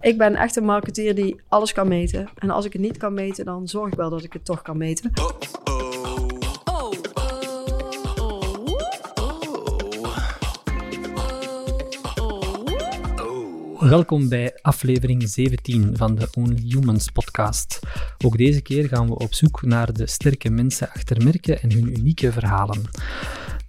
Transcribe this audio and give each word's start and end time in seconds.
Ik 0.00 0.18
ben 0.18 0.36
echt 0.36 0.56
een 0.56 0.64
marketeer 0.64 1.14
die 1.14 1.40
alles 1.48 1.72
kan 1.72 1.88
meten. 1.88 2.28
En 2.38 2.50
als 2.50 2.64
ik 2.64 2.72
het 2.72 2.82
niet 2.82 2.96
kan 2.96 3.14
meten, 3.14 3.44
dan 3.44 3.68
zorg 3.68 3.92
ik 3.92 3.98
wel 3.98 4.10
dat 4.10 4.24
ik 4.24 4.32
het 4.32 4.44
toch 4.44 4.62
kan 4.62 4.76
meten. 4.76 5.12
Welkom 13.78 14.28
bij 14.28 14.58
aflevering 14.62 15.28
17 15.28 15.96
van 15.96 16.14
de 16.14 16.28
Only 16.34 16.62
Humans 16.68 17.10
podcast. 17.10 17.80
Ook 18.24 18.36
deze 18.36 18.62
keer 18.62 18.88
gaan 18.88 19.06
we 19.06 19.14
op 19.18 19.34
zoek 19.34 19.62
naar 19.62 19.92
de 19.92 20.06
sterke 20.06 20.50
mensen 20.50 20.88
achter 20.88 21.24
merken 21.24 21.62
en 21.62 21.72
hun 21.72 21.98
unieke 21.98 22.32
verhalen. 22.32 22.82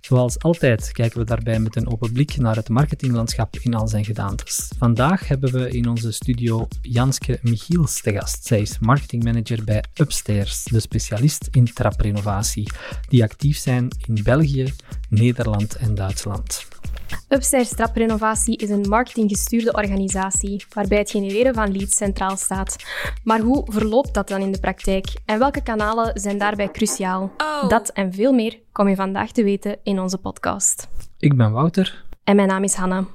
Zoals 0.10 0.40
altijd 0.40 0.92
kijken 0.92 1.20
we 1.20 1.26
daarbij 1.26 1.60
met 1.60 1.76
een 1.76 1.92
open 1.92 2.12
blik 2.12 2.38
naar 2.38 2.56
het 2.56 2.70
marketinglandschap 2.70 3.56
in 3.56 3.74
al 3.74 3.88
zijn 3.88 4.06
gedaantes. 4.06 4.72
Vandaag 4.78 5.28
hebben 5.28 5.52
we 5.52 5.70
in 5.70 5.90
onze 5.90 6.12
studio 6.12 6.68
Janske 6.82 7.40
Michiels 7.42 8.02
te 8.02 8.14
gast. 8.14 8.46
Zij 8.46 8.62
is 8.62 8.80
marketingmanager 8.80 9.64
bij 9.64 9.84
Upstairs, 9.96 10.64
de 10.64 10.80
specialist 10.80 11.48
in 11.52 11.74
traprenovatie, 11.74 12.72
die 13.08 13.24
actief 13.24 13.58
zijn 13.58 13.88
in 14.08 14.24
België, 14.24 14.74
Nederland 15.10 15.76
en 15.76 15.96
Duitsland. 15.96 16.68
Upstairs 17.30 17.70
Traprenovatie 17.70 18.58
is 18.58 18.70
een 18.70 18.90
marketinggestuurde 18.90 19.74
organisatie 19.74 20.66
waarbij 20.74 20.98
het 20.98 21.10
genereren 21.10 21.54
van 21.54 21.72
leads 21.72 21.98
centraal 21.98 22.38
staat. 22.38 22.76
Maar 23.24 23.40
hoe 23.40 23.64
verloopt 23.66 24.14
dat 24.14 24.28
dan 24.28 24.42
in 24.42 24.52
de 24.52 24.60
praktijk 24.60 25.08
en 25.26 25.40
welke 25.40 25.64
kanalen 25.64 26.20
zijn 26.20 26.38
daarbij 26.38 26.72
cruciaal? 26.72 27.32
Dat 27.68 27.90
en 27.90 28.14
veel 28.14 28.34
meer 28.34 28.60
kom 28.72 28.88
je 28.88 28.96
vandaag 28.96 29.32
te 29.32 29.44
weten 29.44 29.78
in 29.84 30.00
onze 30.00 30.18
podcast. 30.18 30.88
Ik 31.18 31.38
ben 31.38 31.52
Wouter. 31.52 32.04
En 32.24 32.36
mijn 32.36 32.48
naam 32.48 32.64
is 32.64 32.74
Hanna. 32.74 33.06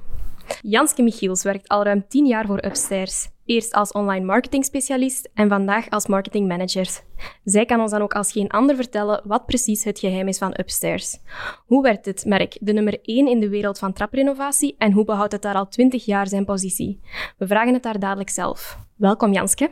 Janske 0.61 1.03
Michiels 1.03 1.43
werkt 1.43 1.67
al 1.67 1.83
ruim 1.83 2.05
10 2.07 2.25
jaar 2.25 2.45
voor 2.45 2.65
Upstairs. 2.65 3.27
Eerst 3.45 3.73
als 3.73 3.91
online 3.91 4.25
marketingspecialist 4.25 5.29
en 5.33 5.49
vandaag 5.49 5.89
als 5.89 6.07
marketingmanager. 6.07 7.01
Zij 7.43 7.65
kan 7.65 7.79
ons 7.79 7.91
dan 7.91 8.01
ook 8.01 8.13
als 8.13 8.31
geen 8.31 8.49
ander 8.49 8.75
vertellen 8.75 9.21
wat 9.23 9.45
precies 9.45 9.83
het 9.83 9.99
geheim 9.99 10.27
is 10.27 10.37
van 10.37 10.55
Upstairs. 10.59 11.17
Hoe 11.65 11.81
werd 11.81 12.05
het 12.05 12.25
merk 12.25 12.57
de 12.61 12.73
nummer 12.73 12.99
1 13.01 13.27
in 13.27 13.39
de 13.39 13.49
wereld 13.49 13.79
van 13.79 13.93
traprenovatie 13.93 14.75
en 14.77 14.91
hoe 14.91 15.05
behoudt 15.05 15.31
het 15.31 15.41
daar 15.41 15.55
al 15.55 15.67
20 15.67 16.05
jaar 16.05 16.27
zijn 16.27 16.45
positie? 16.45 16.99
We 17.37 17.47
vragen 17.47 17.73
het 17.73 17.83
daar 17.83 17.99
dadelijk 17.99 18.29
zelf. 18.29 18.79
Welkom 18.95 19.33
Janske. 19.33 19.71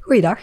Goeiedag. 0.00 0.38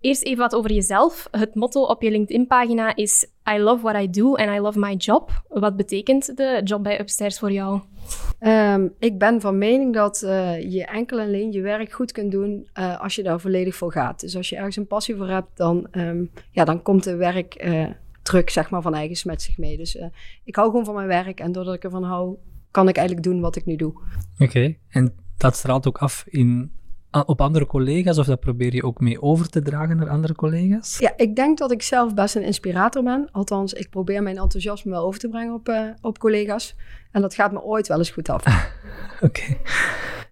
Eerst 0.00 0.22
even 0.22 0.38
wat 0.38 0.54
over 0.54 0.72
jezelf. 0.72 1.28
Het 1.30 1.54
motto 1.54 1.82
op 1.82 2.02
je 2.02 2.10
LinkedIn-pagina 2.10 2.96
is 2.96 3.26
I 3.54 3.58
love 3.58 3.82
what 3.82 4.02
I 4.02 4.10
do 4.10 4.34
and 4.34 4.56
I 4.56 4.60
love 4.60 4.78
my 4.78 4.94
job. 4.94 5.42
Wat 5.48 5.76
betekent 5.76 6.36
de 6.36 6.60
job 6.64 6.82
bij 6.82 7.00
Upstairs 7.00 7.38
voor 7.38 7.52
jou? 7.52 7.80
Um, 8.40 8.94
ik 8.98 9.18
ben 9.18 9.40
van 9.40 9.58
mening 9.58 9.94
dat 9.94 10.22
uh, 10.24 10.72
je 10.72 10.86
enkel 10.86 11.18
en 11.18 11.26
alleen 11.26 11.52
je 11.52 11.60
werk 11.60 11.92
goed 11.92 12.12
kunt 12.12 12.30
doen 12.30 12.68
uh, 12.78 13.00
als 13.00 13.14
je 13.14 13.22
daar 13.22 13.40
volledig 13.40 13.74
voor 13.74 13.92
gaat. 13.92 14.20
Dus 14.20 14.36
als 14.36 14.48
je 14.48 14.56
ergens 14.56 14.76
een 14.76 14.86
passie 14.86 15.16
voor 15.16 15.28
hebt, 15.28 15.48
dan, 15.54 15.88
um, 15.92 16.30
ja, 16.50 16.64
dan 16.64 16.82
komt 16.82 17.04
de 17.04 17.16
werk 17.16 17.64
uh, 17.64 17.86
druk 18.22 18.50
zeg 18.50 18.70
maar, 18.70 18.82
van 18.82 18.94
eigen 18.94 19.28
met 19.28 19.42
zich 19.42 19.58
mee. 19.58 19.76
Dus 19.76 19.98
ik 20.44 20.56
hou 20.56 20.70
gewoon 20.70 20.84
van 20.84 20.94
mijn 20.94 21.06
werk 21.06 21.40
en 21.40 21.52
doordat 21.52 21.74
ik 21.74 21.84
ervan 21.84 22.02
hou, 22.02 22.36
kan 22.70 22.88
ik 22.88 22.96
eigenlijk 22.96 23.26
doen 23.26 23.40
wat 23.40 23.56
ik 23.56 23.64
nu 23.64 23.76
doe. 23.76 23.92
Oké, 24.38 24.76
en 24.88 25.14
dat 25.36 25.56
straalt 25.56 25.86
ook 25.86 25.98
af 25.98 26.24
in 26.28 26.72
op 27.10 27.40
andere 27.40 27.66
collega's 27.66 28.18
of 28.18 28.26
dat 28.26 28.40
probeer 28.40 28.74
je 28.74 28.82
ook 28.82 29.00
mee 29.00 29.22
over 29.22 29.48
te 29.48 29.62
dragen 29.62 29.96
naar 29.96 30.08
andere 30.08 30.34
collega's? 30.34 30.98
Ja, 30.98 31.12
ik 31.16 31.36
denk 31.36 31.58
dat 31.58 31.72
ik 31.72 31.82
zelf 31.82 32.14
best 32.14 32.34
een 32.34 32.42
inspirator 32.42 33.02
ben. 33.02 33.28
Althans, 33.32 33.72
ik 33.72 33.90
probeer 33.90 34.22
mijn 34.22 34.38
enthousiasme 34.38 34.90
wel 34.90 35.04
over 35.04 35.20
te 35.20 35.28
brengen 35.28 35.54
op, 35.54 35.68
uh, 35.68 35.90
op 36.00 36.18
collega's. 36.18 36.76
En 37.10 37.20
dat 37.20 37.34
gaat 37.34 37.52
me 37.52 37.62
ooit 37.62 37.88
wel 37.88 37.98
eens 37.98 38.10
goed 38.10 38.28
af. 38.28 38.44
Oké. 38.46 39.24
Okay. 39.24 39.60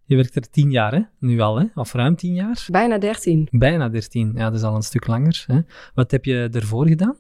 Je 0.04 0.16
werkt 0.16 0.36
er 0.36 0.50
tien 0.50 0.70
jaar, 0.70 0.92
hè? 0.92 1.00
Nu 1.18 1.40
al, 1.40 1.58
hè? 1.58 1.64
Of 1.74 1.92
ruim 1.92 2.16
tien 2.16 2.34
jaar? 2.34 2.66
Bijna 2.70 2.98
dertien. 2.98 3.48
Bijna 3.50 3.88
dertien. 3.88 4.32
Ja, 4.34 4.44
dat 4.44 4.58
is 4.58 4.62
al 4.62 4.74
een 4.74 4.82
stuk 4.82 5.06
langer. 5.06 5.44
Hè? 5.46 5.60
Wat 5.94 6.10
heb 6.10 6.24
je 6.24 6.48
ervoor 6.52 6.86
gedaan? 6.86 7.16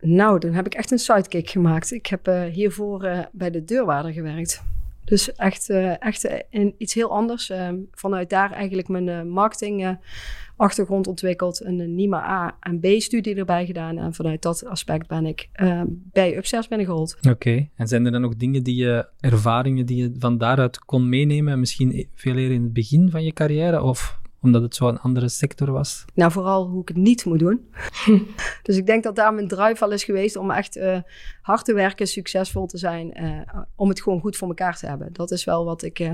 Nou, 0.00 0.38
dan 0.38 0.52
heb 0.52 0.66
ik 0.66 0.74
echt 0.74 0.90
een 0.90 0.98
sidekick 0.98 1.50
gemaakt. 1.50 1.92
Ik 1.92 2.06
heb 2.06 2.28
uh, 2.28 2.42
hiervoor 2.42 3.04
uh, 3.04 3.18
bij 3.32 3.50
de 3.50 3.64
deurwaarder 3.64 4.12
gewerkt. 4.12 4.62
Dus 5.06 5.32
echt, 5.32 5.70
uh, 5.70 6.02
echt 6.02 6.44
in 6.50 6.74
iets 6.78 6.94
heel 6.94 7.10
anders. 7.10 7.50
Uh, 7.50 7.68
vanuit 7.90 8.30
daar 8.30 8.52
eigenlijk 8.52 8.88
mijn 8.88 9.06
uh, 9.06 9.22
marketing 9.22 9.98
achtergrond 10.56 11.06
ontwikkeld. 11.06 11.64
Een 11.64 11.94
NIMA 11.94 12.30
A 12.30 12.56
en 12.60 12.80
B 12.80 12.86
studie 12.86 13.34
erbij 13.34 13.66
gedaan. 13.66 13.98
En 13.98 14.14
vanuit 14.14 14.42
dat 14.42 14.64
aspect 14.64 15.06
ben 15.06 15.26
ik 15.26 15.48
bij 16.12 16.36
Upstairs 16.36 16.68
binnengerold. 16.68 17.18
Oké. 17.30 17.68
En 17.74 17.86
zijn 17.86 18.06
er 18.06 18.12
dan 18.12 18.24
ook 18.24 18.38
dingen 18.38 18.62
die 18.62 18.76
je, 18.76 19.08
ervaringen 19.20 19.86
die 19.86 19.96
je 19.96 20.14
van 20.18 20.38
daaruit 20.38 20.78
kon 20.78 21.08
meenemen? 21.08 21.60
Misschien 21.60 22.08
veel 22.14 22.36
eerder 22.36 22.56
in 22.56 22.62
het 22.62 22.72
begin 22.72 23.10
van 23.10 23.24
je 23.24 23.32
carrière? 23.32 23.82
Of 23.82 24.18
omdat 24.46 24.62
het 24.62 24.74
zo 24.74 24.88
een 24.88 25.00
andere 25.00 25.28
sector 25.28 25.72
was? 25.72 26.04
Nou, 26.14 26.32
vooral 26.32 26.68
hoe 26.68 26.80
ik 26.82 26.88
het 26.88 26.96
niet 26.96 27.24
moet 27.24 27.38
doen. 27.38 27.60
dus 28.62 28.76
ik 28.76 28.86
denk 28.86 29.02
dat 29.02 29.16
daar 29.16 29.34
mijn 29.34 29.48
drive 29.48 29.84
al 29.84 29.90
is 29.90 30.04
geweest 30.04 30.36
om 30.36 30.50
echt 30.50 30.76
uh, 30.76 30.98
hard 31.42 31.64
te 31.64 31.74
werken, 31.74 32.06
succesvol 32.06 32.66
te 32.66 32.78
zijn, 32.78 33.22
uh, 33.22 33.60
om 33.74 33.88
het 33.88 34.02
gewoon 34.02 34.20
goed 34.20 34.36
voor 34.36 34.48
elkaar 34.48 34.78
te 34.78 34.86
hebben. 34.86 35.12
Dat 35.12 35.30
is 35.30 35.44
wel 35.44 35.64
wat 35.64 35.82
ik 35.82 35.98
uh, 35.98 36.12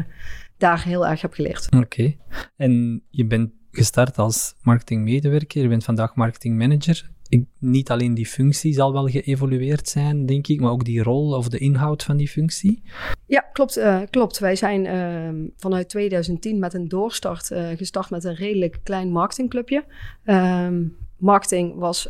daar 0.57 0.85
heel 0.85 1.07
erg 1.07 1.21
heb 1.21 1.33
geleerd. 1.33 1.67
Oké. 1.67 1.77
Okay. 1.77 2.19
En 2.57 3.03
je 3.11 3.27
bent 3.27 3.51
gestart 3.71 4.19
als 4.19 4.55
marketingmedewerker, 4.63 5.63
je 5.63 5.69
bent 5.69 5.85
vandaag 5.85 6.15
marketingmanager. 6.15 7.11
Niet 7.59 7.91
alleen 7.91 8.15
die 8.15 8.27
functie 8.27 8.75
zal 8.75 8.93
wel 8.93 9.07
geëvolueerd 9.07 9.89
zijn, 9.89 10.27
denk 10.27 10.47
ik, 10.47 10.61
maar 10.61 10.71
ook 10.71 10.85
die 10.85 11.03
rol 11.03 11.37
of 11.37 11.49
de 11.49 11.59
inhoud 11.59 12.03
van 12.03 12.17
die 12.17 12.29
functie. 12.29 12.83
Ja, 13.27 13.41
klopt. 13.41 13.79
Uh, 13.79 14.01
klopt. 14.11 14.39
Wij 14.39 14.57
zijn 14.57 14.85
uh, 14.85 15.49
vanuit 15.57 15.89
2010 15.89 16.59
met 16.59 16.75
een 16.75 16.89
doorstart 16.89 17.51
uh, 17.51 17.69
gestart 17.77 18.11
met 18.11 18.25
een 18.25 18.35
redelijk 18.35 18.81
klein 18.83 19.13
marketingclubje. 19.13 19.85
Um, 20.25 20.97
marketing 21.17 21.75
was, 21.75 22.09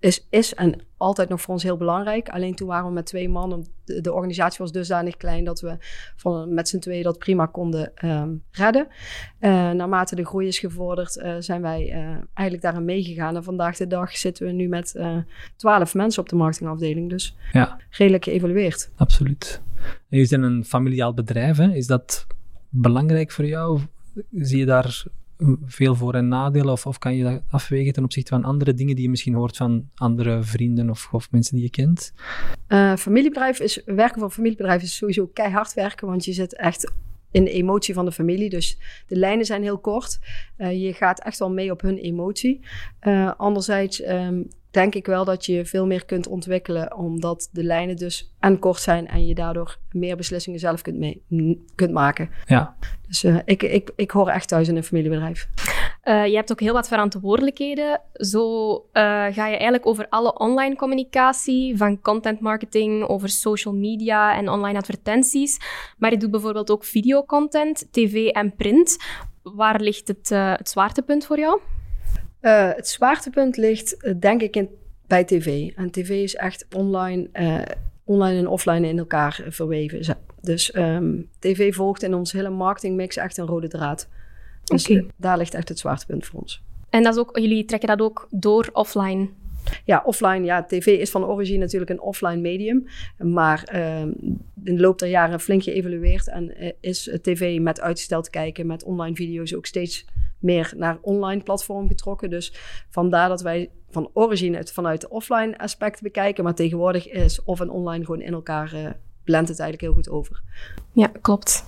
is, 0.00 0.26
is 0.30 0.54
en 0.54 0.80
altijd 1.02 1.28
nog 1.28 1.40
voor 1.40 1.54
ons 1.54 1.62
heel 1.62 1.76
belangrijk. 1.76 2.28
Alleen 2.28 2.54
toen 2.54 2.68
waren 2.68 2.86
we 2.86 2.92
met 2.92 3.06
twee 3.06 3.28
mannen. 3.28 3.66
De, 3.84 4.00
de 4.00 4.12
organisatie 4.12 4.58
was 4.58 4.72
dusdanig 4.72 5.16
klein 5.16 5.44
dat 5.44 5.60
we 5.60 5.76
van, 6.16 6.54
met 6.54 6.68
z'n 6.68 6.78
tweeën 6.78 7.02
dat 7.02 7.18
prima 7.18 7.46
konden 7.46 7.92
um, 8.04 8.42
redden. 8.50 8.86
Uh, 9.40 9.70
naarmate 9.70 10.16
de 10.16 10.24
groei 10.24 10.46
is 10.46 10.58
gevorderd, 10.58 11.16
uh, 11.16 11.34
zijn 11.38 11.62
wij 11.62 11.86
uh, 11.86 12.16
eigenlijk 12.34 12.60
daarin 12.60 12.84
meegegaan. 12.84 13.36
En 13.36 13.44
vandaag 13.44 13.76
de 13.76 13.86
dag 13.86 14.16
zitten 14.16 14.46
we 14.46 14.52
nu 14.52 14.68
met 14.68 15.00
twaalf 15.56 15.94
mensen 15.94 16.22
op 16.22 16.28
de 16.28 16.36
marketingafdeling. 16.36 17.10
Dus 17.10 17.36
ja. 17.52 17.78
redelijk 17.90 18.24
geëvolueerd. 18.24 18.90
Absoluut. 18.96 19.62
Je 20.08 20.28
bent 20.28 20.42
een 20.42 20.64
familiaal 20.64 21.14
bedrijf. 21.14 21.56
Hè? 21.56 21.72
Is 21.72 21.86
dat 21.86 22.26
belangrijk 22.68 23.30
voor 23.30 23.46
jou? 23.46 23.80
Zie 24.30 24.58
je 24.58 24.66
daar 24.66 25.04
veel 25.64 25.94
voor- 25.94 26.14
en 26.14 26.28
nadelen? 26.28 26.72
Of, 26.72 26.86
of 26.86 26.98
kan 26.98 27.14
je 27.14 27.22
dat 27.22 27.42
afwegen 27.50 27.92
ten 27.92 28.04
opzichte 28.04 28.34
van 28.34 28.44
andere 28.44 28.74
dingen 28.74 28.94
die 28.94 29.04
je 29.04 29.10
misschien 29.10 29.34
hoort 29.34 29.56
van 29.56 29.88
andere 29.94 30.42
vrienden 30.42 30.90
of, 30.90 31.08
of 31.12 31.30
mensen 31.30 31.54
die 31.54 31.64
je 31.64 31.70
kent? 31.70 32.12
Uh, 32.68 32.96
familiebedrijf 32.96 33.60
is, 33.60 33.82
werken 33.84 34.20
voor 34.20 34.30
familiebedrijf 34.30 34.82
is 34.82 34.96
sowieso 34.96 35.26
keihard 35.26 35.74
werken, 35.74 36.06
want 36.06 36.24
je 36.24 36.32
zit 36.32 36.56
echt 36.56 36.92
in 37.30 37.44
de 37.44 37.50
emotie 37.50 37.94
van 37.94 38.04
de 38.04 38.12
familie. 38.12 38.50
Dus 38.50 38.78
de 39.06 39.16
lijnen 39.16 39.46
zijn 39.46 39.62
heel 39.62 39.78
kort. 39.78 40.18
Uh, 40.58 40.82
je 40.82 40.92
gaat 40.92 41.20
echt 41.20 41.38
wel 41.38 41.50
mee 41.50 41.70
op 41.70 41.80
hun 41.80 41.98
emotie. 41.98 42.60
Uh, 43.02 43.32
anderzijds 43.36 44.02
um, 44.08 44.48
denk 44.72 44.94
ik 44.94 45.06
wel 45.06 45.24
dat 45.24 45.46
je 45.46 45.64
veel 45.66 45.86
meer 45.86 46.04
kunt 46.04 46.26
ontwikkelen, 46.26 46.96
omdat 46.96 47.48
de 47.52 47.64
lijnen 47.64 47.96
dus 47.96 48.34
en 48.40 48.58
kort 48.58 48.80
zijn 48.80 49.08
en 49.08 49.26
je 49.26 49.34
daardoor 49.34 49.78
meer 49.90 50.16
beslissingen 50.16 50.58
zelf 50.58 50.82
kunt, 50.82 50.98
mee, 50.98 51.22
kunt 51.74 51.92
maken. 51.92 52.30
Ja. 52.46 52.76
Dus 53.06 53.24
uh, 53.24 53.38
ik, 53.44 53.62
ik, 53.62 53.90
ik 53.96 54.10
hoor 54.10 54.28
echt 54.28 54.48
thuis 54.48 54.68
in 54.68 54.76
een 54.76 54.84
familiebedrijf. 54.84 55.48
Uh, 56.04 56.26
je 56.26 56.34
hebt 56.34 56.52
ook 56.52 56.60
heel 56.60 56.72
wat 56.72 56.88
verantwoordelijkheden. 56.88 58.00
Zo 58.12 58.72
uh, 58.74 58.82
ga 58.92 59.46
je 59.46 59.56
eigenlijk 59.56 59.86
over 59.86 60.06
alle 60.08 60.38
online 60.38 60.76
communicatie, 60.76 61.76
van 61.76 62.00
content 62.00 62.40
marketing, 62.40 63.08
over 63.08 63.28
social 63.28 63.74
media 63.74 64.36
en 64.36 64.48
online 64.48 64.78
advertenties. 64.78 65.60
Maar 65.98 66.10
je 66.10 66.16
doet 66.16 66.30
bijvoorbeeld 66.30 66.70
ook 66.70 66.84
videocontent, 66.84 67.88
tv 67.90 68.28
en 68.28 68.54
print. 68.56 68.96
Waar 69.42 69.80
ligt 69.80 70.08
het, 70.08 70.28
het 70.28 70.68
zwaartepunt 70.68 71.26
voor 71.26 71.38
jou? 71.38 71.60
Uh, 72.42 72.70
het 72.74 72.88
zwaartepunt 72.88 73.56
ligt, 73.56 73.96
uh, 74.04 74.14
denk 74.20 74.42
ik, 74.42 74.56
in, 74.56 74.68
bij 75.06 75.24
tv. 75.24 75.70
En 75.76 75.90
tv 75.90 76.10
is 76.10 76.34
echt 76.34 76.66
online, 76.74 77.28
uh, 77.32 77.62
online 78.04 78.38
en 78.38 78.46
offline 78.46 78.88
in 78.88 78.98
elkaar 78.98 79.44
verweven. 79.48 80.16
Dus 80.40 80.74
um, 80.74 81.28
tv 81.38 81.74
volgt 81.74 82.02
in 82.02 82.14
ons 82.14 82.32
hele 82.32 82.50
marketingmix 82.50 83.16
echt 83.16 83.36
een 83.36 83.46
rode 83.46 83.68
draad. 83.68 84.08
Dus 84.64 84.88
okay. 84.88 85.06
daar 85.16 85.38
ligt 85.38 85.54
echt 85.54 85.68
het 85.68 85.78
zwaartepunt 85.78 86.26
voor 86.26 86.40
ons. 86.40 86.62
En 86.90 87.02
dat 87.02 87.14
is 87.14 87.20
ook, 87.20 87.38
jullie 87.38 87.64
trekken 87.64 87.88
dat 87.88 88.00
ook 88.00 88.28
door 88.30 88.70
offline? 88.72 89.28
Ja, 89.84 90.02
offline. 90.04 90.44
Ja, 90.44 90.64
tv 90.64 90.86
is 90.86 91.10
van 91.10 91.24
origine 91.24 91.58
natuurlijk 91.58 91.90
een 91.90 92.00
offline 92.00 92.40
medium. 92.40 92.86
Maar 93.18 93.70
uh, 93.74 94.00
in 94.64 94.76
de 94.76 94.80
loop 94.80 94.98
der 94.98 95.08
jaren 95.08 95.40
flink 95.40 95.62
geëvolueerd. 95.62 96.28
En 96.28 96.74
is 96.80 97.18
tv 97.22 97.60
met 97.60 97.80
uitgesteld 97.80 98.30
kijken, 98.30 98.66
met 98.66 98.84
online 98.84 99.14
video's 99.14 99.54
ook 99.54 99.66
steeds 99.66 100.06
meer 100.42 100.72
naar 100.76 100.98
online 101.00 101.42
platform 101.42 101.88
getrokken. 101.88 102.30
Dus 102.30 102.52
vandaar 102.90 103.28
dat 103.28 103.40
wij 103.40 103.70
van 103.90 104.10
origine 104.12 104.56
het 104.56 104.72
vanuit 104.72 105.00
de 105.00 105.08
offline 105.08 105.58
aspect 105.58 106.02
bekijken. 106.02 106.44
Maar 106.44 106.54
tegenwoordig 106.54 107.08
is 107.08 107.42
of 107.42 107.60
en 107.60 107.70
online 107.70 108.04
gewoon 108.04 108.20
in 108.20 108.32
elkaar 108.32 108.74
uh, 108.74 108.90
blendt 109.24 109.48
het 109.48 109.60
eigenlijk 109.60 109.80
heel 109.80 110.02
goed 110.02 110.10
over. 110.10 110.42
Ja, 110.92 111.10
klopt. 111.20 111.64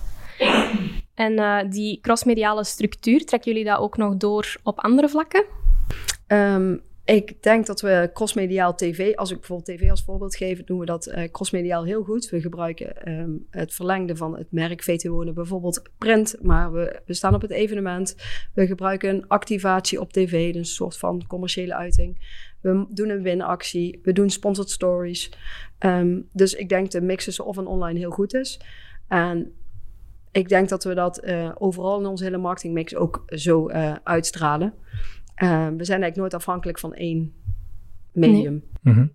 En 1.13 1.33
uh, 1.33 1.59
die 1.69 1.99
crossmediale 2.01 2.63
structuur, 2.63 3.25
trekken 3.25 3.51
jullie 3.51 3.67
dat 3.67 3.79
ook 3.79 3.97
nog 3.97 4.17
door 4.17 4.55
op 4.63 4.79
andere 4.79 5.09
vlakken? 5.09 5.45
Um, 6.27 6.81
ik 7.05 7.43
denk 7.43 7.65
dat 7.65 7.81
we 7.81 8.09
crossmediaal 8.13 8.75
tv, 8.75 9.15
als 9.15 9.31
ik 9.31 9.37
bijvoorbeeld 9.37 9.77
tv 9.77 9.89
als 9.89 10.03
voorbeeld 10.03 10.35
geef, 10.35 10.63
doen 10.63 10.79
we 10.79 10.85
dat 10.85 11.07
uh, 11.07 11.23
crossmediaal 11.31 11.85
heel 11.85 12.03
goed. 12.03 12.29
We 12.29 12.41
gebruiken 12.41 13.11
um, 13.11 13.47
het 13.49 13.73
verlengde 13.73 14.15
van 14.15 14.37
het 14.37 14.51
merk 14.51 14.83
VT 14.83 15.07
Wonen, 15.07 15.33
bijvoorbeeld 15.33 15.81
print, 15.97 16.35
maar 16.41 16.71
we, 16.71 17.01
staan 17.07 17.33
op 17.35 17.41
het 17.41 17.51
evenement. 17.51 18.15
We 18.53 18.67
gebruiken 18.67 19.09
een 19.09 19.27
activatie 19.27 19.99
op 20.01 20.13
tv, 20.13 20.53
dus 20.53 20.69
een 20.69 20.75
soort 20.75 20.97
van 20.97 21.27
commerciële 21.27 21.75
uiting. 21.75 22.17
We 22.61 22.85
doen 22.89 23.09
een 23.09 23.21
winactie, 23.21 23.99
we 24.03 24.13
doen 24.13 24.29
sponsored 24.29 24.69
stories. 24.69 25.31
Um, 25.79 26.27
dus 26.31 26.53
ik 26.53 26.69
denk 26.69 26.91
de 26.91 27.01
mix 27.01 27.23
tussen 27.23 27.45
of 27.45 27.57
en 27.57 27.67
online 27.67 27.99
heel 27.99 28.11
goed 28.11 28.33
is. 28.33 28.59
En 29.07 29.53
ik 30.31 30.49
denk 30.49 30.69
dat 30.69 30.83
we 30.83 30.93
dat 30.93 31.23
uh, 31.23 31.51
overal 31.57 31.99
in 31.99 32.05
onze 32.05 32.23
hele 32.23 32.37
marketingmix 32.37 32.95
ook 32.95 33.23
zo 33.27 33.69
uh, 33.69 33.95
uitstralen. 34.03 34.73
Uh, 35.43 35.67
we 35.67 35.83
zijn 35.83 36.01
eigenlijk 36.01 36.15
nooit 36.15 36.33
afhankelijk 36.33 36.79
van 36.79 36.93
één 36.93 37.33
medium. 38.11 38.63
-hmm. 38.81 39.11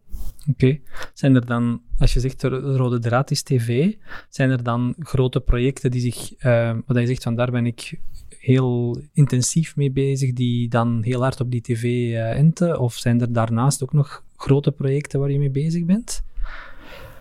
Oké. 0.48 0.78
Zijn 1.14 1.34
er 1.34 1.46
dan, 1.46 1.82
als 1.98 2.12
je 2.12 2.20
zegt 2.20 2.40
de 2.40 2.48
rode 2.48 2.98
draad 2.98 3.30
is 3.30 3.42
tv, 3.42 3.94
zijn 4.28 4.50
er 4.50 4.62
dan 4.62 4.94
grote 4.98 5.40
projecten 5.40 5.90
die 5.90 6.00
zich, 6.00 6.44
uh, 6.44 6.76
wat 6.86 6.98
je 6.98 7.06
zegt 7.06 7.22
van 7.22 7.34
daar 7.34 7.50
ben 7.50 7.66
ik 7.66 7.98
heel 8.38 9.00
intensief 9.12 9.76
mee 9.76 9.90
bezig, 9.90 10.32
die 10.32 10.68
dan 10.68 11.02
heel 11.02 11.22
hard 11.22 11.40
op 11.40 11.50
die 11.50 11.60
tv 11.60 11.82
uh, 11.82 12.38
enten? 12.38 12.80
Of 12.80 12.94
zijn 12.94 13.20
er 13.20 13.32
daarnaast 13.32 13.82
ook 13.82 13.92
nog 13.92 14.24
grote 14.36 14.72
projecten 14.72 15.20
waar 15.20 15.30
je 15.30 15.38
mee 15.38 15.50
bezig 15.50 15.84
bent? 15.84 16.22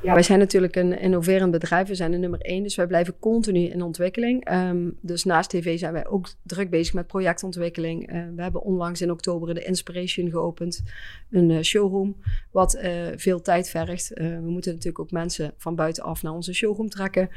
Ja, 0.01 0.13
wij 0.13 0.23
zijn 0.23 0.39
natuurlijk 0.39 0.75
een 0.75 0.99
innoverend 0.99 1.51
bedrijf. 1.51 1.87
We 1.87 1.95
zijn 1.95 2.11
de 2.11 2.17
nummer 2.17 2.39
één, 2.39 2.63
dus 2.63 2.75
wij 2.75 2.87
blijven 2.87 3.19
continu 3.19 3.59
in 3.59 3.81
ontwikkeling. 3.81 4.51
Um, 4.51 4.97
dus 5.01 5.23
naast 5.23 5.49
tv 5.49 5.79
zijn 5.79 5.93
wij 5.93 6.07
ook 6.07 6.29
druk 6.43 6.69
bezig 6.69 6.93
met 6.93 7.07
projectontwikkeling. 7.07 8.13
Uh, 8.13 8.23
we 8.35 8.41
hebben 8.41 8.61
onlangs 8.61 9.01
in 9.01 9.11
oktober 9.11 9.53
de 9.53 9.63
Inspiration 9.63 10.29
geopend, 10.29 10.83
een 11.31 11.49
uh, 11.49 11.61
showroom, 11.61 12.15
wat 12.51 12.75
uh, 12.75 13.07
veel 13.15 13.41
tijd 13.41 13.69
vergt. 13.69 14.11
we 14.15 14.39
moeten 14.43 14.71
natuurlijk 14.71 14.99
ook 14.99 15.11
mensen 15.11 15.53
van 15.57 15.75
buitenaf 15.75 16.23
naar 16.23 16.33
onze 16.33 16.53
showroom 16.53 16.89
trekken. 16.89 17.29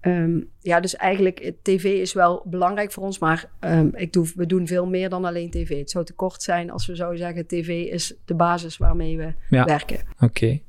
Um, 0.00 0.50
ja, 0.60 0.80
dus 0.80 0.96
eigenlijk, 0.96 1.52
tv 1.62 1.84
is 1.84 2.12
wel 2.12 2.42
belangrijk 2.46 2.92
voor 2.92 3.02
ons, 3.02 3.18
maar 3.18 3.50
um, 3.60 3.90
ik 3.94 4.12
doe, 4.12 4.32
we 4.34 4.46
doen 4.46 4.66
veel 4.66 4.86
meer 4.86 5.08
dan 5.08 5.24
alleen 5.24 5.50
tv. 5.50 5.78
Het 5.78 5.90
zou 5.90 6.04
te 6.04 6.14
kort 6.14 6.42
zijn 6.42 6.70
als 6.70 6.86
we 6.86 6.96
zouden 6.96 7.18
zeggen, 7.18 7.46
tv 7.46 7.68
is 7.90 8.14
de 8.24 8.34
basis 8.34 8.76
waarmee 8.76 9.16
we 9.16 9.34
ja. 9.50 9.64
werken. 9.64 9.98
Oké. 10.20 10.24
Okay. 10.24 10.62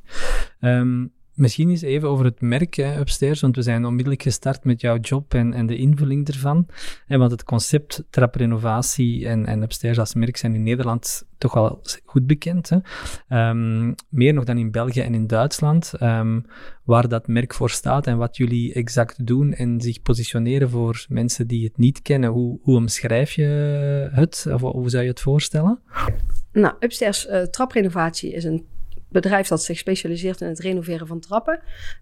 Misschien 1.35 1.69
eens 1.69 1.81
even 1.81 2.09
over 2.09 2.25
het 2.25 2.41
merk 2.41 2.77
Upstairs, 2.77 3.41
want 3.41 3.55
we 3.55 3.61
zijn 3.61 3.85
onmiddellijk 3.85 4.21
gestart 4.21 4.63
met 4.63 4.81
jouw 4.81 4.97
job 4.97 5.33
en, 5.33 5.53
en 5.53 5.65
de 5.65 5.77
invulling 5.77 6.27
ervan. 6.27 6.67
En 7.07 7.19
want 7.19 7.31
het 7.31 7.43
concept 7.43 8.03
traprenovatie 8.09 9.27
en, 9.27 9.45
en 9.45 9.61
Upstairs 9.61 9.99
als 9.99 10.13
merk 10.13 10.37
zijn 10.37 10.55
in 10.55 10.63
Nederland 10.63 11.27
toch 11.37 11.53
wel 11.53 11.81
goed 12.05 12.27
bekend. 12.27 12.69
Hè? 12.69 13.49
Um, 13.49 13.95
meer 14.09 14.33
nog 14.33 14.43
dan 14.43 14.57
in 14.57 14.71
België 14.71 15.01
en 15.01 15.13
in 15.13 15.27
Duitsland, 15.27 15.93
um, 16.01 16.45
waar 16.83 17.07
dat 17.07 17.27
merk 17.27 17.53
voor 17.53 17.69
staat 17.69 18.07
en 18.07 18.17
wat 18.17 18.37
jullie 18.37 18.73
exact 18.73 19.25
doen 19.25 19.53
en 19.53 19.81
zich 19.81 20.01
positioneren 20.01 20.69
voor 20.69 21.05
mensen 21.09 21.47
die 21.47 21.63
het 21.63 21.77
niet 21.77 22.01
kennen. 22.01 22.29
Hoe, 22.29 22.59
hoe 22.61 22.75
omschrijf 22.75 23.31
je 23.31 23.43
het? 24.11 24.47
Of 24.53 24.61
hoe 24.61 24.89
zou 24.89 25.03
je 25.03 25.09
het 25.09 25.21
voorstellen? 25.21 25.79
Nou, 26.51 26.75
Upstairs 26.79 27.27
uh, 27.27 27.41
traprenovatie 27.41 28.33
is 28.33 28.43
een 28.43 28.65
bedrijf 29.21 29.47
dat 29.47 29.63
zich 29.63 29.77
specialiseert 29.77 30.41
in 30.41 30.47
het 30.47 30.59
renoveren 30.59 31.07
van 31.07 31.19
trappen. 31.19 31.59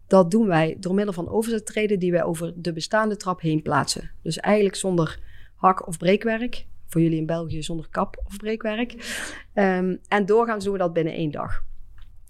Dat 0.08 0.32
doen 0.32 0.48
wij 0.48 0.76
door 0.80 0.94
middel 0.94 1.14
van 1.14 1.30
overzettreden 1.30 2.00
die 2.00 2.12
wij 2.12 2.24
over 2.24 2.54
de 2.56 2.74
bestaande 2.74 3.18
trap 3.18 3.42
heen 3.42 3.62
plaatsen. 3.62 4.12
Dus 4.24 4.38
eigenlijk 4.38 4.76
zonder 4.76 5.20
hak 5.56 5.88
of 5.88 5.98
breekwerk. 5.98 6.66
Voor 6.88 7.02
jullie 7.02 7.18
in 7.18 7.26
België 7.26 7.64
zonder 7.64 7.88
kap 7.90 8.24
of 8.26 8.38
breekwerk. 8.38 8.92
Um, 9.54 10.00
en 10.08 10.26
doorgaans 10.26 10.64
doen 10.64 10.74
we 10.74 10.80
dat 10.80 10.94
binnen 10.94 11.14
één 11.14 11.32
dag. 11.32 11.64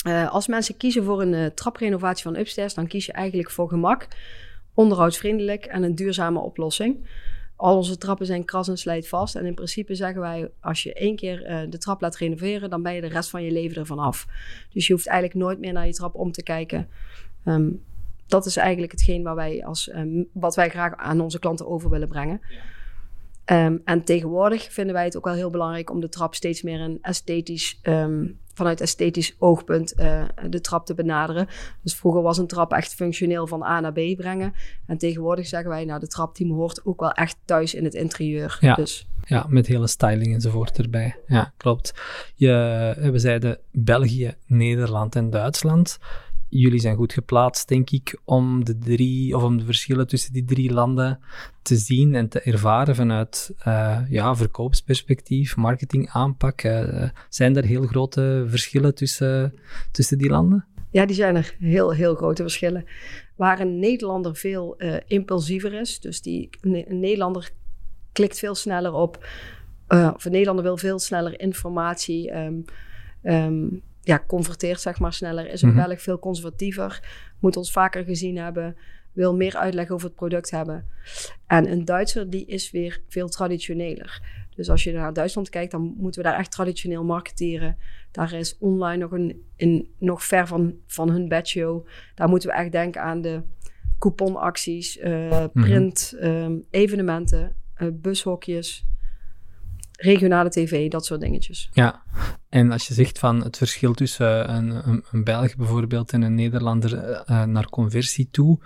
Uh, 0.08 0.32
als 0.32 0.48
mensen 0.48 0.78
kiezen 0.78 1.04
voor 1.04 1.22
een 1.22 1.34
uh, 1.34 1.46
traprenovatie 1.46 2.24
van 2.24 2.38
upstairs, 2.38 2.74
dan 2.74 2.88
kies 2.88 3.06
je 3.06 3.12
eigenlijk 3.12 3.52
voor 3.52 3.70
gemak, 3.70 4.08
onderhoudsvriendelijk 4.74 5.66
en 5.66 5.84
een 5.84 5.96
duurzame 5.96 6.40
oplossing. 6.40 7.08
Al 7.56 7.76
onze 7.78 7.98
trappen 7.98 8.26
zijn 8.26 8.46
kras 8.46 8.68
en 8.68 8.78
slijt 8.78 9.08
vast. 9.08 9.36
En 9.36 9.46
in 9.46 9.54
principe 9.54 9.96
zeggen 9.96 10.22
wij, 10.22 10.52
als 10.60 10.84
je 10.84 10.94
één 10.94 11.16
keer 11.16 11.50
uh, 11.50 11.70
de 11.70 11.78
trap 11.78 12.02
laat 12.02 12.16
renoveren, 12.16 12.70
dan 12.70 12.84
ben 12.84 12.94
je 12.94 13.02
de 13.02 13.08
rest 13.08 13.30
van 13.30 13.44
je 13.44 13.52
leven 13.52 13.78
ervan 13.78 14.00
af. 14.00 14.28
Dus 14.70 14.88
je 14.88 14.94
hoeft 14.94 15.08
eigenlijk 15.08 15.40
nooit 15.40 15.60
meer 15.60 15.74
naar 15.74 15.86
je 15.86 15.94
trap 15.94 16.16
om 16.16 16.32
te 16.32 16.44
kijken. 16.44 16.88
Um, 17.46 17.84
dat 18.28 18.46
is 18.46 18.58
eigenlijk 18.58 18.92
hetgeen 18.92 19.24
waar 19.24 19.36
wij 19.36 19.66
als, 19.66 19.94
um, 19.94 20.30
wat 20.34 20.56
wij 20.56 20.70
graag 20.70 20.96
aan 20.96 21.22
onze 21.22 21.40
klanten 21.40 21.68
over 21.68 21.90
willen 21.90 22.08
brengen. 22.08 22.42
Um, 23.46 23.82
en 23.86 24.04
tegenwoordig 24.04 24.72
vinden 24.72 24.94
wij 24.94 25.04
het 25.04 25.18
ook 25.18 25.26
wel 25.26 25.34
heel 25.34 25.50
belangrijk 25.50 25.90
om 25.90 26.00
de 26.00 26.10
trap 26.10 26.36
steeds 26.36 26.62
meer 26.62 26.80
een 26.80 26.98
esthetisch 27.02 27.80
vanuit 28.54 28.82
esthetisch 28.82 29.36
oogpunt 29.40 29.94
uh, 30.00 30.24
de 30.50 30.62
trap 30.62 30.86
te 30.86 30.94
benaderen. 30.94 31.48
Dus 31.82 31.96
vroeger 31.96 32.22
was 32.22 32.38
een 32.38 32.48
trap 32.48 32.72
echt 32.72 32.94
functioneel 32.94 33.48
van 33.48 33.64
A 33.64 33.80
naar 33.80 33.92
B 33.92 34.16
brengen. 34.16 34.54
En 34.88 34.98
tegenwoordig 34.98 35.48
zeggen 35.48 35.70
wij, 35.70 35.86
nou, 35.86 36.00
de 36.00 36.08
trap 36.08 36.36
die 36.36 36.54
hoort 36.54 36.86
ook 36.86 37.00
wel 37.00 37.12
echt 37.12 37.38
thuis 37.46 37.74
in 37.74 37.84
het 37.84 37.94
interieur. 37.94 38.58
Ja. 38.60 38.76
Dus. 38.76 39.08
Ja, 39.26 39.46
met 39.50 39.68
hele 39.68 39.88
styling 39.88 40.34
enzovoort 40.34 40.78
erbij. 40.78 41.16
Ja, 41.28 41.54
klopt. 41.58 41.94
Je, 42.36 43.10
we 43.12 43.20
zeiden 43.20 43.58
België, 43.72 44.36
Nederland 44.46 45.16
en 45.16 45.30
Duitsland 45.30 46.00
jullie 46.60 46.80
zijn 46.80 46.96
goed 46.96 47.14
geplaatst, 47.14 47.68
denk 47.68 47.90
ik, 47.90 48.20
om 48.26 48.66
de 48.66 48.78
drie 48.78 49.36
of 49.36 49.44
om 49.44 49.58
de 49.58 49.66
verschillen 49.66 50.08
tussen 50.08 50.34
die 50.34 50.44
drie 50.44 50.74
landen 50.74 51.20
te 51.62 51.76
zien 51.76 52.16
en 52.16 52.30
te 52.30 52.42
ervaren 52.42 52.96
vanuit 52.96 53.54
uh, 53.68 54.00
ja, 54.10 54.36
verkoopsperspectief, 54.36 55.56
marketingaanpak. 55.56 56.64
Uh, 56.64 57.10
zijn 57.30 57.56
er 57.56 57.64
heel 57.64 57.88
grote 57.88 58.46
verschillen 58.48 58.96
tussen, 58.96 59.54
tussen 59.92 60.18
die 60.18 60.30
landen? 60.30 60.66
Ja, 60.92 61.06
die 61.06 61.16
zijn 61.16 61.36
er 61.36 61.56
heel, 61.60 61.94
heel 61.94 62.16
grote 62.16 62.42
verschillen. 62.42 62.86
Waar 63.36 63.60
een 63.60 63.80
Nederlander 63.80 64.36
veel 64.36 64.76
uh, 64.78 64.96
impulsiever 65.08 65.74
is, 65.74 66.00
dus 66.00 66.22
die, 66.22 66.50
een 66.62 67.00
Nederlander 67.00 67.52
klikt 68.12 68.40
veel 68.40 68.56
sneller 68.56 68.94
op, 68.94 69.28
of 69.88 70.26
een 70.26 70.32
Nederlander 70.32 70.64
wil 70.64 70.78
veel 70.78 71.00
sneller 71.00 71.40
informatie. 71.40 72.36
Um, 72.36 72.66
um, 73.24 73.82
ja, 74.04 74.24
converteert 74.28 74.82
zeg 74.82 75.00
maar 75.00 75.14
sneller. 75.14 75.50
Is 75.50 75.62
een 75.62 75.70
mm 75.70 75.80
-hmm. 75.80 75.98
Veel 75.98 76.20
conservatiever, 76.20 77.04
moet 77.40 77.58
ons 77.58 77.72
vaker 77.72 78.04
gezien 78.04 78.38
hebben, 78.38 78.76
wil 79.12 79.36
meer 79.36 79.56
uitleg 79.56 79.90
over 79.90 80.08
het 80.08 80.16
product 80.16 80.52
hebben. 80.52 80.86
En 81.48 81.72
een 81.72 81.86
Duitser 81.86 82.30
die 82.30 82.46
is 82.46 82.72
weer 82.72 83.02
veel 83.08 83.30
traditioneler. 83.30 84.22
Dus 84.56 84.70
als 84.70 84.84
je 84.84 84.94
naar 84.94 85.14
Duitsland 85.14 85.50
kijkt, 85.50 85.72
dan 85.72 85.94
moeten 85.98 86.22
we 86.22 86.28
daar 86.30 86.40
echt 86.40 86.52
traditioneel 86.52 87.04
marketeren. 87.04 87.78
Daar 88.12 88.34
is 88.34 88.58
online 88.60 88.98
nog, 88.98 89.12
een, 89.12 89.44
een, 89.58 89.90
nog 89.98 90.24
ver 90.24 90.48
van, 90.48 90.76
van 90.88 91.10
hun 91.10 91.28
bedshow. 91.28 91.88
Daar 92.16 92.30
moeten 92.30 92.50
we 92.50 92.56
echt 92.56 92.72
denken 92.72 93.02
aan 93.02 93.22
de 93.22 93.42
couponacties, 94.00 94.98
uh, 94.98 95.46
print, 95.54 96.14
mm 96.16 96.20
-hmm. 96.20 96.44
um, 96.44 96.66
evenementen, 96.70 97.56
uh, 97.78 97.88
bushokjes 97.94 98.86
regionale 100.04 100.50
tv, 100.50 100.90
dat 100.90 101.06
soort 101.06 101.22
dingetjes. 101.22 101.70
Ja, 101.74 102.04
en 102.50 102.72
als 102.72 102.88
je 102.88 102.94
zegt 102.94 103.20
van 103.20 103.44
het 103.44 103.58
verschil 103.58 103.94
tussen 103.94 104.54
een, 104.56 104.90
een, 104.90 105.04
een 105.12 105.24
Belg 105.24 105.56
bijvoorbeeld 105.56 106.12
en 106.12 106.22
een 106.22 106.36
Nederlander 106.36 107.24
uh, 107.30 107.44
naar 107.44 107.70
conversie 107.70 108.28
toe, 108.32 108.60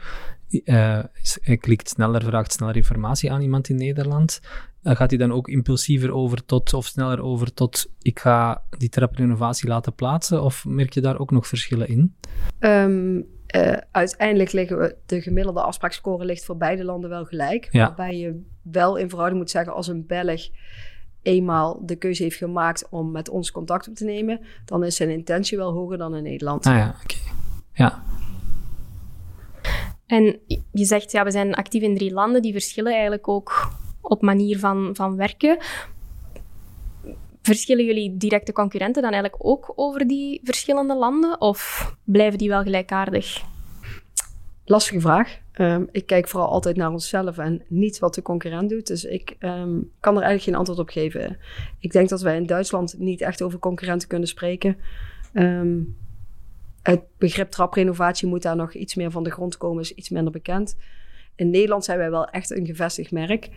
uh, 0.50 1.00
hij 1.41 1.58
klikt 1.58 1.89
sneller, 1.89 2.24
vraagt 2.24 2.51
sneller 2.51 2.75
informatie 2.75 3.32
aan 3.32 3.41
iemand 3.41 3.70
in 3.70 3.75
Nederland. 3.75 4.39
Uh, 4.84 4.96
gaat 4.96 5.10
hij 5.10 5.20
dan 5.20 5.32
ook 5.32 5.48
impulsiever 5.48 6.13
over 6.13 6.46
tot, 6.46 6.74
of 6.74 6.86
sneller 6.86 7.22
over 7.22 7.53
tot, 7.53 7.91
ik 8.01 8.20
ga 8.20 8.63
die 8.77 8.89
traprenovatie 8.89 9.67
laten 9.67 9.94
plaatsen? 9.94 10.44
Of 10.44 10.65
merk 10.65 10.94
je 10.94 11.01
daar 11.01 11.20
ook 11.20 11.32
nog 11.32 11.48
verschillen 11.48 11.88
in? 11.88 12.15
Um, 12.60 13.25
uh, 13.56 13.77
uiteindelijk 13.91 14.51
liggen 14.51 14.77
we, 14.77 14.96
de 15.06 15.22
gemiddelde 15.22 15.62
afspraakscore 15.62 16.25
ligt 16.25 16.46
voor 16.46 16.58
beide 16.58 16.84
landen 16.84 17.10
wel 17.10 17.25
gelijk. 17.25 17.67
Ja. 17.72 17.86
Waarbij 17.86 18.17
je 18.17 18.41
wel 18.62 18.96
in 18.96 19.10
verhouding 19.10 19.41
moet 19.41 19.51
zeggen, 19.51 19.74
als 19.74 19.88
een 19.88 20.06
Belg 20.06 20.50
eenmaal 21.22 21.80
de 21.86 21.96
keuze 21.96 22.24
heeft 22.24 22.38
gemaakt 22.38 22.88
om 22.90 23.12
met 23.12 23.30
ons 23.30 23.52
contact 23.52 23.88
op 23.88 23.96
te 23.96 24.06
nemen, 24.06 24.40
dan 24.66 24.84
is 24.84 24.96
zijn 24.96 25.10
intentie 25.10 25.58
wel 25.58 25.72
hoger 25.72 25.98
dan 25.98 26.16
in 26.16 26.24
Nederland. 26.24 26.66
Ah 26.66 26.76
ja, 26.76 26.96
oké. 27.04 27.16
Okay. 27.16 27.34
Ja. 27.74 28.04
En 30.06 30.40
je 30.72 30.86
zegt, 30.86 31.12
ja, 31.12 31.24
we 31.24 31.32
zijn 31.32 31.54
actief 31.54 31.82
in 31.82 31.96
drie 31.96 32.14
landen, 32.14 32.42
die 32.42 32.52
verschillen 32.52 32.92
eigenlijk 32.92 33.28
ook 33.28 33.72
op 34.02 34.22
manier 34.22 34.60
van, 34.60 34.90
van 34.94 35.16
werken. 35.16 35.58
Verschillen 37.42 37.86
jullie 37.86 38.18
directe 38.18 38.54
concurrenten 38.54 39.02
dan 39.02 39.12
eigenlijk 39.12 39.46
ook 39.46 39.74
over 39.76 40.08
die 40.08 40.42
verschillende 40.44 40.96
landen, 40.96 41.42
of 41.42 41.92
blijven 42.04 42.38
die 42.38 42.50
wel 42.50 42.64
gelijkaardig? 42.64 43.44
Lastige 44.70 45.02
vraag. 45.02 45.40
Um, 45.54 45.88
ik 45.92 46.06
kijk 46.06 46.28
vooral 46.28 46.50
altijd 46.50 46.76
naar 46.76 46.92
onszelf 46.92 47.38
en 47.38 47.62
niet 47.68 48.00
wat 48.00 48.14
de 48.14 48.22
concurrent 48.22 48.70
doet. 48.70 48.88
Dus 48.88 49.04
ik 49.04 49.36
um, 49.40 49.92
kan 50.00 50.16
er 50.16 50.22
eigenlijk 50.22 50.44
geen 50.44 50.56
antwoord 50.56 50.80
op 50.80 50.90
geven. 50.90 51.38
Ik 51.80 51.92
denk 51.92 52.10
dat 52.10 52.22
wij 52.22 52.36
in 52.36 52.46
Duitsland 52.46 52.96
niet 52.98 53.22
echt 53.22 53.42
over 53.42 53.60
concurrenten 53.60 54.08
kunnen 54.08 54.28
spreken. 54.28 54.78
Um, 55.34 55.96
het 56.82 57.02
begrip 57.18 57.50
traprenovatie 57.50 58.28
moet 58.28 58.42
daar 58.42 58.56
nog 58.56 58.74
iets 58.74 58.96
meer 58.96 59.12
van 59.12 59.24
de 59.24 59.32
grond 59.32 59.58
komen, 59.58 59.82
is 59.82 59.94
iets 59.94 60.10
minder 60.10 60.32
bekend. 60.32 60.78
in 61.36 61.50
Nederland 61.50 61.86
zijn 61.86 61.98
wij 61.98 62.12
wel 62.12 62.28
echt 62.28 62.50
een 62.52 62.66
gevestigd 62.66 63.12
merk. 63.12 63.50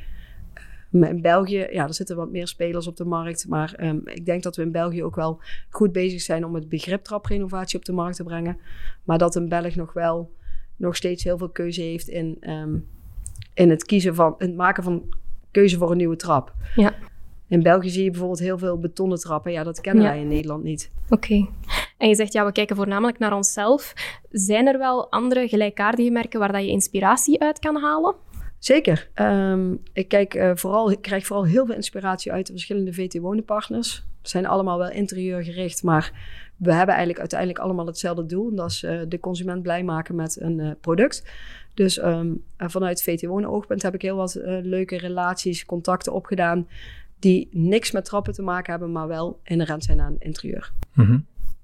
Maar 0.90 1.08
in 1.08 1.20
België, 1.20 1.66
ja, 1.70 1.86
er 1.86 1.94
zitten 1.94 2.16
wat 2.16 2.30
meer 2.30 2.48
spelers 2.48 2.86
op 2.86 2.96
de 2.96 3.04
markt. 3.04 3.48
Maar 3.48 3.74
ehm, 3.74 3.98
ik 4.04 4.26
denk 4.26 4.42
dat 4.42 4.56
we 4.56 4.62
in 4.62 4.72
België 4.72 5.04
ook 5.04 5.16
wel 5.16 5.40
goed 5.68 5.92
bezig 5.92 6.20
zijn 6.20 6.44
om 6.44 6.54
het 6.54 6.68
begrip 6.68 7.04
traprenovatie 7.04 7.78
op 7.78 7.84
de 7.84 7.92
markt 7.92 8.16
te 8.16 8.24
brengen. 8.24 8.58
Maar 9.04 9.18
dat 9.18 9.34
een 9.34 9.48
Belg 9.48 9.74
nog 9.74 9.92
wel 9.92 10.38
nog 10.80 10.96
steeds 10.96 11.24
heel 11.24 11.38
veel 11.38 11.48
keuze 11.48 11.80
heeft 11.82 12.08
in, 12.08 12.36
ehm, 12.40 12.76
in 13.54 13.70
het 13.70 13.84
kiezen 13.84 14.14
van 14.14 14.34
het 14.38 14.56
maken 14.56 14.82
van 14.82 15.02
keuze 15.50 15.76
voor 15.78 15.90
een 15.90 15.96
nieuwe 15.96 16.16
trap. 16.16 16.52
Ja. 16.74 16.94
In 17.48 17.62
België 17.62 17.88
zie 17.90 18.04
je 18.04 18.10
bijvoorbeeld 18.10 18.40
heel 18.40 18.58
veel 18.58 18.78
betonnen 18.78 19.18
trappen. 19.18 19.52
Ja, 19.52 19.62
dat 19.62 19.80
kennen 19.80 20.04
Ja. 20.04 20.10
wij 20.10 20.20
in 20.20 20.28
Nederland 20.28 20.62
niet. 20.62 20.90
Oké. 21.08 21.48
En 21.98 22.08
je 22.08 22.14
zegt, 22.14 22.32
ja, 22.32 22.44
we 22.46 22.52
kijken 22.52 22.76
voornamelijk 22.76 23.18
naar 23.18 23.32
onszelf. 23.34 23.92
Zijn 24.30 24.66
er 24.66 24.78
wel 24.78 25.10
andere 25.10 25.48
gelijkaardige 25.48 26.10
merken 26.10 26.38
waar 26.40 26.52
dat 26.52 26.62
je 26.62 26.68
inspiratie 26.68 27.40
uit 27.40 27.58
kan 27.58 27.76
halen? 27.76 28.14
Zeker. 28.58 29.10
Ehm, 29.14 29.72
ik 29.92 30.08
kijk, 30.08 30.34
eh, 30.34 30.50
vooral, 30.54 30.90
ik 30.90 31.02
krijg 31.02 31.26
vooral 31.26 31.44
heel 31.46 31.66
veel 31.66 31.74
inspiratie 31.74 32.32
uit 32.32 32.46
de 32.46 32.52
verschillende 32.52 32.92
VT-wonenpartners. 32.92 34.04
We 34.22 34.28
zijn 34.28 34.46
allemaal 34.46 34.78
wel 34.78 34.90
interieurgericht, 34.90 35.82
maar 35.82 36.12
we 36.60 36.70
hebben 36.72 36.94
eigenlijk 36.94 37.18
uiteindelijk 37.18 37.58
allemaal 37.58 37.86
hetzelfde 37.86 38.26
doel. 38.26 38.50
En 38.50 38.56
dat 38.56 38.70
is 38.70 38.82
eh, 38.82 39.00
de 39.08 39.20
consument 39.20 39.62
blij 39.62 39.84
maken 39.84 40.14
met 40.14 40.40
een 40.40 40.60
eh, 40.60 40.70
product. 40.80 41.24
Dus 41.74 41.98
en 41.98 42.44
vanuit 42.56 43.02
VT-wonen-oogpunt 43.02 43.82
heb 43.82 43.94
ik 43.94 44.02
heel 44.02 44.16
wat 44.16 44.38
leuke 44.62 44.98
relaties, 44.98 45.64
contacten 45.64 46.12
opgedaan... 46.12 46.68
die 47.18 47.48
niks 47.52 47.90
met 47.90 48.04
trappen 48.04 48.32
te 48.32 48.42
maken 48.42 48.70
hebben, 48.70 48.92
maar 48.92 49.08
wel 49.08 49.40
inherent 49.44 49.84
zijn 49.84 50.00
aan 50.00 50.16
interieur. 50.18 50.72
Mhm. 50.92 51.18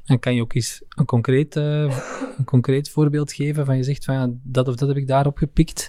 En 0.04 0.18
kan 0.18 0.34
je 0.34 0.40
ook 0.40 0.54
eens 0.54 0.82
een 0.88 1.04
concreet, 1.04 1.54
een 1.54 1.90
concreet 2.44 2.90
voorbeeld 2.90 3.32
geven 3.32 3.64
van 3.64 3.76
je 3.76 3.82
zegt 3.82 4.04
van 4.04 4.14
ja, 4.14 4.30
dat 4.42 4.68
of 4.68 4.74
dat 4.74 4.88
heb 4.88 4.96
ik 4.96 5.06
daarop 5.06 5.36
gepikt? 5.36 5.88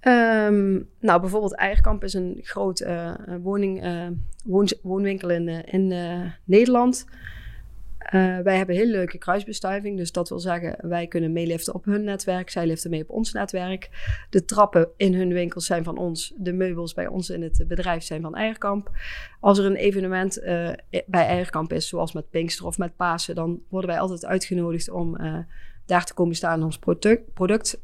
Ehm, 0.00 0.80
nou, 1.00 1.20
bijvoorbeeld 1.20 1.54
Eierkamp 1.54 2.04
is 2.04 2.14
een 2.14 2.38
groot 2.42 2.86
woning, 3.42 3.84
woon- 4.44 4.72
woonwinkel 4.82 5.30
in, 5.30 5.48
in 5.48 5.94
Nederland. 6.44 7.06
Eh, 8.08 8.38
wij 8.38 8.56
hebben 8.56 8.74
heel 8.74 8.86
leuke 8.86 9.18
kruisbestuiving. 9.18 9.96
Dus 9.96 10.12
dat 10.12 10.28
wil 10.28 10.38
zeggen, 10.38 10.88
wij 10.88 11.06
kunnen 11.06 11.32
meeliften 11.32 11.74
op 11.74 11.84
hun 11.84 12.04
netwerk. 12.04 12.50
Zij 12.50 12.66
liften 12.66 12.90
mee 12.90 13.02
op 13.02 13.10
ons 13.10 13.32
netwerk. 13.32 13.90
De 14.30 14.44
trappen 14.44 14.88
in 14.96 15.14
hun 15.14 15.32
winkels 15.32 15.66
zijn 15.66 15.84
van 15.84 15.98
ons. 15.98 16.34
De 16.36 16.52
meubels 16.52 16.94
bij 16.94 17.06
ons 17.06 17.30
in 17.30 17.42
het 17.42 17.64
bedrijf 17.66 18.02
zijn 18.02 18.20
van 18.20 18.34
Eierkamp. 18.34 18.90
Als 19.40 19.58
er 19.58 19.64
een 19.64 19.76
evenement 19.76 20.38
eh, 20.38 20.70
bij 21.06 21.26
Eierkamp 21.26 21.72
is, 21.72 21.88
zoals 21.88 22.12
met 22.12 22.30
Pinkster 22.30 22.66
of 22.66 22.78
met 22.78 22.96
Pasen... 22.96 23.34
dan 23.34 23.60
worden 23.68 23.90
wij 23.90 23.98
altijd 24.00 24.26
uitgenodigd 24.26 24.90
om 24.90 25.16
eh, 25.16 25.38
daar 25.86 26.04
te 26.04 26.14
komen 26.14 26.34
staan... 26.34 26.58
en 26.58 26.64
ons 26.64 26.78
product, 26.78 27.32
product 27.34 27.80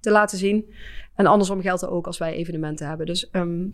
te 0.00 0.10
laten 0.10 0.38
zien. 0.38 0.74
En 1.14 1.26
andersom 1.26 1.60
geldt 1.60 1.80
dat 1.80 1.90
ook 1.90 2.06
als 2.06 2.18
wij 2.18 2.32
evenementen 2.32 2.88
hebben. 2.88 3.06
Dus 3.06 3.30
ehm, 3.30 3.66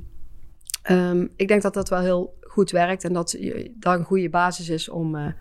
ehm, 0.83 1.27
ik 1.37 1.49
denk 1.49 1.63
dat 1.63 1.75
dat 1.75 1.89
wel 1.89 2.01
heel 2.01 2.39
goed 2.41 2.71
werkt... 2.71 3.05
en 3.05 3.13
dat 3.13 3.39
dat 3.75 3.99
een 3.99 4.05
goede 4.05 4.31
basis 4.31 4.69
is 4.69 4.89
om... 4.89 5.35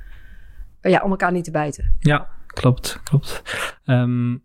ja, 0.82 1.02
om 1.04 1.10
elkaar 1.10 1.32
niet 1.32 1.44
te 1.44 1.52
bijten. 1.52 1.96
Ja, 2.00 2.30
klopt, 2.48 3.00
klopt. 3.04 3.42
Ehm, 3.86 4.36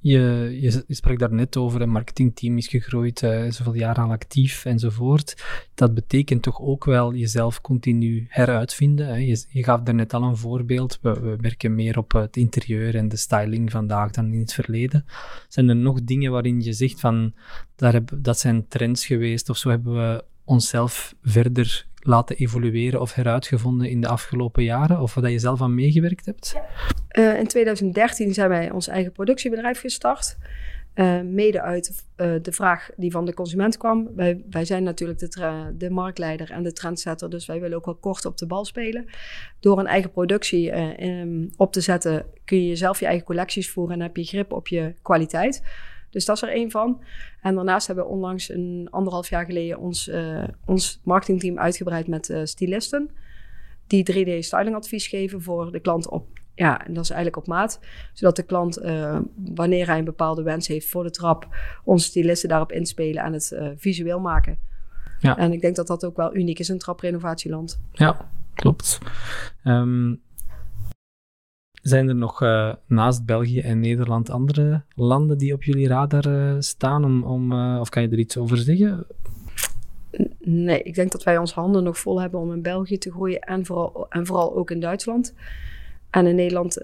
je, 0.00 0.20
je, 0.60 0.84
je 0.86 0.94
sprak 0.94 1.18
daar 1.18 1.32
net 1.32 1.56
over, 1.56 1.80
een 1.80 1.90
marketingteam 1.90 2.56
is 2.56 2.68
gegroeid, 2.68 3.22
eh, 3.22 3.50
zoveel 3.50 3.74
jaar 3.74 3.96
al 3.96 4.10
actief 4.10 4.64
enzovoort. 4.64 5.44
Dat 5.74 5.94
betekent 5.94 6.42
toch 6.42 6.60
ook 6.60 6.84
wel 6.84 7.14
jezelf 7.14 7.60
continu 7.60 8.26
heruitvinden. 8.28 9.06
Hè? 9.06 9.16
Je, 9.16 9.44
je 9.48 9.64
gaf 9.64 9.80
daarnet 9.80 10.14
al 10.14 10.22
een 10.22 10.36
voorbeeld. 10.36 10.98
We, 11.02 11.20
we 11.20 11.36
werken 11.40 11.74
meer 11.74 11.98
op 11.98 12.12
het 12.12 12.36
interieur 12.36 12.96
en 12.96 13.08
de 13.08 13.16
styling 13.16 13.70
vandaag 13.70 14.10
dan 14.10 14.32
in 14.32 14.40
het 14.40 14.52
verleden. 14.52 15.04
Zijn 15.48 15.68
er 15.68 15.76
nog 15.76 16.04
dingen 16.04 16.32
waarin 16.32 16.60
je 16.60 16.72
zegt 16.72 17.00
van, 17.00 17.34
daar 17.76 17.92
heb, 17.92 18.10
dat 18.16 18.38
zijn 18.38 18.68
trends 18.68 19.06
geweest 19.06 19.48
of 19.48 19.56
zo 19.56 19.68
hebben 19.70 19.94
we 19.94 20.24
onszelf 20.44 21.14
verder 21.22 21.86
laten 22.06 22.36
evolueren 22.36 23.00
of 23.00 23.14
heruitgevonden 23.14 23.90
in 23.90 24.00
de 24.00 24.08
afgelopen 24.08 24.64
jaren? 24.64 25.00
Of 25.00 25.14
waar 25.14 25.30
je 25.30 25.38
zelf 25.38 25.62
aan 25.62 25.74
meegewerkt 25.74 26.26
hebt? 26.26 26.54
Eh, 27.08 27.38
in 27.38 27.46
2013 27.46 28.34
zijn 28.34 28.48
wij 28.48 28.70
ons 28.70 28.88
eigen 28.88 29.12
productiebedrijf 29.12 29.80
gestart. 29.80 30.36
Eh, 30.94 31.20
mede 31.20 31.62
uit 31.62 32.04
eh, 32.16 32.32
de 32.42 32.52
vraag 32.52 32.90
die 32.96 33.10
van 33.10 33.24
de 33.24 33.34
consument 33.34 33.76
kwam. 33.76 34.10
Wij, 34.16 34.44
wij 34.50 34.64
zijn 34.64 34.82
natuurlijk 34.82 35.18
de, 35.18 35.72
de 35.78 35.90
marktleider 35.90 36.50
en 36.50 36.62
de 36.62 36.72
trendsetter, 36.72 37.30
dus 37.30 37.46
wij 37.46 37.60
willen 37.60 37.76
ook 37.76 37.84
wel 37.84 37.94
kort 37.94 38.24
op 38.24 38.38
de 38.38 38.46
bal 38.46 38.64
spelen. 38.64 39.06
Door 39.60 39.78
een 39.78 39.86
eigen 39.86 40.10
productie 40.10 40.72
op 41.56 41.72
te 41.72 41.80
zetten 41.80 42.26
kun 42.44 42.66
je 42.66 42.76
zelf 42.76 43.00
je 43.00 43.06
eigen 43.06 43.24
collecties 43.24 43.70
voeren 43.70 43.94
en 43.94 44.00
heb 44.00 44.16
je 44.16 44.24
grip 44.24 44.52
op 44.52 44.68
je 44.68 44.94
kwaliteit. 45.02 45.62
Dus 46.14 46.24
dat 46.24 46.36
is 46.36 46.42
er 46.42 46.48
één 46.48 46.70
van. 46.70 47.00
En 47.40 47.54
daarnaast 47.54 47.86
hebben 47.86 48.04
we 48.04 48.10
onlangs 48.10 48.48
een 48.48 48.88
anderhalf 48.90 49.28
jaar 49.28 49.44
geleden 49.44 49.78
ons, 49.78 50.08
eh, 50.08 50.44
ons 50.66 51.00
marketingteam 51.04 51.58
uitgebreid 51.58 52.06
met 52.06 52.30
eh, 52.30 52.40
stylisten. 52.44 53.10
Die 53.86 54.04
3D 54.04 54.44
stylingadvies 54.44 55.06
geven 55.06 55.42
voor 55.42 55.72
de 55.72 55.80
klant 55.80 56.08
op 56.08 56.26
ja, 56.54 56.86
en 56.86 56.94
dat 56.94 57.02
is 57.04 57.10
eigenlijk 57.10 57.42
op 57.42 57.46
maat. 57.46 57.80
Zodat 58.12 58.36
de 58.36 58.42
klant, 58.42 58.76
eh, 58.76 59.18
wanneer 59.54 59.86
hij 59.86 59.98
een 59.98 60.04
bepaalde 60.04 60.42
wens 60.42 60.68
heeft 60.68 60.88
voor 60.88 61.02
de 61.02 61.10
trap, 61.10 61.48
onze 61.84 62.06
stylisten 62.06 62.48
daarop 62.48 62.72
inspelen 62.72 63.22
en 63.22 63.32
het 63.32 63.56
visueel 63.76 64.20
maken. 64.20 64.58
Ja. 65.18 65.38
En 65.38 65.52
ik 65.52 65.60
denk 65.60 65.76
dat 65.76 65.86
dat 65.86 66.04
ook 66.04 66.16
wel 66.16 66.36
uniek 66.36 66.58
is 66.58 66.68
in 66.68 66.78
traprenovatieland. 66.78 67.80
Ja, 67.92 68.28
klopt. 68.54 68.98
Ehm, 69.64 70.14
zijn 71.84 72.08
er 72.08 72.14
nog 72.14 72.42
eh, 72.42 72.74
naast 72.86 73.24
België 73.24 73.60
en 73.60 73.80
Nederland 73.80 74.30
andere 74.30 74.82
landen 74.94 75.38
die 75.38 75.52
op 75.52 75.62
jullie 75.62 75.88
radar 75.88 76.26
eh, 76.26 76.54
staan? 76.58 77.04
Om, 77.04 77.22
om, 77.22 77.52
eh, 77.52 77.78
of 77.80 77.88
kan 77.88 78.02
je 78.02 78.08
er 78.08 78.18
iets 78.18 78.36
over 78.36 78.56
zeggen? 78.56 79.06
Nee, 80.40 80.82
ik 80.82 80.94
denk 80.94 81.12
dat 81.12 81.22
wij 81.22 81.38
onze 81.38 81.54
handen 81.54 81.82
nog 81.82 81.98
vol 81.98 82.20
hebben 82.20 82.40
om 82.40 82.52
in 82.52 82.62
België 82.62 82.98
te 82.98 83.10
groeien 83.10 83.40
en 83.40 83.66
vooral, 83.66 84.06
en 84.08 84.26
vooral 84.26 84.56
ook 84.56 84.70
in 84.70 84.80
Duitsland. 84.80 85.34
En 86.10 86.26
in 86.26 86.34
Nederland 86.34 86.78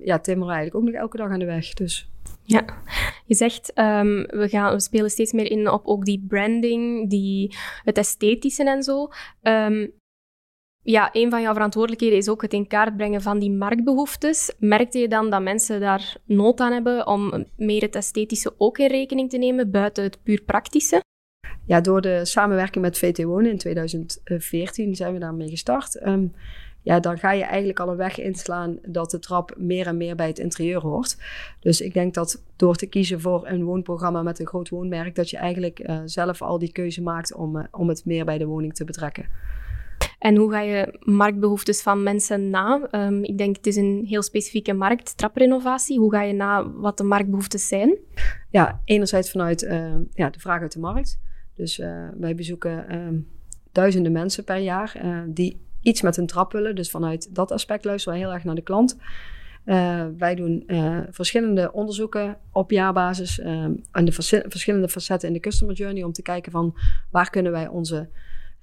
ja, 0.00 0.18
timmeren 0.18 0.52
we 0.52 0.54
eigenlijk 0.54 0.74
ook 0.74 0.92
nog 0.92 1.02
elke 1.02 1.16
dag 1.16 1.30
aan 1.30 1.38
de 1.38 1.44
weg. 1.44 1.74
Dus 1.74 2.10
Ja, 2.42 2.64
je 3.24 3.34
zegt 3.34 3.72
ehm, 3.72 4.22
we, 4.26 4.48
gaan, 4.48 4.72
we 4.72 4.80
spelen 4.80 5.10
steeds 5.10 5.32
meer 5.32 5.50
in 5.50 5.70
op 5.70 5.86
ook 5.86 6.04
die 6.04 6.24
branding, 6.28 7.10
die, 7.10 7.56
het 7.84 7.98
esthetische 7.98 8.64
en 8.64 8.82
zo. 8.82 9.08
Ehm, 9.42 9.86
ja, 10.92 11.08
een 11.12 11.30
van 11.30 11.42
jouw 11.42 11.52
verantwoordelijkheden 11.52 12.18
is 12.18 12.28
ook 12.28 12.42
het 12.42 12.52
in 12.52 12.66
kaart 12.66 12.96
brengen 12.96 13.22
van 13.22 13.38
die 13.38 13.50
marktbehoeftes. 13.50 14.54
Merkte 14.58 14.98
je 14.98 15.08
dan 15.08 15.30
dat 15.30 15.42
mensen 15.42 15.80
daar 15.80 16.16
nood 16.24 16.60
aan 16.60 16.72
hebben 16.72 17.06
om 17.06 17.46
meer 17.56 17.82
het 17.82 17.94
esthetische 17.94 18.54
ook 18.58 18.78
in 18.78 18.88
rekening 18.88 19.30
te 19.30 19.38
nemen, 19.38 19.70
buiten 19.70 20.04
het 20.04 20.18
puur 20.22 20.42
praktische? 20.42 21.04
ja, 21.66 21.80
door 21.80 22.00
de 22.00 22.24
samenwerking 22.24 22.84
met 22.84 22.98
VT 22.98 23.22
Wonen 23.22 23.50
in 23.50 23.58
2014 23.58 24.94
zijn 24.94 25.12
we 25.12 25.18
daarmee 25.18 25.48
gestart. 25.48 25.98
Ehm, 25.98 26.26
ja, 26.82 27.00
dan 27.00 27.18
ga 27.18 27.32
je 27.32 27.44
eigenlijk 27.44 27.80
al 27.80 27.88
een 27.88 27.96
weg 27.96 28.18
inslaan 28.18 28.78
dat 28.82 29.10
de 29.10 29.18
trap 29.18 29.54
meer 29.56 29.86
en 29.86 29.96
meer 29.96 30.16
bij 30.16 30.26
het 30.26 30.38
interieur 30.38 30.80
hoort. 30.80 31.16
Dus 31.60 31.80
ik 31.80 31.94
denk 31.94 32.14
dat 32.14 32.42
door 32.56 32.76
te 32.76 32.86
kiezen 32.86 33.20
voor 33.20 33.46
een 33.46 33.64
woonprogramma 33.64 34.22
met 34.22 34.38
een 34.38 34.46
groot 34.46 34.68
woonmerk, 34.68 35.14
dat 35.14 35.30
je 35.30 35.36
eigenlijk 35.36 35.78
eh, 35.78 36.00
zelf 36.04 36.42
al 36.42 36.58
die 36.58 36.72
keuze 36.72 37.02
maakt 37.02 37.34
om, 37.34 37.56
eh, 37.56 37.64
om 37.70 37.88
het 37.88 38.04
meer 38.04 38.24
bij 38.24 38.38
de 38.38 38.46
woning 38.46 38.74
te 38.74 38.84
betrekken. 38.84 39.26
En 40.18 40.36
hoe 40.36 40.50
ga 40.50 40.60
je 40.60 40.98
marktbehoeftes 41.00 41.82
van 41.82 42.02
mensen 42.02 42.50
na? 42.50 42.88
Ehm, 42.90 43.22
ik 43.22 43.38
denk 43.38 43.56
het 43.56 43.66
is 43.66 43.76
een 43.76 44.04
heel 44.08 44.22
specifieke 44.22 44.72
markt, 44.72 45.16
traprenovatie. 45.16 45.98
Hoe 45.98 46.12
ga 46.12 46.22
je 46.22 46.32
na 46.32 46.70
wat 46.70 46.98
de 46.98 47.04
marktbehoeftes 47.04 47.68
zijn? 47.68 47.96
Ja, 48.50 48.80
enerzijds 48.84 49.30
vanuit 49.30 49.62
eh, 49.62 49.94
ja, 50.14 50.30
de 50.30 50.40
vraag 50.40 50.60
uit 50.60 50.72
de 50.72 50.80
markt. 50.80 51.18
Dus 51.56 51.78
eh, 51.78 52.08
wij 52.18 52.34
bezoeken 52.34 52.88
ehm, 52.88 53.18
duizenden 53.72 54.12
mensen 54.12 54.44
per 54.44 54.56
jaar 54.56 54.92
eh, 54.94 55.18
die 55.26 55.60
iets 55.80 56.02
met 56.02 56.16
een 56.16 56.26
trap 56.26 56.52
willen. 56.52 56.74
Dus 56.74 56.90
vanuit 56.90 57.34
dat 57.34 57.52
aspect 57.52 57.84
luisteren 57.84 58.18
we 58.18 58.24
heel 58.24 58.34
erg 58.34 58.44
naar 58.44 58.54
de 58.54 58.62
klant. 58.62 58.96
Eh, 59.64 60.06
wij 60.18 60.34
doen 60.34 60.64
verschillende 61.10 61.72
onderzoeken 61.72 62.38
op 62.52 62.70
jaarbasis 62.70 63.40
ehm, 63.40 63.74
en 63.92 64.04
de 64.04 64.12
verschillende 64.48 64.88
facetten 64.88 65.28
in 65.28 65.34
de 65.34 65.40
customer 65.40 65.74
journey 65.74 66.02
om 66.02 66.12
te 66.12 66.22
kijken 66.22 66.52
van 66.52 66.76
waar 67.10 67.30
kunnen 67.30 67.52
wij 67.52 67.68
onze 67.68 68.08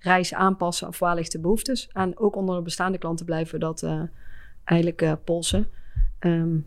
reis 0.03 0.33
aanpassen 0.33 0.87
of 0.87 0.99
waar 0.99 1.15
ligt 1.15 1.31
de 1.31 1.39
behoeftes. 1.39 1.89
En 1.91 2.17
ook 2.17 2.35
onder 2.35 2.55
de 2.55 2.61
bestaande 2.61 2.97
klanten 2.97 3.25
blijven 3.25 3.53
we 3.53 3.59
dat 3.59 3.83
eh, 3.83 4.01
eigenlijk 4.63 5.01
eh, 5.01 5.13
polsen. 5.23 5.67
Ehm, 6.19 6.57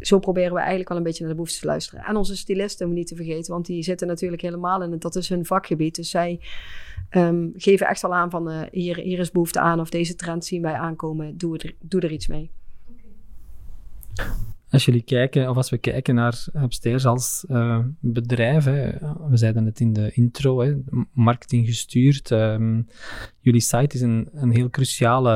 zo 0.00 0.18
proberen 0.18 0.52
we 0.52 0.58
eigenlijk 0.58 0.88
wel 0.88 0.98
een 0.98 1.04
beetje 1.04 1.20
naar 1.20 1.30
de 1.30 1.36
behoeftes 1.36 1.60
te 1.60 1.66
luisteren. 1.66 2.04
En 2.04 2.16
onze 2.16 2.36
stylisten, 2.36 2.92
niet 2.92 3.06
te 3.06 3.16
vergeten, 3.16 3.52
want 3.52 3.66
die 3.66 3.82
zitten 3.82 4.06
natuurlijk 4.06 4.42
helemaal 4.42 4.82
in 4.82 4.92
het, 4.92 5.00
dat 5.00 5.16
is 5.16 5.28
hun 5.28 5.46
vakgebied. 5.46 5.94
Dus 5.94 6.10
zij 6.10 6.40
ehm, 7.08 7.48
geven 7.54 7.86
echt 7.86 8.04
al 8.04 8.14
aan 8.14 8.30
van, 8.30 8.50
eh, 8.50 8.62
hier, 8.70 8.96
hier 8.96 9.18
is 9.18 9.30
behoefte 9.30 9.60
aan 9.60 9.80
of 9.80 9.90
deze 9.90 10.14
trend 10.14 10.44
zien 10.44 10.62
wij 10.62 10.74
aankomen, 10.74 11.38
doe 11.38 11.58
er, 11.58 11.74
doe 11.80 12.00
er 12.00 12.12
iets 12.12 12.26
mee. 12.26 12.50
Als 14.70 14.84
jullie 14.84 15.02
kijken, 15.02 15.50
of 15.50 15.56
als 15.56 15.70
we 15.70 15.78
kijken 15.78 16.14
naar 16.14 16.44
Upstairs 16.54 17.06
als 17.06 17.44
eh, 17.48 17.78
bedrijf, 18.00 18.64
hè, 18.64 18.90
we 19.28 19.36
zeiden 19.36 19.64
het 19.64 19.80
in 19.80 19.92
de 19.92 20.10
intro, 20.12 20.60
hè, 20.60 20.74
marketing 21.12 21.66
gestuurd. 21.66 22.30
ehm, 22.30 22.82
jullie 23.40 23.60
site 23.60 23.94
is 23.94 24.00
een, 24.00 24.28
een 24.32 24.50
heel 24.50 24.70
cruciale, 24.70 25.30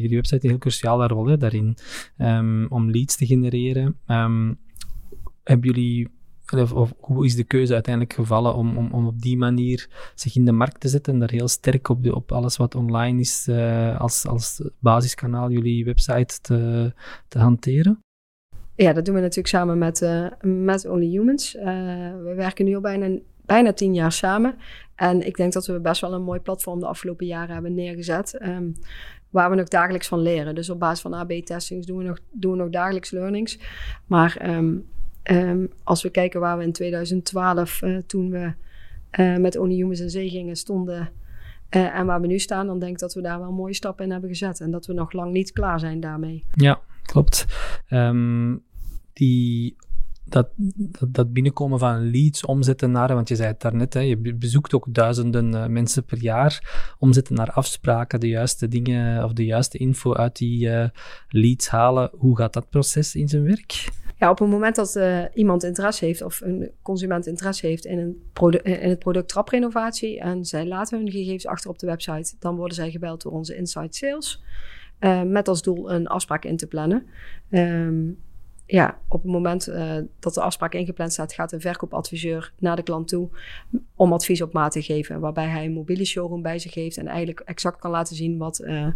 jullie 0.00 0.16
website 0.16 0.44
een 0.44 0.50
heel 0.50 0.58
cruciale 0.58 1.06
rol 1.06 1.26
hè, 1.26 1.36
daarin, 1.36 1.76
ehm, 2.16 2.66
om 2.68 2.90
leads 2.90 3.16
te 3.16 3.26
genereren. 3.26 3.96
Ehm, 4.06 4.54
hebben 5.44 5.66
jullie 5.66 6.08
of, 6.58 6.94
hoe 6.98 7.24
is 7.24 7.34
de 7.34 7.44
keuze 7.44 7.72
uiteindelijk 7.72 8.14
gevallen 8.14 8.54
om, 8.54 8.76
om, 8.76 8.92
om 8.92 9.06
op 9.06 9.20
die 9.20 9.36
manier 9.36 10.12
zich 10.14 10.36
in 10.36 10.44
de 10.44 10.52
markt 10.52 10.80
te 10.80 10.88
zetten 10.88 11.12
en 11.12 11.18
daar 11.18 11.30
heel 11.30 11.48
sterk 11.48 11.88
op, 11.88 12.12
op 12.12 12.32
alles 12.32 12.56
wat 12.56 12.74
online 12.74 13.20
is 13.20 13.46
uh, 13.48 14.00
als, 14.00 14.26
als 14.26 14.70
basiskanaal 14.78 15.50
jullie 15.50 15.84
website 15.84 16.40
te, 16.40 16.92
te 17.28 17.38
hanteren? 17.38 18.00
Ja, 18.82 18.92
dat 18.92 19.04
doen 19.04 19.14
we 19.14 19.20
natuurlijk 19.20 19.48
samen 19.48 19.78
met, 19.78 20.00
uh, 20.00 20.26
met 20.42 20.86
Only 20.86 21.06
Humans. 21.06 21.54
Uh, 21.54 21.64
we 22.22 22.32
werken 22.36 22.64
nu 22.64 22.74
al 22.74 22.80
bijna, 22.80 23.18
bijna 23.44 23.72
tien 23.72 23.94
jaar 23.94 24.12
samen. 24.12 24.54
En 24.94 25.26
ik 25.26 25.36
denk 25.36 25.52
dat 25.52 25.66
we 25.66 25.80
best 25.80 26.00
wel 26.00 26.12
een 26.12 26.22
mooi 26.22 26.40
platform 26.40 26.80
de 26.80 26.86
afgelopen 26.86 27.26
jaren 27.26 27.52
hebben 27.54 27.74
neergezet. 27.74 28.38
Um, 28.42 28.76
waar 29.30 29.50
we 29.50 29.56
nog 29.56 29.68
dagelijks 29.68 30.08
van 30.08 30.18
leren. 30.18 30.54
Dus 30.54 30.70
op 30.70 30.78
basis 30.78 31.00
van 31.00 31.14
AB-testings 31.14 31.86
doen 31.86 31.98
we 31.98 32.04
nog, 32.04 32.18
doen 32.30 32.52
we 32.52 32.58
nog 32.58 32.70
dagelijks 32.70 33.10
learnings. 33.10 33.58
Maar 34.06 34.56
um, 34.56 34.86
um, 35.30 35.70
als 35.84 36.02
we 36.02 36.10
kijken 36.10 36.40
waar 36.40 36.58
we 36.58 36.64
in 36.64 36.72
2012, 36.72 37.82
uh, 37.82 37.98
toen 38.06 38.30
we 38.30 38.52
met 39.38 39.56
Only 39.56 39.74
Humans 39.74 40.00
in 40.00 40.10
zee 40.10 40.28
gingen, 40.28 40.56
stonden... 40.56 41.10
En 41.68 42.06
waar 42.06 42.20
we 42.20 42.26
nu 42.26 42.38
staan, 42.38 42.66
dan 42.66 42.78
denk 42.78 42.92
ik 42.92 42.98
dat 42.98 43.14
we 43.14 43.20
daar 43.20 43.38
wel 43.38 43.52
mooie 43.52 43.74
stappen 43.74 44.04
in 44.04 44.10
hebben 44.10 44.30
gezet. 44.30 44.60
En 44.60 44.70
dat 44.70 44.86
we 44.86 44.92
nog 44.92 45.12
lang 45.12 45.32
niet 45.32 45.52
klaar 45.52 45.80
zijn 45.80 46.00
daarmee. 46.00 46.44
Ja, 46.54 46.80
klopt. 47.02 47.46
Um, 47.90 48.62
die 49.12 49.76
dat, 50.30 50.48
dat, 51.08 51.32
binnenkomen 51.32 51.78
van 51.78 52.10
leads 52.10 52.44
omzetten 52.44 52.90
naar, 52.90 53.14
want 53.14 53.28
je 53.28 53.36
zei 53.36 53.48
het 53.48 53.60
daarnet, 53.60 53.94
hè, 53.94 54.00
je 54.00 54.34
bezoekt 54.34 54.74
ook 54.74 54.86
duizenden 54.88 55.52
uh, 55.52 55.66
mensen 55.66 56.04
per 56.04 56.18
jaar, 56.18 56.84
omzetten 56.98 57.34
naar 57.34 57.50
afspraken, 57.50 58.20
de 58.20 58.28
juiste 58.28 58.68
dingen 58.68 59.24
of 59.24 59.32
de 59.32 59.44
juiste 59.44 59.78
info 59.78 60.14
uit 60.14 60.36
die 60.36 60.68
uh, 60.68 60.88
leads 61.28 61.68
halen. 61.68 62.10
Hoe 62.12 62.36
gaat 62.36 62.52
dat 62.52 62.70
proces 62.70 63.14
in 63.14 63.28
zijn 63.28 63.44
werk? 63.44 63.88
Ja, 64.16 64.30
op 64.30 64.38
het 64.38 64.48
moment 64.48 64.76
dat 64.76 64.96
uh, 64.96 65.24
iemand 65.34 65.64
interesse 65.64 66.04
heeft 66.04 66.22
of 66.22 66.40
een 66.40 66.70
consument 66.82 67.26
interesse 67.26 67.66
heeft 67.66 67.84
in, 67.84 67.98
een 67.98 68.22
in 68.62 68.88
het 68.88 68.98
product 68.98 69.28
traprenovatie 69.28 70.20
en 70.20 70.44
zij 70.44 70.66
laten 70.66 70.98
hun 70.98 71.10
gegevens 71.10 71.46
achter 71.46 71.70
op 71.70 71.78
de 71.78 71.86
website, 71.86 72.34
dan 72.38 72.56
worden 72.56 72.74
zij 72.74 72.90
gebeld 72.90 73.22
door 73.22 73.32
onze 73.32 73.56
inside 73.56 73.88
sales. 73.90 74.42
met 75.26 75.48
als 75.48 75.62
doel 75.62 75.92
een 75.92 76.06
afspraak 76.06 76.44
in 76.44 76.56
te 76.56 76.66
plannen. 76.66 77.06
Um, 77.50 78.18
ja, 78.70 78.98
op 79.08 79.22
het 79.22 79.32
moment 79.32 79.68
uh, 79.68 79.96
dat 80.18 80.34
de 80.34 80.40
afspraak 80.40 80.74
ingepland 80.74 81.12
staat, 81.12 81.32
gaat 81.32 81.52
een 81.52 81.60
verkoopadviseur 81.60 82.52
naar 82.58 82.76
de 82.76 82.82
klant 82.82 83.08
toe 83.08 83.28
om 83.94 84.12
advies 84.12 84.42
op 84.42 84.52
maat 84.52 84.72
te 84.72 84.82
geven. 84.82 85.20
Waarbij 85.20 85.46
hij 85.46 85.64
een 85.64 85.72
mobiele 85.72 86.04
showroom 86.04 86.42
bij 86.42 86.58
zich 86.58 86.74
heeft 86.74 86.96
en 86.96 87.06
eigenlijk 87.06 87.40
exact 87.40 87.78
kan 87.78 87.90
laten 87.90 88.16
zien 88.16 88.38
wat, 88.38 88.60
uh, 88.60 88.86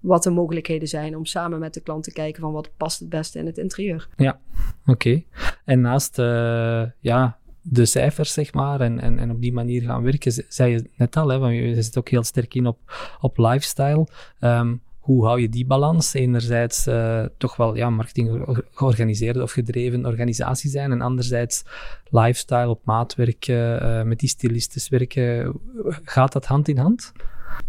wat 0.00 0.22
de 0.22 0.30
mogelijkheden 0.30 0.88
zijn 0.88 1.16
om 1.16 1.24
samen 1.24 1.58
met 1.58 1.74
de 1.74 1.80
klant 1.80 2.04
te 2.04 2.12
kijken 2.12 2.40
van 2.40 2.52
wat 2.52 2.70
past 2.76 3.00
het 3.00 3.08
beste 3.08 3.38
in 3.38 3.46
het 3.46 3.58
interieur. 3.58 4.08
Ja, 4.16 4.40
oké. 4.86 5.22
En 5.64 5.80
naast 5.80 6.18
uh, 6.18 6.84
ja, 7.00 7.38
de 7.60 7.84
cijfers, 7.84 8.32
zeg 8.32 8.54
maar, 8.54 8.80
en, 8.80 9.00
en, 9.00 9.18
en 9.18 9.30
op 9.30 9.40
die 9.40 9.52
manier 9.52 9.82
gaan 9.82 10.02
werken, 10.02 10.44
zei 10.48 10.72
je 10.72 10.90
net 10.96 11.16
al, 11.16 11.28
hè, 11.28 11.38
want 11.38 11.54
je 11.54 11.82
zit 11.82 11.98
ook 11.98 12.08
heel 12.08 12.22
sterk 12.22 12.54
in 12.54 12.66
op, 12.66 12.78
op 13.20 13.38
lifestyle. 13.38 14.06
Um, 14.40 14.84
hoe 15.06 15.24
hou 15.24 15.40
je 15.40 15.48
die 15.48 15.66
balans? 15.66 16.14
Enerzijds 16.14 16.86
uh, 16.86 17.24
toch 17.38 17.56
wel 17.56 17.76
ja, 17.76 17.90
marketing 17.90 18.46
georganiseerde 18.74 19.42
of 19.42 19.52
gedreven 19.52 20.06
organisatie 20.06 20.70
zijn 20.70 20.92
en 20.92 21.00
anderzijds 21.00 21.64
lifestyle 22.10 22.68
op 22.68 22.80
maat 22.84 23.14
werken, 23.14 23.82
uh, 23.82 24.02
met 24.02 24.18
die 24.18 24.28
stylistes 24.28 24.88
werken. 24.88 25.60
Gaat 26.04 26.32
dat 26.32 26.46
hand 26.46 26.68
in 26.68 26.78
hand? 26.78 27.12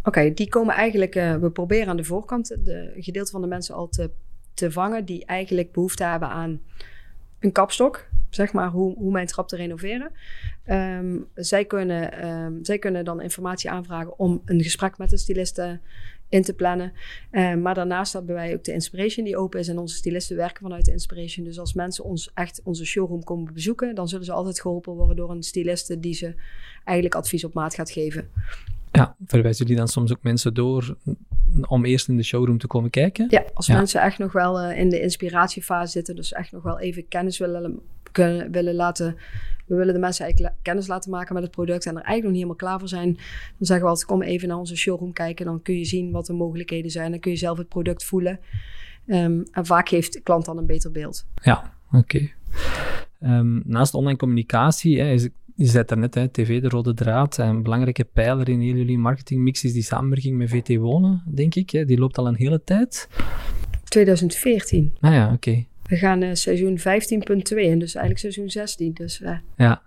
Oké, 0.04 0.34
die 0.34 0.50
komen 0.50 0.76
eigenlijk, 0.76 1.16
uh, 1.16 1.36
we 1.36 1.50
proberen 1.50 1.88
aan 1.88 1.98
de 1.98 2.04
voorkant 2.04 2.58
de 2.64 2.94
gedeelte 2.96 3.32
van 3.32 3.42
de 3.42 3.48
mensen 3.48 3.76
al 3.76 3.88
te, 3.88 4.10
te 4.54 4.72
vangen 4.72 5.06
die 5.06 5.26
eigenlijk 5.26 5.72
behoefte 5.72 6.04
hebben 6.04 6.30
aan 6.30 6.62
een 7.40 7.52
kapstok, 7.52 8.08
zeg 8.30 8.54
maar, 8.54 8.70
hoe, 8.70 8.96
hoe 8.96 9.12
mijn 9.12 9.28
trap 9.28 9.48
te 9.48 9.56
renoveren. 9.56 10.12
Um, 10.66 11.28
zij, 11.36 11.66
kunnen, 11.66 12.28
um, 12.28 12.60
zij 12.62 12.78
kunnen 12.78 13.06
dan 13.06 13.22
informatie 13.22 13.72
aanvragen 13.72 14.20
om 14.20 14.42
een 14.46 14.64
gesprek 14.64 14.98
met 14.98 15.10
de 15.10 15.18
styliste 15.18 15.80
in 16.30 16.42
te 16.42 16.54
plannen. 16.54 16.94
Uh, 17.32 17.56
maar 17.56 17.74
daarnaast 17.74 18.14
hebben 18.14 18.36
wij 18.36 18.54
ook 18.54 18.64
de 18.64 18.74
Inspiration 18.74 19.26
die 19.26 19.38
open 19.38 19.60
is 19.60 19.68
en 19.68 19.78
onze 19.78 19.96
stylisten 19.96 20.36
werken 20.36 20.62
vanuit 20.62 20.86
de 20.86 20.92
Inspiration. 20.92 21.46
Dus 21.46 21.60
als 21.60 21.74
mensen 21.74 22.04
ons 22.04 22.32
echt 22.34 22.62
onze 22.64 22.86
showroom 22.86 23.24
komen 23.24 23.54
bezoeken, 23.54 23.96
dan 23.96 24.08
zullen 24.08 24.26
ze 24.26 24.32
altijd 24.32 24.62
geholpen 24.62 24.94
worden 24.94 25.16
door 25.16 25.32
een 25.32 25.44
styliste 25.44 26.00
die 26.00 26.14
ze 26.14 26.36
eigenlijk 26.84 27.16
advies 27.16 27.44
op 27.44 27.54
maat 27.54 27.76
gaat 27.76 27.92
geven. 27.92 28.30
Ja, 28.92 29.16
verwijzen 29.26 29.66
jullie 29.66 29.80
dan 29.80 29.88
soms 29.88 30.12
ook 30.12 30.24
mensen 30.24 30.54
door 30.54 30.98
om 31.68 31.86
eerst 31.86 32.08
in 32.08 32.18
de 32.18 32.24
showroom 32.24 32.58
te 32.58 32.68
komen 32.68 32.90
kijken? 32.90 33.28
Ja, 33.30 33.46
als 33.54 33.66
ja. 33.66 33.76
mensen 33.76 34.02
echt 34.02 34.18
nog 34.18 34.32
wel 34.32 34.64
uh, 34.64 34.80
in 34.80 34.90
de 34.90 35.02
inspiratiefase 35.02 35.92
zitten, 35.92 36.16
dus 36.16 36.34
echt 36.34 36.52
nog 36.52 36.64
wel 36.64 36.80
even 36.80 37.08
kennis 37.08 37.38
willen, 37.38 37.80
kunnen, 38.12 38.52
willen 38.52 38.76
laten 38.76 39.18
we 39.68 39.76
willen 39.76 39.94
de 39.94 40.00
mensen 40.00 40.26
eigenlijk 40.26 40.56
kennis 40.62 40.88
laten 40.88 41.12
maken 41.12 41.34
met 41.34 41.44
het 41.44 41.52
product 41.52 41.86
en 41.86 41.96
er 41.96 42.04
eigenlijk 42.04 42.24
nog 42.24 42.32
niet 42.32 42.42
helemaal 42.42 42.56
klaar 42.56 42.80
voor 42.80 42.88
zijn. 42.88 43.14
Dan 43.14 43.68
zeggen 43.68 43.86
we 43.86 43.92
altijd, 43.92 44.08
kom 44.08 44.22
even 44.22 44.48
naar 44.48 44.58
onze 44.58 44.76
showroom 44.76 45.14
kijken. 45.14 45.46
Dan 45.46 45.62
kun 45.62 45.78
je 45.78 45.86
zien 45.86 46.12
wat 46.12 46.26
de 46.26 46.34
mogelijkheden 46.34 46.92
zijn. 46.92 47.12
Dan 47.12 47.20
kun 47.20 47.32
je 47.32 47.38
zelf 47.38 47.58
het 47.58 47.68
product 47.68 48.04
voelen. 48.04 48.40
Um, 49.08 49.44
en 49.52 49.66
vaak 49.66 49.90
geeft 49.90 50.14
de 50.14 50.22
klant 50.22 50.46
dan 50.46 50.58
een 50.58 50.66
beter 50.66 50.92
beeld. 50.92 51.26
Ja, 51.42 51.74
oké. 51.92 51.98
Okay. 51.98 52.34
Um, 53.38 53.62
naast 53.66 53.94
online 53.94 54.18
communicatie 54.18 55.00
hè, 55.00 55.12
is 55.12 55.30
je 55.56 55.66
zei 55.66 55.84
het 55.88 56.00
net, 56.00 56.16
hè, 56.16 56.28
tv 56.28 56.62
de 56.62 56.70
rode 56.70 56.94
draad. 56.94 57.38
Een 57.38 57.64
belangrijke 57.64 58.04
pijler 58.04 58.50
in 58.50 58.60
heel 58.60 58.76
jullie 58.76 58.98
marketingmix 58.98 59.64
is 59.64 59.74
die 59.74 59.84
samenwerking 59.84 60.38
met 60.38 60.50
VT 60.50 60.76
Wonen, 60.76 61.24
denk 61.26 61.56
ik. 61.56 61.70
Hè. 61.70 61.86
Die 61.86 61.98
loopt 61.98 62.18
al 62.18 62.28
een 62.28 62.36
hele 62.36 62.64
tijd. 62.64 63.10
2014. 63.84 64.96
Ah 65.00 65.14
ja, 65.14 65.26
oké. 65.26 65.34
Okay. 65.34 65.68
We 65.88 65.96
gaan 65.96 66.22
uh, 66.22 66.30
seizoen 66.34 66.78
15.2 66.80 66.84
en 66.84 67.80
dus 67.80 67.96
eigenlijk 67.96 68.20
seizoen 68.20 68.50
16. 68.50 68.94
Dus, 68.94 69.22
uh. 69.22 69.38
Ja, 69.58 69.82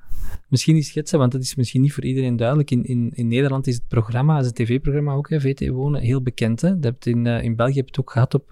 misschien 0.49 0.75
niet 0.75 0.87
schetsen, 0.87 1.19
want 1.19 1.33
dat 1.33 1.41
is 1.41 1.55
misschien 1.55 1.81
niet 1.81 1.93
voor 1.93 2.05
iedereen 2.05 2.37
duidelijk. 2.37 2.71
In, 2.71 2.85
in, 2.85 3.11
in 3.15 3.29
Nederland 3.29 3.67
is 3.67 3.75
het 3.75 3.89
programma, 3.89 4.39
is 4.39 4.47
het 4.47 4.55
tv-programma 4.55 5.15
ook, 5.15 5.31
hè, 5.31 5.41
VT 5.41 5.69
Wonen, 5.69 6.01
heel 6.01 6.23
bekend. 6.23 6.61
Hè? 6.61 6.75
Dat 6.75 6.85
hebt 6.85 7.07
in, 7.07 7.25
uh, 7.25 7.43
in 7.43 7.57
België 7.57 7.77
heb 7.77 7.85
je 7.85 7.91
het 7.91 8.01
ook 8.01 8.11
gehad 8.11 8.35
op, 8.35 8.45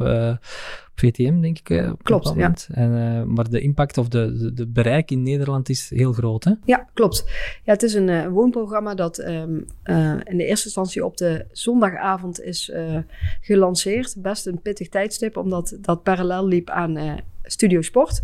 VTM, 0.95 1.41
denk 1.41 1.59
ik. 1.59 1.93
Klopt, 2.03 2.33
ja. 2.37 2.55
En, 2.69 3.33
maar 3.33 3.51
de 3.51 3.61
impact 3.61 3.99
of 3.99 4.09
de, 4.09 4.37
de, 4.37 4.53
de, 4.53 4.67
bereik 4.67 5.11
in 5.11 5.23
Nederland 5.23 5.69
is 5.69 5.91
heel 5.91 6.13
groot, 6.13 6.45
hè? 6.45 6.53
Ja, 6.65 6.89
klopt. 6.95 7.25
Ja, 7.65 7.73
het 7.73 7.83
is 7.83 7.95
een 7.95 8.31
woonprogramma 8.31 8.95
dat 8.95 9.19
um, 9.19 9.65
in 10.25 10.37
de 10.37 10.45
eerste 10.45 10.65
instantie 10.65 11.05
op 11.05 11.17
de 11.17 11.47
zondagavond 11.53 12.41
is 12.41 12.73
gelanceerd. 13.41 14.17
Best 14.19 14.47
een 14.47 14.61
pittig 14.63 14.89
tijdstip, 14.89 15.37
omdat 15.37 15.79
dat 15.81 16.03
parallel 16.03 16.47
liep 16.47 16.71
aan 16.71 16.97
Studio 17.51 17.81
Sport. 17.81 18.23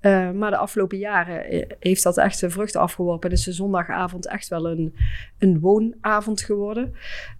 Uh, 0.00 0.30
maar 0.30 0.50
de 0.50 0.56
afgelopen 0.56 0.98
jaren 0.98 1.66
heeft 1.78 2.02
dat 2.02 2.16
echt 2.16 2.38
zijn 2.38 2.50
vruchten 2.50 2.80
afgeworpen. 2.80 3.30
Dus 3.30 3.44
de 3.44 3.52
zondagavond 3.52 4.26
echt 4.28 4.48
wel 4.48 4.70
een, 4.70 4.94
een 5.38 5.60
woonavond 5.60 6.40
geworden. 6.40 6.94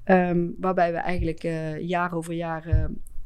Um, 0.04 0.54
waarbij 0.60 0.92
we 0.92 0.98
eigenlijk 0.98 1.44
uh, 1.44 1.80
jaar 1.80 2.12
over 2.12 2.34
jaar 2.34 2.68
uh, 2.68 2.84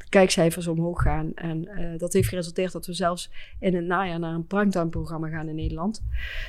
kijkcijfers 0.09 0.67
omhoog 0.67 1.03
gaan. 1.03 1.35
En 1.35 1.69
dat 1.97 2.13
heeft 2.13 2.29
geresulteerd 2.29 2.73
dat 2.73 2.87
we 2.87 2.93
zelfs 2.93 3.31
in 3.61 3.75
het 3.75 3.85
najaar 3.85 4.19
naar 4.19 4.35
een 4.35 4.47
primetime-programma 4.47 5.29
gaan 5.29 5.49
in 5.49 5.55
Nederland. 5.55 6.05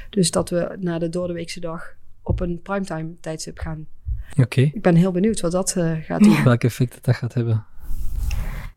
Dus 0.09 0.31
dat 0.31 0.49
we 0.49 0.77
na 0.79 0.99
de 0.99 1.09
Doordeweekse 1.09 1.59
dag 1.59 1.95
op 2.21 2.39
een 2.39 2.61
primetime 2.61 3.13
tijdstip 3.19 3.59
gaan. 3.59 3.87
Oké. 4.31 4.41
Okay. 4.41 4.71
Ik 4.73 4.81
ben 4.81 4.95
heel 4.95 5.11
benieuwd 5.11 5.41
wat 5.41 5.51
dat 5.51 5.71
gaat 6.01 6.23
doen. 6.23 6.43
Welke 6.43 6.67
effect 6.67 7.03
dat 7.03 7.15
gaat 7.15 7.33
hebben. 7.33 7.65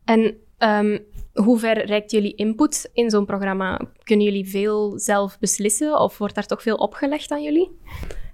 En 0.05 0.19
um, 0.59 0.99
hoe 1.43 1.59
ver 1.59 1.85
reikt 1.85 2.11
jullie 2.11 2.35
input 2.35 2.89
in 2.93 3.09
zo'n 3.09 3.25
programma? 3.25 3.81
Kunnen 4.03 4.25
jullie 4.25 4.49
veel 4.49 4.99
zelf 4.99 5.39
beslissen 5.39 5.99
of 5.99 6.17
wordt 6.17 6.35
daar 6.35 6.45
toch 6.45 6.61
veel 6.61 6.75
opgelegd 6.75 7.31
aan 7.31 7.43
jullie? 7.43 7.71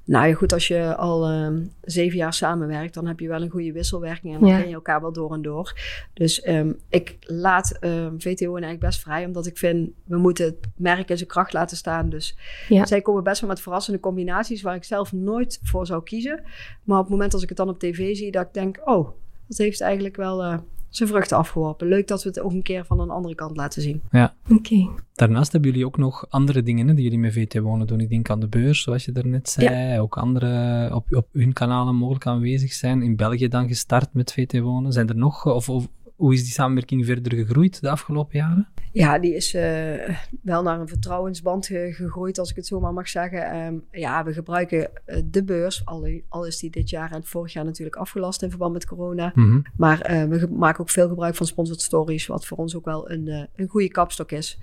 Nou 0.05 0.27
ja, 0.27 0.33
goed, 0.33 0.53
als 0.53 0.67
je 0.67 0.95
al 0.95 1.31
um, 1.31 1.71
zeven 1.81 2.17
jaar 2.17 2.33
samenwerkt, 2.33 2.93
dan 2.93 3.07
heb 3.07 3.19
je 3.19 3.27
wel 3.27 3.41
een 3.41 3.49
goede 3.49 3.71
wisselwerking 3.71 4.33
en 4.33 4.39
dan 4.39 4.49
ja. 4.49 4.59
ken 4.59 4.67
je 4.67 4.73
elkaar 4.73 5.01
wel 5.01 5.13
door 5.13 5.33
en 5.33 5.41
door. 5.41 5.79
Dus 6.13 6.47
um, 6.47 6.79
ik 6.89 7.17
laat 7.19 7.77
um, 7.81 8.21
VTO 8.21 8.51
eigenlijk 8.51 8.79
best 8.79 8.99
vrij, 8.99 9.25
omdat 9.25 9.45
ik 9.45 9.57
vind, 9.57 9.89
we 10.05 10.17
moeten 10.17 10.45
het 10.45 10.67
merk 10.75 11.09
in 11.09 11.17
zijn 11.17 11.29
kracht 11.29 11.53
laten 11.53 11.77
staan. 11.77 12.09
Dus 12.09 12.37
ja. 12.67 12.85
zij 12.85 13.01
komen 13.01 13.23
best 13.23 13.41
wel 13.41 13.49
met 13.49 13.61
verrassende 13.61 13.99
combinaties 13.99 14.61
waar 14.61 14.75
ik 14.75 14.83
zelf 14.83 15.11
nooit 15.11 15.59
voor 15.63 15.85
zou 15.85 16.03
kiezen. 16.03 16.43
Maar 16.83 16.97
op 16.97 17.03
het 17.03 17.11
moment 17.11 17.33
als 17.33 17.43
ik 17.43 17.49
het 17.49 17.57
dan 17.57 17.69
op 17.69 17.79
tv 17.79 18.15
zie, 18.15 18.31
dat 18.31 18.45
ik 18.47 18.53
denk, 18.53 18.81
oh, 18.85 19.09
dat 19.47 19.57
heeft 19.57 19.81
eigenlijk 19.81 20.15
wel... 20.15 20.43
Uh, 20.43 20.57
zijn 20.91 21.09
vruchten 21.09 21.37
afgeworpen. 21.37 21.87
Leuk 21.87 22.07
dat 22.07 22.23
we 22.23 22.29
het 22.29 22.39
ook 22.39 22.51
een 22.51 22.61
keer 22.61 22.85
van 22.85 22.99
een 22.99 23.09
andere 23.09 23.35
kant 23.35 23.57
laten 23.57 23.81
zien. 23.81 24.01
Ja. 24.11 24.33
Oké. 24.43 24.53
Okay. 24.53 24.89
Daarnaast 25.13 25.51
hebben 25.51 25.71
jullie 25.71 25.85
ook 25.85 25.97
nog 25.97 26.25
andere 26.29 26.63
dingen 26.63 26.87
hè, 26.87 26.93
die 26.93 27.03
jullie 27.03 27.19
met 27.19 27.33
VT 27.33 27.59
Wonen 27.59 27.87
doen. 27.87 27.99
Ik 27.99 28.09
denk 28.09 28.29
aan 28.29 28.39
de 28.39 28.47
beurs, 28.47 28.81
zoals 28.81 29.05
je 29.05 29.11
daarnet 29.11 29.49
zei. 29.49 29.75
Ja. 29.75 29.99
Ook 29.99 30.17
andere 30.17 30.89
op, 30.95 31.15
op 31.15 31.27
hun 31.31 31.53
kanalen 31.53 31.95
mogelijk 31.95 32.27
aanwezig 32.27 32.73
zijn. 32.73 33.01
In 33.01 33.15
België 33.15 33.47
dan 33.47 33.67
gestart 33.67 34.13
met 34.13 34.33
VT 34.33 34.59
Wonen. 34.59 34.91
Zijn 34.91 35.09
er 35.09 35.15
nog, 35.15 35.45
of, 35.45 35.69
of 35.69 35.87
hoe 36.21 36.33
is 36.33 36.43
die 36.43 36.51
samenwerking 36.51 37.05
verder 37.05 37.37
gegroeid 37.37 37.81
de 37.81 37.89
afgelopen 37.89 38.37
jaren? 38.37 38.67
Ja, 38.91 39.19
die 39.19 39.35
is 39.35 39.53
uh, 39.53 39.61
wel 40.41 40.63
naar 40.63 40.79
een 40.79 40.87
vertrouwensband 40.87 41.65
ge 41.65 41.89
gegroeid, 41.93 42.39
als 42.39 42.49
ik 42.49 42.55
het 42.55 42.67
zo 42.67 42.79
maar 42.79 42.93
mag 42.93 43.09
zeggen. 43.09 43.55
Um, 43.55 43.83
ja, 43.91 44.23
we 44.23 44.33
gebruiken 44.33 44.79
uh, 44.79 45.21
de 45.25 45.43
beurs, 45.43 45.85
al, 45.85 46.21
al, 46.29 46.45
is 46.45 46.59
die 46.59 46.69
dit 46.69 46.89
jaar 46.89 47.11
en 47.11 47.23
vorig 47.23 47.53
jaar 47.53 47.65
natuurlijk 47.65 47.95
afgelast 47.95 48.41
in 48.41 48.49
verband 48.49 48.73
met 48.73 48.85
corona. 48.85 49.31
Mm 49.35 49.49
-hmm. 49.49 49.63
Maar 49.77 50.11
uh, 50.11 50.23
we 50.23 50.47
maken 50.51 50.79
ook 50.79 50.89
veel 50.89 51.07
gebruik 51.07 51.35
van 51.35 51.45
sponsored 51.45 51.81
stories, 51.81 52.27
wat 52.27 52.45
voor 52.45 52.57
ons 52.57 52.75
ook 52.75 52.85
wel 52.85 53.11
een, 53.11 53.47
een 53.55 53.67
goede 53.67 53.89
kapstok 53.89 54.31
is. 54.31 54.59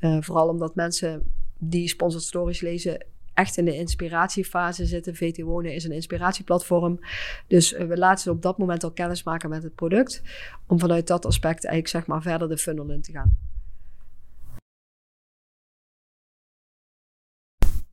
vooral 0.00 0.48
omdat 0.48 0.74
mensen 0.74 1.22
die 1.58 1.88
sponsored 1.88 2.26
stories 2.26 2.60
lezen 2.60 3.04
echt 3.34 3.56
in 3.56 3.64
de 3.64 3.76
inspiratiefase 3.76 4.86
zitten. 4.86 5.14
VT 5.14 5.42
Wonen 5.42 5.74
is 5.74 5.84
een 5.84 5.92
inspiratieplatform. 5.92 6.98
Dus 7.46 7.70
we 7.72 7.96
laten 7.96 8.22
ze 8.22 8.30
op 8.30 8.42
dat 8.42 8.58
moment 8.58 8.84
al 8.84 8.92
kennis 8.92 9.22
maken 9.22 9.50
met 9.50 9.62
het 9.62 9.74
product. 9.74 10.22
Om 10.66 10.78
vanuit 10.78 11.06
dat 11.06 11.26
aspect 11.26 11.64
eigenlijk 11.64 11.88
zeg 11.88 12.06
maar 12.06 12.22
verder 12.22 12.48
de 12.48 12.58
funnel 12.58 12.90
in 12.90 13.02
te 13.02 13.12
gaan. 13.12 13.38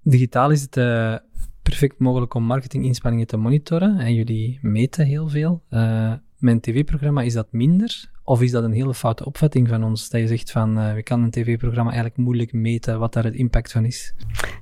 Digitaal 0.02 0.52
is 0.52 0.62
het 0.62 0.78
uh, 0.78 1.16
perfect 1.62 2.00
mogelijk 2.00 2.34
om 2.34 2.44
marketinginspanningen 2.44 3.28
te 3.28 3.38
monitoren 3.38 4.00
en 4.00 4.14
jullie 4.14 4.60
meten 4.62 5.06
heel 5.06 5.30
veel. 5.30 5.64
Uh, 5.70 6.14
mijn 6.38 6.60
tv-programma, 6.60 7.22
is 7.22 7.34
dat 7.34 7.52
minder? 7.52 8.10
Of 8.30 8.42
is 8.42 8.52
dat 8.52 8.64
een 8.64 8.72
hele 8.72 8.94
foute 8.94 9.26
opvatting 9.26 9.68
van 9.68 9.84
ons, 9.84 10.10
dat 10.10 10.22
je 10.22 10.28
zegt 10.28 10.52
van 10.52 10.78
uh, 10.78 10.94
we 10.94 11.04
kan 11.04 11.24
een 11.24 11.32
tv-programma 11.32 11.92
eigenlijk 11.92 12.20
moeilijk 12.20 12.54
meten 12.54 13.00
wat 13.00 13.14
daar 13.14 13.24
het 13.24 13.36
impact 13.36 13.72
van 13.72 13.86
is? 13.86 14.14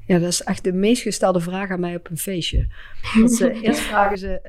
Ja, 0.05 0.19
dat 0.19 0.29
is 0.29 0.43
echt 0.43 0.63
de 0.63 0.73
meest 0.73 1.01
gestelde 1.01 1.39
vraag 1.39 1.69
aan 1.69 1.79
mij 1.79 1.95
op 1.95 2.09
een 2.09 2.17
feestje. 2.17 2.67
Dat 3.19 3.31
ze, 3.31 3.51
eerst 3.63 3.79
vragen 3.79 4.17
ze, 4.17 4.39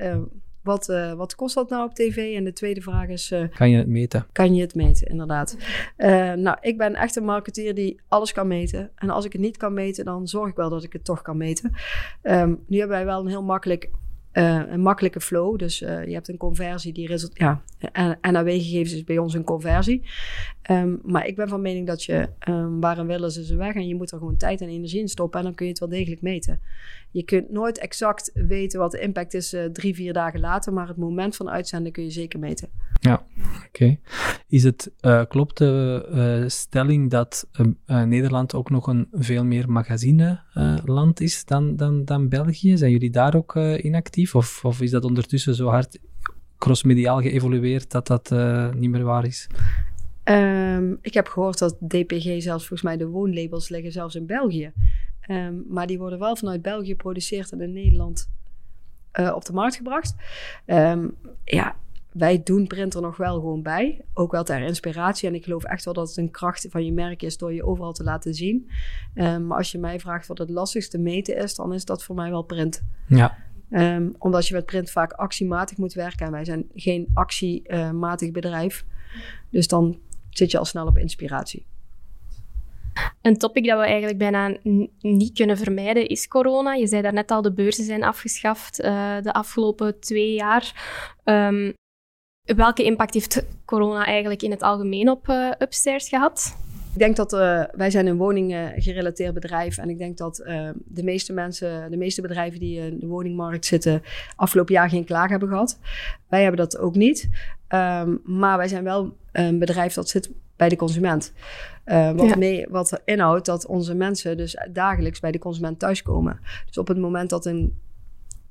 wat, 0.67 0.89
uh, 0.89 1.13
wat 1.13 1.35
kost 1.35 1.55
dat 1.55 1.69
nou 1.69 1.85
op 1.89 1.93
tv? 1.93 2.35
En 2.35 2.43
de 2.43 2.53
tweede 2.53 2.81
vraag 2.81 3.07
is... 3.07 3.31
Uh, 3.31 3.43
kan 3.55 3.69
je 3.69 3.77
het 3.77 3.87
meten? 3.87 4.25
Kan 4.31 4.55
je 4.55 4.61
het 4.61 4.75
meten, 4.75 5.07
inderdaad. 5.07 5.57
Uh, 5.97 6.33
nou, 6.33 6.57
ik 6.61 6.77
ben 6.77 6.95
echt 6.95 7.15
een 7.15 7.25
marketeer 7.25 7.75
die 7.75 7.99
alles 8.07 8.31
kan 8.31 8.47
meten. 8.47 8.91
En 8.95 9.09
als 9.09 9.25
ik 9.25 9.31
het 9.31 9.41
niet 9.41 9.57
kan 9.57 9.73
meten, 9.73 10.05
dan 10.05 10.27
zorg 10.27 10.49
ik 10.49 10.55
wel 10.55 10.69
dat 10.69 10.83
ik 10.83 10.93
het 10.93 11.05
toch 11.05 11.21
kan 11.21 11.37
meten. 11.37 11.71
Um, 12.23 12.63
nu 12.67 12.77
hebben 12.77 12.97
wij 12.97 13.05
wel 13.05 13.19
een 13.19 13.27
heel 13.27 13.43
makkelijk 13.43 13.89
uh, 14.33 14.61
een 14.69 14.81
makkelijke 14.81 15.21
flow. 15.21 15.57
Dus 15.57 15.81
uh, 15.81 16.05
je 16.05 16.13
hebt 16.13 16.29
een 16.29 16.37
conversie 16.37 16.93
die 16.93 17.07
resulteert. 17.07 17.59
Ja, 17.79 18.19
en 18.19 18.33
NAW-gegevens 18.33 18.93
is 18.93 19.03
bij 19.03 19.17
ons 19.17 19.33
een 19.33 19.43
conversie. 19.43 20.03
Um, 20.71 20.99
maar 21.03 21.27
ik 21.27 21.35
ben 21.35 21.47
van 21.47 21.61
mening 21.61 21.87
dat 21.87 22.03
je 22.03 22.29
um, 22.49 22.79
waar 22.79 22.97
een 22.97 23.07
wil 23.07 23.23
is, 23.23 23.49
weg. 23.49 23.73
En 23.73 23.87
je 23.87 23.95
moet 23.95 24.11
er 24.11 24.17
gewoon 24.17 24.37
tijd 24.37 24.61
en 24.61 24.67
energie 24.67 24.99
in 24.99 25.07
stoppen. 25.07 25.39
En 25.39 25.45
dan 25.45 25.55
kun 25.55 25.65
je 25.65 25.71
het 25.71 25.79
wel 25.79 25.89
degelijk 25.89 26.21
meten. 26.21 26.59
Je 27.11 27.23
kunt 27.23 27.51
nooit 27.51 27.77
exact 27.77 28.31
weten 28.33 28.79
wat 28.79 28.91
de 28.91 28.99
impact 28.99 29.33
is 29.33 29.53
uh, 29.53 29.65
drie, 29.65 29.95
vier 29.95 30.13
dagen 30.13 30.39
later. 30.39 30.73
Maar 30.73 30.87
het 30.87 30.97
moment 30.97 31.35
van 31.35 31.49
uitzenden 31.49 31.91
kun 31.91 32.03
je 32.03 32.09
zeker 32.09 32.39
meten. 32.39 32.69
Ja, 32.99 33.25
oké. 33.67 33.97
Is 34.47 34.63
het, 34.63 34.91
klopt 35.27 35.57
de 35.57 36.43
stelling 36.47 37.09
dat 37.09 37.49
Nederland 37.85 38.53
ook 38.53 38.69
nog 38.69 38.87
een 38.87 39.07
veel 39.11 39.45
meer 39.45 39.71
magazine-land 39.71 41.21
is 41.21 41.45
dan, 41.45 41.75
dan, 41.75 42.05
dan 42.05 42.29
België? 42.29 42.77
Zijn 42.77 42.91
jullie 42.91 43.09
daar 43.09 43.35
ook 43.35 43.55
inactief? 43.55 44.35
Of, 44.35 44.65
of 44.65 44.81
is 44.81 44.91
dat 44.91 45.03
ondertussen 45.03 45.55
zo 45.55 45.67
hard 45.67 45.99
crossmediaal 46.57 47.21
geëvolueerd 47.21 47.91
dat 47.91 48.07
dat 48.07 48.29
niet 48.75 48.89
meer 48.89 49.03
waar 49.03 49.25
is? 49.25 49.47
Um, 50.29 50.97
ik 51.01 51.13
heb 51.13 51.27
gehoord 51.27 51.59
dat 51.59 51.77
DPG 51.79 52.41
zelfs 52.41 52.67
volgens 52.67 52.81
mij 52.81 52.97
de 52.97 53.07
woonlabels 53.07 53.69
liggen 53.69 53.91
zelfs 53.91 54.15
in 54.15 54.25
België. 54.25 54.71
Um, 55.29 55.65
maar 55.67 55.87
die 55.87 55.97
worden 55.97 56.19
wel 56.19 56.35
vanuit 56.35 56.61
België 56.61 56.87
geproduceerd 56.87 57.51
en 57.51 57.61
in 57.61 57.73
Nederland 57.73 58.29
uh, 59.19 59.35
op 59.35 59.45
de 59.45 59.53
markt 59.53 59.75
gebracht. 59.75 60.15
Um, 60.65 61.15
ja, 61.43 61.75
wij 62.11 62.43
doen 62.43 62.67
print 62.67 62.93
er 62.93 63.01
nog 63.01 63.17
wel 63.17 63.33
gewoon 63.33 63.61
bij. 63.61 64.01
Ook 64.13 64.31
wel 64.31 64.43
ter 64.43 64.61
inspiratie. 64.61 65.29
En 65.29 65.35
ik 65.35 65.43
geloof 65.43 65.63
echt 65.63 65.85
wel 65.85 65.93
dat 65.93 66.07
het 66.07 66.17
een 66.17 66.31
kracht 66.31 66.67
van 66.69 66.85
je 66.85 66.91
merk 66.91 67.23
is 67.23 67.37
door 67.37 67.53
je 67.53 67.65
overal 67.65 67.93
te 67.93 68.03
laten 68.03 68.33
zien. 68.33 68.69
Um, 69.15 69.47
maar 69.47 69.57
als 69.57 69.71
je 69.71 69.77
mij 69.77 69.99
vraagt 69.99 70.27
wat 70.27 70.37
het 70.37 70.49
lastigste 70.49 70.97
meten 70.97 71.37
is, 71.37 71.55
dan 71.55 71.73
is 71.73 71.85
dat 71.85 72.03
voor 72.03 72.15
mij 72.15 72.29
wel 72.29 72.43
print. 72.43 72.83
Ja. 73.07 73.37
Um, 73.69 74.15
omdat 74.17 74.47
je 74.47 74.53
met 74.53 74.65
print 74.65 74.91
vaak 74.91 75.11
actiematig 75.11 75.77
moet 75.77 75.93
werken. 75.93 76.25
En 76.25 76.31
wij 76.31 76.45
zijn 76.45 76.65
geen 76.75 77.07
actiematig 77.13 78.31
bedrijf. 78.31 78.85
Dus 79.49 79.67
dan 79.67 79.99
zit 80.37 80.51
je 80.51 80.57
al 80.57 80.65
snel 80.65 80.87
op 80.87 80.97
inspiratie. 80.97 81.65
Een 83.21 83.37
topic 83.37 83.65
dat 83.65 83.79
we 83.79 83.85
eigenlijk 83.85 84.17
bijna 84.17 84.57
niet 84.99 85.33
kunnen 85.33 85.57
vermijden 85.57 86.07
is 86.07 86.27
corona. 86.27 86.73
Je 86.73 86.87
zei 86.87 87.01
daarnet 87.01 87.31
al, 87.31 87.41
de 87.41 87.53
beurzen 87.53 87.83
zijn 87.83 88.03
afgeschaft 88.03 88.79
uh, 88.79 89.21
de 89.21 89.33
afgelopen 89.33 89.99
twee 89.99 90.33
jaar. 90.33 90.73
Um, 91.23 91.73
welke 92.55 92.83
impact 92.83 93.13
heeft 93.13 93.45
corona 93.65 94.05
eigenlijk 94.05 94.41
in 94.41 94.51
het 94.51 94.61
algemeen 94.61 95.09
op 95.09 95.27
uh, 95.27 95.51
Upstairs 95.59 96.09
gehad? 96.09 96.57
Ik 96.97 97.03
denk 97.03 97.15
dat 97.15 97.33
uh, 97.33 97.63
wij 97.71 97.89
zijn 97.89 98.07
een 98.07 98.17
woninggerelateerd 98.17 99.33
bedrijf. 99.33 99.77
En 99.77 99.89
ik 99.89 99.97
denk 99.97 100.17
dat 100.17 100.39
uh, 100.45 100.69
de 100.85 101.03
meeste 101.03 101.33
mensen, 101.33 101.91
de 101.91 101.97
meeste 101.97 102.21
bedrijven 102.21 102.59
die 102.59 102.79
in 102.79 102.99
de 102.99 103.07
woningmarkt 103.07 103.65
zitten, 103.65 104.01
afgelopen 104.35 104.73
jaar 104.73 104.89
geen 104.89 105.03
klaag 105.05 105.29
hebben 105.29 105.49
gehad. 105.49 105.79
Wij 106.27 106.41
hebben 106.41 106.59
dat 106.59 106.77
ook 106.77 106.95
niet. 106.95 107.29
Um, 107.69 108.21
maar 108.25 108.57
wij 108.57 108.67
zijn 108.67 108.83
wel 108.83 109.15
een 109.31 109.59
bedrijf 109.59 109.93
dat 109.93 110.09
zit 110.09 110.31
bij 110.55 110.69
de 110.69 110.75
consument. 110.75 111.33
Uh, 111.85 112.11
wat, 112.11 112.29
ja. 112.29 112.35
mee, 112.37 112.67
wat 112.69 113.01
inhoudt 113.05 113.45
dat 113.45 113.65
onze 113.65 113.95
mensen 113.95 114.37
dus 114.37 114.57
dagelijks 114.71 115.19
bij 115.19 115.31
de 115.31 115.39
consument 115.39 115.79
thuiskomen. 115.79 116.39
Dus 116.65 116.77
op 116.77 116.87
het 116.87 116.97
moment 116.97 117.29
dat 117.29 117.45
een, 117.45 117.79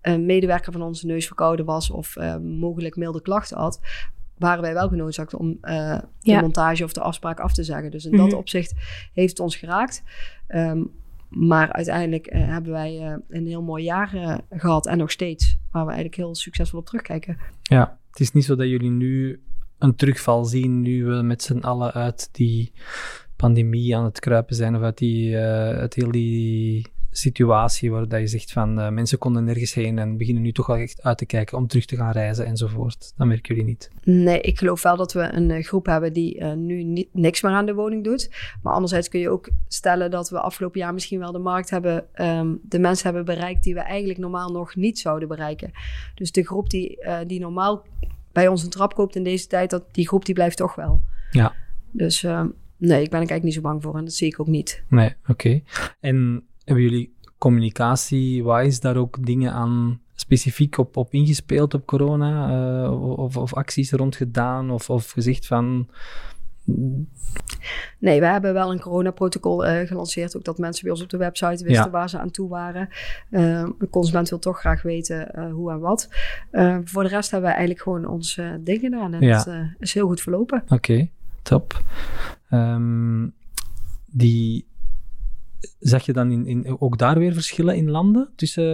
een 0.01 0.27
medewerker 0.27 0.73
van 0.73 0.83
onze 0.83 1.07
neus 1.07 1.27
verkouden 1.27 1.65
was 1.65 1.91
of 1.91 2.17
mogelijk 2.43 2.97
milde 2.97 3.23
klachten 3.23 3.57
had, 3.57 3.81
waren 4.38 4.62
wij 4.62 4.72
wel 4.72 4.88
genoodzaakt 4.88 5.35
om 5.35 5.49
uh, 5.49 5.99
de 6.20 6.31
ja. 6.31 6.40
montage 6.40 6.85
of 6.85 6.92
de 6.92 7.01
afspraak 7.01 7.40
af 7.40 7.55
te 7.55 7.64
zeggen. 7.64 7.90
Dus 7.90 8.05
in 8.05 8.12
mm 8.12 8.18
-hmm. 8.18 8.31
dat 8.31 8.38
opzicht 8.38 8.75
heeft 9.12 9.31
het 9.31 9.40
ons 9.40 9.57
geraakt. 9.57 10.03
Um, 10.49 10.90
maar 11.29 11.72
uiteindelijk 11.72 12.35
uh, 12.35 12.46
hebben 12.46 12.72
wij 12.72 13.01
uh, 13.01 13.14
een 13.29 13.46
heel 13.46 13.62
mooi 13.62 13.85
jaar 13.85 14.40
gehad 14.51 14.87
en 14.87 14.99
nog 14.99 15.11
steeds, 15.11 15.59
waar 15.70 15.83
we 15.83 15.92
eigenlijk 15.92 16.16
heel 16.16 16.35
succesvol 16.35 16.79
op 16.79 16.87
terugkijken. 16.87 17.38
Ja, 17.62 17.99
het 18.11 18.20
is 18.20 18.33
niet 18.33 18.44
zo 18.44 18.57
dat 18.57 18.68
jullie 18.68 18.90
nu 18.90 19.42
een 19.79 19.96
terugval 19.96 20.44
zien, 20.44 20.81
nu 20.81 21.05
we 21.05 21.22
met 21.22 21.42
z'n 21.42 21.59
allen 21.59 21.92
uit 21.92 22.29
die 22.33 22.72
pandemie 23.37 23.96
aan 23.96 24.05
het 24.05 24.20
kruipen 24.20 24.55
zijn, 24.55 24.77
of 24.77 24.83
uit, 24.83 24.99
die, 24.99 25.37
uit 25.38 25.94
heel 25.94 26.11
die 26.11 26.87
situatie 27.17 27.91
waar 27.91 28.09
dat 28.09 28.21
je 28.21 28.27
zegt 28.27 28.53
van 28.53 28.79
uh, 28.79 28.89
mensen 28.89 29.19
konden 29.19 29.45
nergens 29.45 29.75
heen 29.75 29.99
en 29.99 30.17
beginnen 30.17 30.43
nu 30.43 30.53
toch 30.53 30.67
wel 30.67 30.77
echt 30.77 31.03
uit 31.03 31.19
te 31.19 31.27
kijken 31.27 31.59
om 31.59 31.67
terug 31.67 31.85
te 31.85 31.97
gaan 31.97 32.13
reizen 32.13 32.47
enzovoort. 32.47 33.13
Dat 33.17 33.27
merken 33.27 33.55
jullie 33.55 33.71
niet. 33.71 33.91
Nee, 34.03 34.41
ik 34.41 34.59
geloof 34.59 34.83
wel 34.83 34.97
dat 34.97 35.13
we 35.13 35.21
een 35.21 35.51
uh, 35.51 35.65
groep 35.65 35.87
hebben 35.87 36.13
die 36.13 36.39
uh, 36.39 36.53
nu 36.53 36.83
niet, 36.83 37.09
niks 37.13 37.43
meer 37.43 37.53
aan 37.53 37.67
de 37.67 37.75
woning 37.75 38.05
doet. 38.05 38.31
Maar 38.63 38.73
anderzijds 38.73 39.09
kun 39.09 39.21
je 39.21 39.31
ook 39.31 39.51
stellen 39.69 40.11
dat 40.11 40.31
we 40.31 40.41
afgelopen 40.41 40.81
jaar 40.81 40.95
misschien 40.95 41.19
wel 41.19 41.33
de 41.33 41.39
markt 41.39 41.71
hebben, 41.71 42.05
um, 42.15 42.61
de 42.63 42.79
mensen 42.79 43.05
hebben 43.05 43.25
bereikt 43.35 43.63
die 43.63 43.75
we 43.75 43.81
eigenlijk 43.81 44.19
normaal 44.19 44.51
nog 44.51 44.75
niet 44.75 44.99
zouden 44.99 45.29
bereiken. 45.29 45.71
Dus 46.15 46.33
de 46.33 46.45
groep 46.45 46.71
die, 46.71 46.99
die 47.27 47.41
normaal 47.41 47.85
bij 48.33 48.49
ons 48.49 48.63
een 48.63 48.71
trap 48.71 48.95
koopt 48.95 49.17
in 49.17 49.23
deze 49.23 49.47
tijd, 49.47 49.71
dat, 49.71 49.85
die 49.93 50.07
groep 50.07 50.25
die 50.25 50.35
blijft 50.35 50.57
toch 50.57 50.75
wel. 50.75 51.03
Ja. 51.31 51.55
Dus 51.91 52.23
ehm, 52.23 52.49
nee, 52.77 53.03
ik 53.03 53.11
ben 53.11 53.21
er 53.21 53.29
eigenlijk 53.29 53.43
niet 53.43 53.55
zo 53.55 53.61
bang 53.61 53.83
voor 53.83 53.97
en 53.97 54.05
dat 54.05 54.13
zie 54.13 54.27
ik 54.27 54.41
ook 54.41 54.47
niet. 54.47 54.83
Nee, 54.89 55.15
oké. 55.23 55.31
Okay. 55.31 55.65
En 56.01 56.45
hebben 56.67 56.85
jullie 56.85 57.15
communicatie-wise 57.39 58.81
daar 58.81 58.97
ook 58.97 59.27
dingen 59.27 59.53
aan 59.53 60.01
specifiek 60.15 60.79
op, 60.79 60.97
op 60.97 61.13
ingespeeld 61.13 61.75
op 61.75 61.87
corona? 61.87 62.51
Uh, 62.85 63.19
of, 63.19 63.37
of 63.37 63.55
acties 63.55 63.93
rond 63.93 64.17
gedaan? 64.17 64.71
Of, 64.71 64.91
of 64.91 65.11
gezegd 65.11 65.47
van... 65.47 65.89
Nee, 67.99 68.21
we 68.21 68.27
hebben 68.27 68.53
wel 68.53 68.73
een 68.73 68.81
coronaprotocol 68.81 69.67
uh, 69.67 69.87
gelanceerd. 69.87 70.37
Ook 70.37 70.45
dat 70.45 70.59
mensen 70.59 70.83
bij 70.83 70.93
ons 70.93 71.03
op 71.03 71.09
de 71.09 71.17
website 71.17 71.65
wisten 71.65 71.85
ja. 71.85 71.91
waar 71.91 72.09
ze 72.09 72.19
aan 72.19 72.31
toe 72.31 72.49
waren. 72.49 72.89
Uh, 73.31 73.69
de 73.79 73.89
consument 73.91 74.29
wil 74.29 74.39
toch 74.39 74.59
graag 74.59 74.83
weten 74.83 75.33
uh, 75.39 75.53
hoe 75.53 75.71
en 75.71 75.81
wat. 75.81 76.09
voor 76.85 77.03
de 77.03 77.09
rest 77.09 77.31
hebben 77.31 77.51
we 77.51 77.57
eigenlijk 77.57 77.81
gewoon 77.81 78.07
ons 78.07 78.41
ding 78.61 78.81
gedaan. 78.81 79.15
En 79.15 79.21
ja. 79.21 79.39
het 79.39 79.75
is 79.79 79.95
heel 79.95 80.07
goed 80.07 80.21
verlopen. 80.21 80.63
Oké, 80.63 80.75
okay, 80.75 81.11
top. 81.43 81.83
Um, 82.51 83.35
die 84.07 84.67
Zag 85.79 86.07
je 86.07 86.12
dan 86.12 86.31
in, 86.31 86.47
in, 86.47 86.81
ook 86.81 86.99
daar 86.99 87.19
weer 87.19 87.33
verschillen 87.33 87.77
in 87.77 87.90
landen 87.90 88.29
tussen 88.37 88.64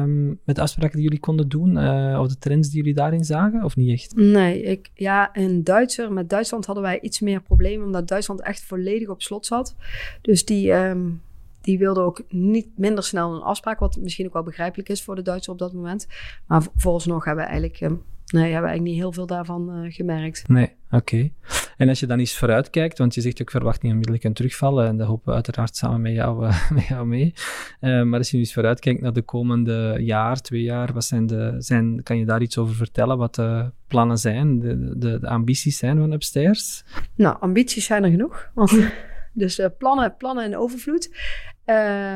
um, 0.00 0.40
met 0.44 0.56
de 0.56 0.62
afspraken 0.62 0.94
die 0.94 1.04
jullie 1.04 1.20
konden 1.20 1.48
doen 1.48 1.76
uh, 1.76 2.18
of 2.20 2.28
de 2.28 2.38
trends 2.38 2.68
die 2.68 2.76
jullie 2.76 2.94
daarin 2.94 3.24
zagen 3.24 3.64
of 3.64 3.76
niet 3.76 3.90
echt? 3.90 4.16
Nee, 4.16 4.62
ik, 4.62 4.90
ja, 4.94 5.34
in 5.34 5.62
Duitser, 5.62 6.12
met 6.12 6.30
Duitsland 6.30 6.66
hadden 6.66 6.84
wij 6.84 7.00
iets 7.00 7.20
meer 7.20 7.42
problemen 7.42 7.86
omdat 7.86 8.08
Duitsland 8.08 8.42
echt 8.42 8.64
volledig 8.64 9.08
op 9.08 9.22
slot 9.22 9.46
zat. 9.46 9.76
Dus 10.20 10.44
die, 10.44 10.72
um, 10.72 11.22
die 11.60 11.78
wilde 11.78 12.00
ook 12.00 12.22
niet 12.28 12.68
minder 12.76 13.04
snel 13.04 13.34
een 13.34 13.42
afspraak, 13.42 13.78
wat 13.78 13.96
misschien 13.96 14.26
ook 14.26 14.32
wel 14.32 14.42
begrijpelijk 14.42 14.88
is 14.88 15.02
voor 15.02 15.14
de 15.14 15.22
Duitsers 15.22 15.52
op 15.52 15.58
dat 15.58 15.72
moment. 15.72 16.06
Maar 16.46 16.66
vooralsnog 16.76 17.24
hebben 17.24 17.44
we 17.44 17.50
eigenlijk 17.50 17.80
um, 17.80 18.02
Nee, 18.26 18.44
we 18.44 18.50
hebben 18.50 18.70
eigenlijk 18.70 18.82
niet 18.82 19.02
heel 19.02 19.12
veel 19.12 19.26
daarvan 19.26 19.84
uh, 19.84 19.92
gemerkt. 19.92 20.48
Nee, 20.48 20.72
oké. 20.90 20.96
Okay. 20.96 21.32
En 21.76 21.88
als 21.88 22.00
je 22.00 22.06
dan 22.06 22.18
eens 22.18 22.36
vooruitkijkt, 22.36 22.98
want 22.98 23.14
je 23.14 23.20
zegt 23.20 23.40
ook 23.40 23.50
verwacht 23.50 23.82
niet 23.82 23.90
onmiddellijk 23.90 24.24
een 24.24 24.32
terugvallen, 24.32 24.86
en 24.86 24.96
dat 24.96 25.06
hopen 25.06 25.28
we 25.28 25.34
uiteraard 25.34 25.76
samen 25.76 26.00
met 26.00 26.12
jou, 26.12 26.46
uh, 26.46 26.70
met 26.76 26.84
jou 26.84 27.06
mee. 27.06 27.34
Uh, 27.80 28.02
maar 28.02 28.18
als 28.18 28.30
je 28.30 28.36
nu 28.36 28.42
eens 28.42 28.52
vooruitkijkt 28.52 29.00
naar 29.00 29.12
de 29.12 29.22
komende 29.22 29.96
jaar, 29.98 30.40
twee 30.40 30.62
jaar, 30.62 30.92
wat 30.92 31.04
zijn 31.04 31.26
de, 31.26 31.54
zijn, 31.58 32.02
kan 32.02 32.18
je 32.18 32.24
daar 32.24 32.42
iets 32.42 32.58
over 32.58 32.74
vertellen? 32.74 33.18
Wat 33.18 33.34
de 33.34 33.70
plannen 33.88 34.18
zijn, 34.18 34.58
de, 34.58 34.98
de, 34.98 35.18
de 35.18 35.28
ambities 35.28 35.78
zijn 35.78 35.98
van 35.98 36.12
Upstairs? 36.12 36.84
Nou, 37.14 37.36
ambities 37.40 37.84
zijn 37.84 38.04
er 38.04 38.10
genoeg. 38.10 38.50
dus 39.32 39.60
plannen, 39.78 40.14
plannen 40.16 40.44
in 40.44 40.56
overvloed. 40.56 41.16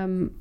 Um, 0.04 0.38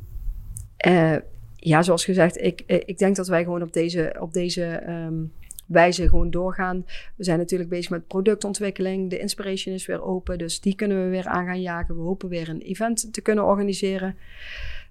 ja, 1.56 1.82
zoals 1.82 2.06
gezegd, 2.06 2.38
ik, 2.38 2.64
ik 2.66 2.98
denk 2.98 3.16
dat 3.16 3.28
wij 3.28 3.44
gewoon 3.44 3.62
op 3.62 3.74
deze, 3.74 4.16
op 4.20 4.34
deze 4.34 4.84
um, 4.90 5.32
wij 5.70 5.92
ze 5.92 6.10
gewoon 6.10 6.30
doorgaan. 6.30 6.86
We 7.16 7.24
zijn 7.24 7.38
natuurlijk 7.38 7.70
bezig 7.70 7.90
met 7.90 8.08
productontwikkeling. 8.08 9.10
De 9.10 9.20
Inspiration 9.20 9.76
is 9.76 9.86
weer 9.86 10.04
open, 10.04 10.38
dus 10.38 10.62
die 10.62 10.76
kunnen 10.76 11.04
we 11.04 11.10
weer 11.10 11.28
aan 11.28 11.46
gaan 11.46 11.62
jagen. 11.62 11.96
We 11.96 12.02
hopen 12.02 12.30
weer 12.30 12.50
een 12.50 12.62
event 12.62 13.14
te 13.14 13.22
kunnen 13.22 13.46
organiseren. 13.46 14.16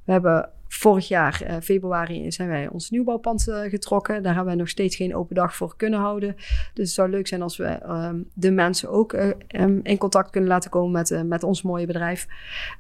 We 0.05 0.13
hebben 0.13 0.51
vorig 0.69 1.09
jaar, 1.09 1.43
uh, 1.47 1.57
februari, 1.63 2.33
zijn 2.33 2.49
wij 2.49 2.69
ons 2.69 2.91
nieuwbouwpand 2.91 3.49
uh, 3.49 3.61
getrokken. 3.61 4.23
Daar 4.23 4.35
hebben 4.35 4.53
we 4.53 4.59
nog 4.59 4.69
steeds 4.69 4.97
geen 4.97 5.15
open 5.15 5.35
dag 5.35 5.57
voor 5.57 5.77
kunnen 5.77 6.01
houden. 6.01 6.35
Dus 6.75 6.85
het 6.85 6.89
zou 6.89 7.11
leuk 7.11 7.27
zijn 7.27 7.43
als 7.43 7.57
we 7.57 7.79
um, 7.89 8.29
de 8.35 8.51
mensen 8.51 8.91
ook 8.91 9.13
uh, 9.13 9.27
um, 9.49 9.81
in 9.83 9.99
contact 9.99 10.31
kunnen 10.31 10.51
laten 10.51 10.71
komen 10.71 10.91
met, 10.91 11.23
met 11.27 11.43
ons 11.43 11.63
mooie 11.63 11.87
bedrijf. 11.87 12.27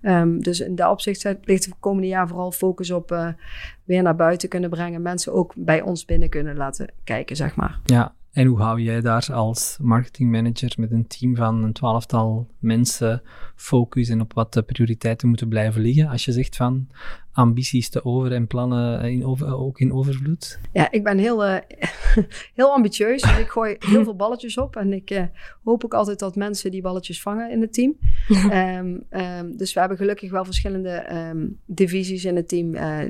Um, 0.02 0.42
dus 0.42 0.60
in 0.60 0.74
dat 0.74 0.90
opzicht 0.90 1.34
ligt 1.44 1.64
het 1.64 1.74
komende 1.80 2.08
jaar 2.08 2.28
vooral 2.28 2.52
focus 2.52 2.90
op 2.90 3.34
weer 3.84 4.02
naar 4.02 4.16
buiten 4.16 4.48
kunnen 4.48 4.70
brengen. 4.70 5.02
Mensen 5.02 5.32
ook 5.32 5.52
bij 5.56 5.80
ons 5.80 6.04
binnen 6.04 6.28
kunnen 6.28 6.56
laten 6.56 6.92
kijken, 7.04 7.36
zeg 7.36 7.56
maar. 7.56 7.78
Ja, 7.84 8.14
en 8.32 8.46
hoe 8.46 8.60
hou 8.60 8.80
jij 8.80 9.00
daar 9.00 9.32
als 9.32 9.78
marketingmanager 9.80 10.72
met 10.76 10.90
een 10.90 11.06
team 11.06 11.36
van 11.36 11.64
een 11.64 11.72
twaalftal 11.72 12.48
mensen 12.58 13.22
focus 13.56 14.08
en 14.08 14.20
op 14.20 14.32
wat 14.32 14.52
de 14.52 14.62
prioriteiten 14.62 15.28
moeten 15.28 15.48
blijven 15.48 15.80
liggen? 15.80 16.08
Als 16.08 16.24
je 16.24 16.32
zegt 16.32 16.56
van 16.56 16.88
ambities 17.32 17.88
te 17.88 18.04
over 18.04 18.32
en 18.32 18.46
plannen 18.46 19.10
in 19.10 19.24
over, 19.24 19.56
ook 19.56 19.80
in 19.80 19.92
overvloed? 19.92 20.58
Ja, 20.72 20.90
ik 20.90 21.04
ben 21.04 21.18
heel, 21.18 21.46
uh, 21.46 21.56
heel 22.54 22.72
ambitieus. 22.72 23.22
Dus 23.22 23.38
ik 23.38 23.48
gooi 23.48 23.76
heel 23.78 24.04
veel 24.04 24.16
balletjes 24.16 24.58
op 24.58 24.76
en 24.76 24.92
ik 24.92 25.10
uh, 25.10 25.22
hoop 25.64 25.84
ook 25.84 25.94
altijd 25.94 26.18
dat 26.18 26.36
mensen 26.36 26.70
die 26.70 26.82
balletjes 26.82 27.22
vangen 27.22 27.50
in 27.50 27.60
het 27.60 27.72
team. 27.72 27.98
um, 28.28 29.04
um, 29.10 29.56
dus 29.56 29.72
we 29.72 29.80
hebben 29.80 29.98
gelukkig 29.98 30.30
wel 30.30 30.44
verschillende 30.44 31.14
um, 31.30 31.58
divisies 31.64 32.24
in 32.24 32.36
het 32.36 32.48
team. 32.48 32.74
Uh, 32.74 33.00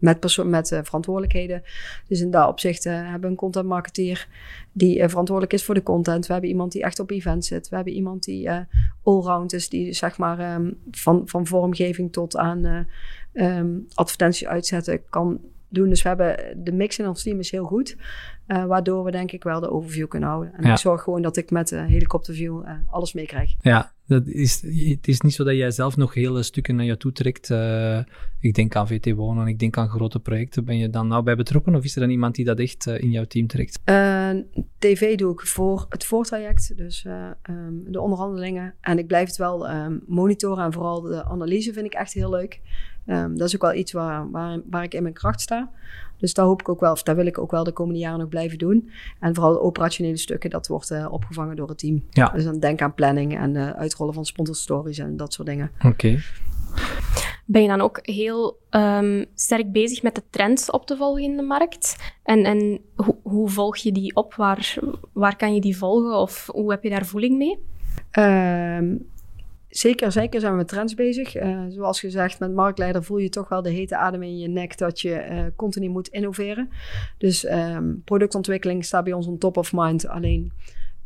met, 0.00 0.20
persoon, 0.20 0.50
met 0.50 0.70
uh, 0.70 0.78
verantwoordelijkheden. 0.82 1.62
Dus 2.08 2.20
in 2.20 2.30
dat 2.30 2.48
opzicht 2.48 2.86
uh, 2.86 2.92
hebben 2.92 3.20
we 3.20 3.26
een 3.26 3.34
content 3.34 3.66
marketeer 3.66 4.28
die 4.72 4.98
uh, 4.98 5.08
verantwoordelijk 5.08 5.54
is 5.54 5.64
voor 5.64 5.74
de 5.74 5.82
content. 5.82 6.26
We 6.26 6.32
hebben 6.32 6.50
iemand 6.50 6.72
die 6.72 6.82
echt 6.82 6.98
op 6.98 7.10
events 7.10 7.48
zit. 7.48 7.68
We 7.68 7.76
hebben 7.76 7.94
iemand 7.94 8.24
die 8.24 8.50
allround 9.02 9.52
is, 9.52 9.68
die 9.68 9.92
zeg 9.92 10.18
maar 10.18 10.54
um, 10.54 10.78
van, 10.90 11.22
van 11.24 11.46
vormgeving 11.46 12.12
tot 12.12 12.36
aan 12.36 12.86
um, 13.32 13.86
advertentie 13.94 14.48
uitzetten 14.48 15.02
kan 15.08 15.40
doen. 15.68 15.88
Dus 15.88 16.02
we 16.02 16.08
hebben 16.08 16.64
de 16.64 16.72
mix 16.72 16.98
in 16.98 17.08
ons 17.08 17.22
team 17.22 17.38
is 17.38 17.50
heel 17.50 17.64
goed. 17.64 17.96
Uh, 18.46 18.64
waardoor 18.64 19.04
we 19.04 19.10
denk 19.10 19.32
ik 19.32 19.42
wel 19.42 19.60
de 19.60 19.70
overview 19.70 20.08
kunnen 20.08 20.28
houden. 20.28 20.52
En 20.54 20.66
ja. 20.66 20.72
ik 20.72 20.78
zorg 20.78 21.02
gewoon 21.02 21.22
dat 21.22 21.36
ik 21.36 21.50
met 21.50 21.68
de 21.68 21.76
helikopterview 21.76 22.62
uh, 22.64 22.72
alles 22.90 23.12
meekrijg. 23.12 23.54
Ja, 23.60 23.92
dat 24.10 24.26
is, 24.26 24.62
het 24.90 25.08
is 25.08 25.20
niet 25.20 25.34
zo 25.34 25.44
dat 25.44 25.54
jij 25.54 25.70
zelf 25.70 25.96
nog 25.96 26.14
hele 26.14 26.42
stukken 26.42 26.76
naar 26.76 26.84
je 26.84 26.96
toe 26.96 27.12
trekt. 27.12 27.50
Uh, 27.50 27.98
ik 28.40 28.54
denk 28.54 28.76
aan 28.76 28.86
VT 28.86 29.12
Wonen, 29.14 29.46
ik 29.46 29.58
denk 29.58 29.76
aan 29.76 29.88
grote 29.88 30.20
projecten. 30.20 30.64
Ben 30.64 30.78
je 30.78 30.90
dan 30.90 31.08
nou 31.08 31.22
bij 31.22 31.36
betrokken 31.36 31.74
of 31.74 31.84
is 31.84 31.94
er 31.94 32.00
dan 32.00 32.10
iemand 32.10 32.34
die 32.34 32.44
dat 32.44 32.58
echt 32.58 32.86
in 32.86 33.10
jouw 33.10 33.24
team 33.24 33.46
trekt? 33.46 33.80
TV 34.78 35.16
doe 35.16 35.32
ik 35.32 35.40
voor 35.40 35.86
het 35.88 36.04
voortraject, 36.04 36.76
dus 36.76 37.04
um, 37.50 37.84
de 37.86 38.00
onderhandelingen. 38.00 38.74
En 38.80 38.98
ik 38.98 39.06
blijf 39.06 39.26
het 39.26 39.36
wel 39.36 39.70
um, 39.70 40.02
monitoren 40.06 40.64
en 40.64 40.72
vooral 40.72 41.00
de 41.00 41.24
analyse 41.24 41.72
vind 41.72 41.86
ik 41.86 41.94
echt 41.94 42.12
heel 42.12 42.30
leuk. 42.30 42.60
Um, 43.06 43.38
dat 43.38 43.48
is 43.48 43.54
ook 43.54 43.62
wel 43.62 43.74
iets 43.74 43.92
waar, 43.92 44.30
waar, 44.30 44.60
waar 44.70 44.82
ik 44.82 44.94
in 44.94 45.02
mijn 45.02 45.14
kracht 45.14 45.40
sta. 45.40 45.70
Dus 46.20 46.34
daar 46.34 46.44
hoop 46.44 46.60
ik 46.60 46.68
ook 46.68 46.80
wel, 46.80 46.92
of 46.92 47.02
daar 47.02 47.16
wil 47.16 47.26
ik 47.26 47.38
ook 47.38 47.50
wel 47.50 47.64
de 47.64 47.72
komende 47.72 48.00
jaren 48.00 48.18
nog 48.18 48.28
blijven 48.28 48.58
doen. 48.58 48.90
En 49.20 49.34
vooral 49.34 49.52
de 49.52 49.60
operationele 49.60 50.16
stukken, 50.16 50.50
dat 50.50 50.66
wordt 50.66 51.08
opgevangen 51.10 51.56
door 51.56 51.68
het 51.68 51.78
team. 51.78 52.04
Ja. 52.10 52.28
Dus 52.28 52.44
dan 52.44 52.58
denk 52.58 52.80
aan 52.80 52.94
planning 52.94 53.38
en 53.38 53.54
uh, 53.54 53.70
uitrollen 54.00 54.14
van 54.14 54.24
sponsorstories 54.24 54.98
en 54.98 55.16
dat 55.16 55.32
soort 55.32 55.48
dingen. 55.48 55.70
Oké. 55.76 55.86
Okay. 55.86 56.18
Ben 57.44 57.62
je 57.62 57.68
dan 57.68 57.80
ook 57.80 57.98
heel 58.02 58.58
um, 58.70 59.24
sterk 59.34 59.72
bezig 59.72 60.02
met 60.02 60.14
de 60.14 60.22
trends 60.30 60.70
op 60.70 60.86
te 60.86 60.96
volgen 60.96 61.22
in 61.22 61.36
de 61.36 61.42
markt? 61.42 62.12
En, 62.22 62.44
en 62.44 62.80
ho 62.96 63.20
hoe 63.22 63.48
volg 63.48 63.76
je 63.76 63.92
die 63.92 64.14
op? 64.16 64.34
Waar, 64.34 64.78
waar 65.12 65.36
kan 65.36 65.54
je 65.54 65.60
die 65.60 65.76
volgen? 65.76 66.16
Of 66.16 66.46
hoe 66.52 66.70
heb 66.70 66.82
je 66.82 66.90
daar 66.90 67.06
voeling 67.06 67.36
mee? 67.36 67.58
Um, 68.18 69.08
Zeker, 69.70 70.12
zeker 70.12 70.40
zijn 70.40 70.52
we 70.52 70.58
met 70.58 70.68
trends 70.68 70.94
bezig. 70.94 71.36
Uh, 71.36 71.64
zoals 71.68 72.00
gezegd, 72.00 72.38
met 72.38 72.54
marktleider 72.54 73.04
voel 73.04 73.18
je 73.18 73.28
toch 73.28 73.48
wel 73.48 73.62
de 73.62 73.70
hete 73.70 73.96
adem 73.96 74.22
in 74.22 74.38
je 74.38 74.48
nek 74.48 74.78
dat 74.78 75.00
je 75.00 75.26
uh, 75.30 75.42
continu 75.56 75.88
moet 75.88 76.08
innoveren. 76.08 76.70
Dus 77.18 77.50
um, 77.50 78.02
productontwikkeling 78.04 78.84
staat 78.84 79.04
bij 79.04 79.12
ons 79.12 79.26
on 79.26 79.38
top 79.38 79.56
of 79.56 79.72
mind. 79.72 80.08
Alleen 80.08 80.52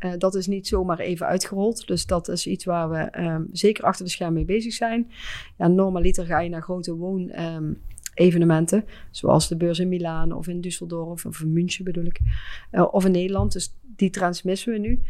uh, 0.05 0.11
dat 0.17 0.35
is 0.35 0.47
niet 0.47 0.67
zomaar 0.67 0.99
even 0.99 1.25
uitgerold. 1.25 1.87
Dus 1.87 2.05
dat 2.05 2.27
is 2.27 2.47
iets 2.47 2.65
waar 2.65 2.89
we 2.89 3.21
um, 3.23 3.47
zeker 3.51 3.83
achter 3.83 4.05
de 4.05 4.11
schermen 4.11 4.35
mee 4.35 4.45
bezig 4.45 4.73
zijn. 4.73 5.11
Ja, 5.57 5.67
normaliter 5.67 6.25
ga 6.25 6.39
je 6.39 6.49
naar 6.49 6.61
grote 6.61 6.95
woon. 6.95 7.39
Um, 7.39 7.81
zoals 9.11 9.47
de 9.47 9.57
beurs 9.57 9.79
in 9.79 9.89
Milaan 9.89 10.31
of 10.31 10.47
in 10.47 10.61
Düsseldorf 10.61 11.25
of 11.27 11.41
in 11.41 11.53
München 11.53 11.85
bedoel 11.85 12.05
ik, 12.05 12.19
of 12.71 13.05
in 13.05 13.11
Nederland. 13.11 13.53
Dus 13.53 13.75
die 13.81 14.09
trends 14.09 14.43
missen 14.43 14.73
we 14.73 14.79
nu. 14.79 15.01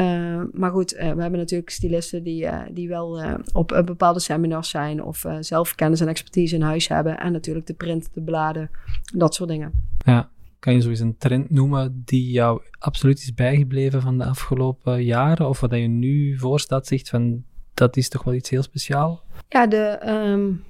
Uh, 0.00 0.42
maar 0.52 0.70
goed, 0.70 0.90
we 0.90 1.04
hebben 1.04 1.30
natuurlijk 1.30 1.70
stylisten 1.70 2.22
die, 2.22 2.48
die 2.72 2.88
wel 2.88 3.22
op 3.52 3.82
bepaalde 3.84 4.20
seminars 4.20 4.70
zijn 4.70 5.02
of 5.02 5.26
zelf 5.40 5.74
kennis 5.74 6.00
en 6.00 6.08
expertise 6.08 6.54
in 6.54 6.62
huis 6.62 6.88
hebben. 6.88 7.18
En 7.18 7.32
natuurlijk 7.32 7.66
de 7.66 7.74
print, 7.74 8.08
de 8.14 8.22
bladen, 8.22 8.70
dat 9.14 9.34
soort 9.34 9.48
dingen. 9.48 9.72
Ja, 10.04 10.30
kan 10.60 10.74
je 10.74 10.80
zo 10.80 10.88
eens 10.88 11.00
een 11.00 11.18
trend 11.18 11.50
noemen 11.50 12.02
die 12.04 12.30
jou 12.30 12.62
absoluut 12.78 13.18
is 13.18 13.34
bijgebleven 13.34 14.00
van 14.00 14.18
de 14.18 14.24
afgelopen 14.24 15.04
jaren? 15.04 15.48
Of 15.48 15.60
wat 15.60 15.70
je 15.70 15.76
nu 15.76 16.38
voorstaat, 16.38 16.86
zegt 16.86 17.08
van 17.08 17.44
dat 17.74 17.96
is 17.96 18.08
toch 18.08 18.24
wel 18.24 18.34
iets 18.34 18.50
heel 18.50 18.62
speciaal? 18.62 19.22
Ja, 19.48 19.66
de, 19.66 20.00
um, 20.06 20.64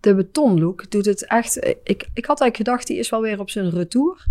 de 0.00 0.14
betonlook 0.14 0.90
doet 0.90 1.04
het 1.04 1.26
echt. 1.26 1.56
Ik, 1.82 2.08
ik 2.14 2.24
had 2.26 2.40
eigenlijk 2.40 2.56
gedacht, 2.56 2.86
die 2.86 2.98
is 2.98 3.10
wel 3.10 3.20
weer 3.20 3.40
op 3.40 3.50
zijn 3.50 3.70
retour. 3.70 4.26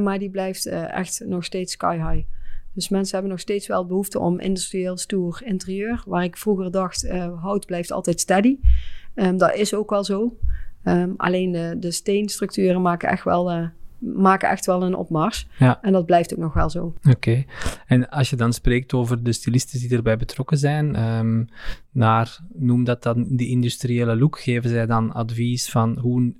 maar 0.00 0.18
die 0.18 0.30
blijft 0.30 0.66
echt 0.66 1.22
nog 1.26 1.44
steeds 1.44 1.72
sky 1.72 1.96
high. 1.96 2.26
Dus 2.72 2.88
mensen 2.88 3.12
hebben 3.12 3.30
nog 3.30 3.40
steeds 3.40 3.66
wel 3.66 3.86
behoefte 3.86 4.18
om 4.18 4.40
industrieel 4.40 4.96
stoer 4.96 5.40
interieur. 5.44 6.02
Waar 6.06 6.24
ik 6.24 6.36
vroeger 6.36 6.70
dacht, 6.70 7.04
uh, 7.04 7.42
hout 7.42 7.66
blijft 7.66 7.92
altijd 7.92 8.20
steady. 8.20 8.58
Um, 9.14 9.38
dat 9.38 9.54
is 9.54 9.74
ook 9.74 9.90
wel 9.90 10.04
zo. 10.04 10.36
Um, 10.84 11.14
alleen 11.16 11.52
de, 11.52 11.76
de, 11.78 11.90
steenstructuren 11.90 12.82
maken 12.82 13.08
echt 13.08 13.24
wel, 13.24 13.52
uh, 13.52 13.66
maken 13.98 14.48
echt 14.48 14.66
wel 14.66 14.82
een 14.82 14.94
opmars. 14.94 15.48
Ja. 15.58 15.78
En 15.82 15.92
dat 15.92 16.06
blijft 16.06 16.32
ook 16.32 16.40
nog 16.40 16.54
wel 16.54 16.70
zo. 16.70 16.84
Oké. 16.84 17.10
Okay. 17.10 17.46
En 17.86 18.08
als 18.08 18.30
je 18.30 18.36
dan 18.36 18.52
spreekt 18.52 18.92
over 18.92 19.22
de 19.22 19.32
stylisten 19.32 19.80
die 19.80 19.96
erbij 19.96 20.16
betrokken 20.16 20.58
zijn, 20.58 21.02
um, 21.02 21.48
naar, 21.90 22.38
noem 22.52 22.84
dat 22.84 23.02
dan 23.02 23.26
die 23.28 23.48
industriële 23.48 24.16
look, 24.16 24.40
geven 24.40 24.70
zij 24.70 24.86
dan 24.86 25.12
advies 25.12 25.70
van 25.70 25.98
hoe 25.98 26.32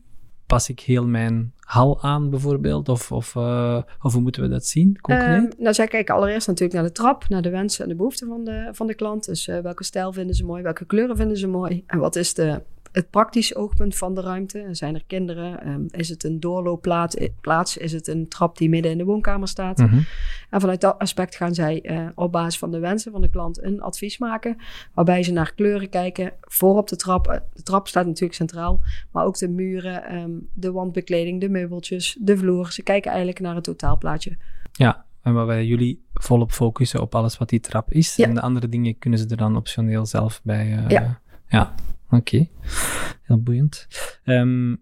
pas 0.46 0.68
ik 0.68 0.81
heel 0.81 1.07
mijn 1.07 1.52
hal 1.59 2.02
aan 2.02 2.31
bijvoorbeeld? 2.31 2.88
Of, 2.88 3.12
of, 3.12 3.35
uh, 3.35 3.83
of 4.02 4.12
hoe 4.12 4.22
moeten 4.22 4.42
we 4.42 4.48
dat 4.48 4.66
zien, 4.66 4.98
concreet? 5.00 5.42
Um, 5.42 5.50
nou, 5.59 5.74
zij 5.74 5.87
kijken 5.87 6.14
allereerst 6.14 6.46
natuurlijk 6.46 6.78
naar 6.78 6.88
de 6.88 6.92
trap, 6.92 7.28
naar 7.28 7.42
de 7.42 7.50
wensen 7.50 7.83
en 7.83 7.90
de 7.90 7.96
behoeften 7.96 8.28
van 8.28 8.44
de, 8.44 8.68
van 8.72 8.87
de 8.87 8.94
klant. 8.94 9.24
Dus 9.24 9.48
uh, 9.48 9.59
welke 9.59 9.85
stijl 9.85 10.12
vinden 10.12 10.35
ze 10.35 10.44
mooi, 10.44 10.62
welke 10.62 10.85
kleuren 10.85 11.16
vinden 11.16 11.37
ze 11.37 11.46
mooi 11.46 11.85
en 11.87 11.98
wat 11.98 12.16
is 12.16 12.35
de 12.35 12.62
het 12.92 13.11
praktische 13.11 13.57
oogpunt 13.57 13.96
van 13.96 14.14
de 14.14 14.20
ruimte. 14.20 14.68
Zijn 14.70 14.94
er 14.94 15.05
kinderen? 15.07 15.68
Um, 15.68 15.87
is 15.90 16.09
het 16.09 16.24
een 16.24 16.40
doorloopplaats? 16.40 17.76
Is 17.76 17.92
het 17.92 18.09
een 18.09 18.28
trap 18.28 18.59
die 18.59 18.68
midden 18.68 18.90
in 18.90 18.98
de 18.98 19.05
woonkamer 19.05 19.48
staat? 19.48 19.78
Mm 19.78 19.88
-hmm. 19.88 20.07
En 20.50 20.61
vanuit 20.61 20.81
dat 20.81 20.98
aspect 20.98 21.37
gaan 21.37 21.55
zij 21.55 21.81
uh, 21.83 22.09
op 22.14 22.33
basis 22.33 22.59
van 22.59 22.70
de 22.70 22.78
wensen 22.78 23.12
van 23.12 23.20
de 23.20 23.31
klant 23.31 23.62
een 23.62 23.81
advies 23.81 24.18
maken. 24.18 24.57
Waarbij 24.94 25.22
ze 25.22 25.33
naar 25.33 25.55
kleuren 25.55 25.88
kijken. 25.88 26.33
Voor 26.40 26.76
op 26.76 26.88
de 26.88 26.96
trap. 26.96 27.42
De 27.52 27.62
trap 27.62 27.88
staat 27.88 28.07
natuurlijk 28.07 28.35
centraal. 28.35 28.81
Maar 29.11 29.24
ook 29.24 29.38
de 29.38 29.48
muren, 29.48 30.14
um, 30.14 30.48
de 30.55 30.72
wandbekleding, 30.72 31.40
de 31.40 31.48
meubeltjes, 31.48 32.16
de 32.20 32.37
vloer. 32.37 32.72
Ze 32.72 32.83
kijken 32.83 33.11
eigenlijk 33.11 33.40
naar 33.40 33.55
het 33.55 33.64
totaalplaatje. 33.64 34.37
Ja, 34.72 35.05
en 35.22 35.35
waarbij 35.35 35.66
jullie 35.66 36.05
volop 36.14 36.52
focussen 36.52 37.00
op 37.00 37.14
alles 37.14 37.38
wat 37.38 37.48
die 37.48 37.61
trap 37.61 37.92
is. 37.92 38.16
Ja. 38.16 38.26
En 38.26 38.35
de 38.35 38.40
andere 38.40 38.68
dingen 38.68 38.98
kunnen 38.98 39.18
ze 39.18 39.26
er 39.28 39.37
dan 39.37 39.57
optioneel 39.57 40.07
zelf 40.07 40.40
bij. 40.42 40.66
Uh, 40.66 40.88
ja. 40.88 41.20
ja. 41.48 41.74
Oké, 42.12 42.48
heel 43.22 43.42
boeiend. 43.42 43.87
Um, 44.25 44.81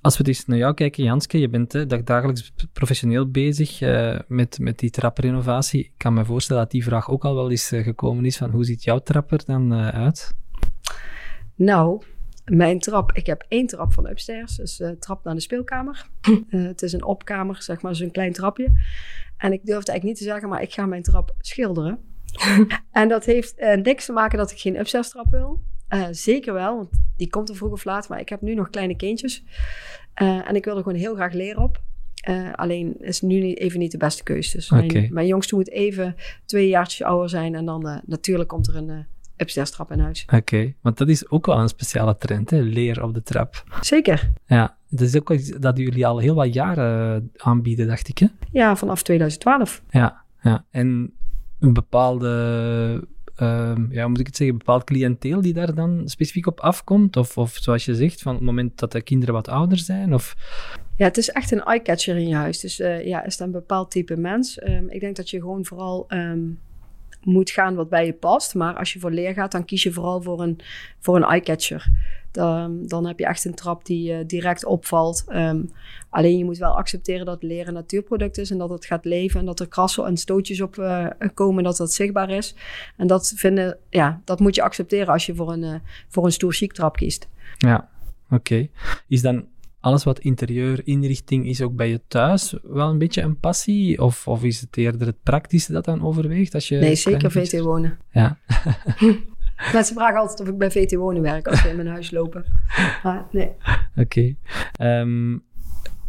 als 0.00 0.16
we 0.16 0.22
dus 0.22 0.46
naar 0.46 0.58
jou 0.58 0.74
kijken, 0.74 1.04
Janske, 1.04 1.38
je 1.38 1.48
bent 1.48 1.72
hè, 1.72 1.86
dagelijks 2.04 2.52
professioneel 2.72 3.30
bezig 3.30 3.80
uh, 3.80 4.18
met, 4.26 4.58
met 4.58 4.78
die 4.78 4.90
traprenovatie. 4.90 5.80
Ik 5.80 5.92
kan 5.96 6.14
me 6.14 6.24
voorstellen 6.24 6.62
dat 6.62 6.70
die 6.70 6.84
vraag 6.84 7.10
ook 7.10 7.24
al 7.24 7.34
wel 7.34 7.50
eens 7.50 7.72
uh, 7.72 7.82
gekomen 7.82 8.24
is 8.24 8.36
van 8.36 8.50
hoe 8.50 8.64
ziet 8.64 8.82
jouw 8.82 8.98
trap 8.98 9.32
er 9.32 9.44
dan 9.44 9.72
uh, 9.72 9.88
uit? 9.88 10.34
Nou, 11.54 12.02
mijn 12.44 12.78
trap, 12.78 13.12
ik 13.12 13.26
heb 13.26 13.44
één 13.48 13.66
trap 13.66 13.92
van 13.92 14.08
upstairs, 14.08 14.56
dus 14.56 14.80
uh, 14.80 14.90
trap 14.90 15.24
naar 15.24 15.34
de 15.34 15.40
speelkamer. 15.40 16.06
Het 16.48 16.82
is 16.82 16.92
een 16.92 17.04
opkamer, 17.04 17.62
zeg 17.62 17.82
maar, 17.82 17.96
zo'n 17.96 18.10
klein 18.10 18.32
trapje. 18.32 18.72
En 19.36 19.52
ik 19.52 19.64
durf 19.64 19.78
het 19.78 19.88
eigenlijk 19.88 20.02
niet 20.02 20.16
te 20.16 20.24
zeggen, 20.24 20.48
maar 20.48 20.62
ik 20.62 20.72
ga 20.72 20.86
mijn 20.86 21.02
trap 21.02 21.34
schilderen. 21.38 21.98
en 22.90 23.08
dat 23.08 23.24
heeft 23.24 23.54
niks 23.82 24.04
te 24.04 24.12
maken 24.12 24.38
dat 24.38 24.50
ik 24.50 24.58
geen 24.58 24.78
upstairs 24.78 25.08
trap 25.08 25.30
wil. 25.30 25.60
Uh, 25.94 26.06
zeker 26.10 26.52
wel, 26.52 26.76
want 26.76 26.88
die 27.16 27.28
komt 27.28 27.48
er 27.48 27.56
vroeg 27.56 27.72
of 27.72 27.84
laat. 27.84 28.08
Maar 28.08 28.20
ik 28.20 28.28
heb 28.28 28.40
nu 28.40 28.54
nog 28.54 28.70
kleine 28.70 28.96
kindjes. 28.96 29.44
Uh, 30.22 30.48
en 30.48 30.56
ik 30.56 30.64
wil 30.64 30.76
er 30.76 30.82
gewoon 30.82 30.98
heel 30.98 31.14
graag 31.14 31.32
leren 31.32 31.62
op. 31.62 31.82
Uh, 32.28 32.52
alleen 32.52 32.96
is 33.00 33.20
nu 33.20 33.40
niet, 33.40 33.58
even 33.58 33.78
niet 33.78 33.92
de 33.92 33.98
beste 33.98 34.22
keuze. 34.22 34.56
Dus 34.56 34.70
okay. 34.70 34.86
mijn, 34.86 35.12
mijn, 35.12 35.26
jongste 35.26 35.54
moet 35.54 35.70
even 35.70 36.16
twee 36.44 36.68
jaartjes 36.68 37.06
ouder 37.06 37.28
zijn. 37.28 37.54
En 37.54 37.64
dan 37.64 38.02
natuurlijk 38.06 38.48
komt 38.48 38.66
er 38.66 38.76
een, 38.76 39.06
upstairs 39.40 39.70
trap 39.70 39.92
in 39.92 39.98
huis. 39.98 40.26
Oké, 40.34 40.74
want 40.80 40.98
dat 40.98 41.08
is 41.08 41.30
ook 41.30 41.46
wel 41.46 41.58
een 41.58 41.68
speciale 41.68 42.16
trend, 42.16 42.50
hè? 42.50 42.58
leer 42.58 43.02
op 43.02 43.14
de 43.14 43.22
trap. 43.22 43.64
Zeker. 43.80 44.32
Ja, 44.46 44.76
dat 44.88 45.00
is 45.00 45.16
ook 45.16 45.30
iets 45.30 45.48
dat 45.48 45.78
jullie 45.78 46.06
al 46.06 46.18
heel 46.18 46.34
wat 46.34 46.54
jaren 46.54 47.30
aanbieden, 47.36 47.86
dacht 47.86 48.08
ik. 48.08 48.18
Hè? 48.18 48.26
Ja, 48.52 48.76
vanaf 48.76 49.02
2012. 49.02 49.82
Ja, 49.90 50.22
ja. 50.42 50.64
en 50.70 51.12
een 51.58 51.72
bepaalde, 51.72 53.08
ehm, 53.40 53.92
ja, 53.92 54.08
moet 54.08 54.20
ik 54.20 54.26
het 54.26 54.36
zeggen, 54.36 54.58
bepaald 54.58 54.84
cliënteel 54.84 55.40
die 55.40 55.52
daar 55.52 55.74
dan 55.74 56.02
specifiek 56.04 56.46
op 56.46 56.60
afkomt? 56.60 57.16
Of, 57.16 57.38
of 57.38 57.56
zoals 57.60 57.84
je 57.84 57.94
zegt, 57.94 58.22
van 58.22 58.34
het 58.34 58.42
moment 58.42 58.78
dat 58.78 58.92
de 58.92 59.02
kinderen 59.02 59.34
wat 59.34 59.48
ouder 59.48 59.78
zijn? 59.78 60.14
Of... 60.14 60.36
Ja, 60.96 61.04
het 61.04 61.16
is 61.16 61.30
echt 61.30 61.50
een 61.50 61.62
eye-catcher 61.62 62.16
in 62.16 62.28
je 62.28 62.34
huis. 62.34 62.60
Dus 62.60 62.80
eh, 62.80 63.06
ja, 63.06 63.24
is 63.24 63.36
dat 63.36 63.46
een 63.46 63.52
bepaald 63.52 63.90
type 63.90 64.16
mens? 64.16 64.58
Ehm, 64.58 64.88
ik 64.88 65.00
denk 65.00 65.16
dat 65.16 65.30
je 65.30 65.40
gewoon 65.40 65.64
vooral 65.64 66.04
ehm, 66.08 66.40
moet 67.22 67.50
gaan 67.50 67.74
wat 67.74 67.88
bij 67.88 68.06
je 68.06 68.12
past. 68.12 68.54
Maar 68.54 68.74
als 68.74 68.92
je 68.92 68.98
voor 68.98 69.10
leer 69.10 69.32
gaat, 69.32 69.52
dan 69.52 69.64
kies 69.64 69.82
je 69.82 69.92
vooral 69.92 70.22
voor 70.22 70.42
een, 70.42 70.58
voor 70.98 71.16
een 71.16 71.24
eye-catcher. 71.24 71.90
Dan, 72.38 72.86
dan 72.86 73.06
heb 73.06 73.18
je 73.18 73.26
echt 73.26 73.44
een 73.44 73.54
trap 73.54 73.84
die 73.84 74.12
uh, 74.12 74.18
direct 74.26 74.64
opvalt. 74.64 75.24
Ehm, 75.28 75.62
alleen 76.10 76.38
je 76.38 76.44
moet 76.44 76.58
wel 76.58 76.76
accepteren 76.76 77.26
dat 77.26 77.42
leren 77.42 77.66
een 77.68 77.74
natuurproduct 77.74 78.38
is 78.38 78.50
en 78.50 78.58
dat 78.58 78.70
het 78.70 78.84
gaat 78.84 79.04
leven 79.04 79.40
en 79.40 79.46
dat 79.46 79.60
er 79.60 79.68
krassen 79.68 80.06
en 80.06 80.16
stootjes 80.16 80.60
op 80.60 80.76
uh, 80.76 81.06
komen, 81.34 81.64
dat 81.64 81.76
dat 81.76 81.92
zichtbaar 81.92 82.30
is. 82.30 82.54
En 82.96 83.06
dat, 83.06 83.32
vinden, 83.36 83.78
ja, 83.90 84.20
dat 84.24 84.40
moet 84.40 84.54
je 84.54 84.62
accepteren 84.62 85.12
als 85.12 85.26
je 85.26 85.34
voor 85.34 85.52
een, 85.52 85.62
uh, 85.62 85.74
voor 86.08 86.24
een 86.24 86.32
stoer 86.32 86.52
chic 86.52 86.72
trap 86.72 86.96
kiest. 86.96 87.28
Ja, 87.56 87.88
oké. 88.24 88.34
Okay. 88.34 88.70
Is 89.08 89.22
dan 89.22 89.46
alles 89.80 90.04
wat 90.04 90.18
interieur 90.18 90.80
inrichting 90.84 91.46
is 91.46 91.62
ook 91.62 91.76
bij 91.76 91.88
je 91.88 92.00
thuis 92.08 92.54
wel 92.62 92.90
een 92.90 92.98
beetje 92.98 93.22
een 93.22 93.38
passie? 93.38 94.02
Of, 94.02 94.28
of 94.28 94.44
is 94.44 94.60
het 94.60 94.76
eerder 94.76 95.06
het 95.06 95.22
praktische 95.22 95.72
dat 95.72 95.84
dan 95.84 96.02
overweegt? 96.02 96.54
Als 96.54 96.68
je 96.68 96.76
nee, 96.76 96.94
zeker 96.94 97.30
VT 97.30 97.60
wonen. 97.60 97.98
Ja. 98.12 98.38
Mensen 99.72 99.94
vragen 99.94 100.20
altijd 100.20 100.40
of 100.40 100.48
ik 100.48 100.58
bij 100.58 100.70
VT 100.70 100.94
wonen 100.94 101.22
werk 101.22 101.48
als 101.48 101.60
ze 101.60 101.68
in 101.68 101.76
mijn 101.76 101.88
huis 101.88 102.10
lopen. 102.10 102.44
Maar 103.02 103.26
nee. 103.30 103.52
Oké. 103.96 104.36
Okay. 104.76 105.00
Um, 105.00 105.46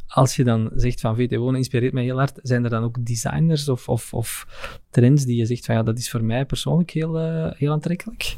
als 0.07 0.35
je 0.35 0.43
dan 0.43 0.71
zegt 0.75 0.99
van 0.99 1.15
VT 1.15 1.35
wonen 1.35 1.55
inspireert 1.55 1.93
mij 1.93 2.03
heel 2.03 2.17
hard, 2.17 2.39
zijn 2.41 2.63
er 2.63 2.69
dan 2.69 2.83
ook 2.83 3.05
designers 3.05 3.69
of, 3.69 3.89
of, 3.89 4.13
of 4.13 4.47
trends 4.89 5.25
die 5.25 5.37
je 5.37 5.45
zegt 5.45 5.65
van 5.65 5.75
ja, 5.75 5.83
dat 5.83 5.97
is 5.97 6.09
voor 6.09 6.23
mij 6.23 6.45
persoonlijk 6.45 6.91
heel, 6.91 7.19
uh, 7.19 7.51
heel 7.51 7.71
aantrekkelijk? 7.71 8.35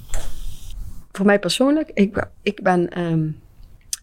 Voor 1.12 1.26
mij 1.26 1.39
persoonlijk, 1.39 1.91
ik, 1.93 2.28
ik 2.41 2.63
ben 2.63 3.00
um, 3.00 3.39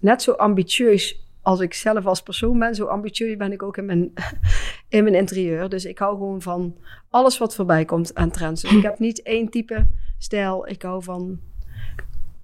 net 0.00 0.22
zo 0.22 0.32
ambitieus 0.32 1.26
als 1.42 1.60
ik 1.60 1.74
zelf 1.74 2.06
als 2.06 2.22
persoon 2.22 2.58
ben, 2.58 2.74
zo 2.74 2.84
ambitieus 2.84 3.36
ben 3.36 3.52
ik 3.52 3.62
ook 3.62 3.76
in 3.76 3.84
mijn, 3.84 4.12
in 4.88 5.02
mijn 5.02 5.14
interieur. 5.14 5.68
Dus 5.68 5.84
ik 5.84 5.98
hou 5.98 6.16
gewoon 6.16 6.42
van 6.42 6.76
alles 7.10 7.38
wat 7.38 7.54
voorbij 7.54 7.84
komt 7.84 8.14
aan 8.14 8.30
trends. 8.30 8.62
Dus 8.62 8.72
ik 8.72 8.82
heb 8.82 8.98
niet 8.98 9.22
één 9.22 9.48
type 9.48 9.86
stijl. 10.18 10.68
Ik 10.68 10.82
hou 10.82 11.02
van 11.02 11.38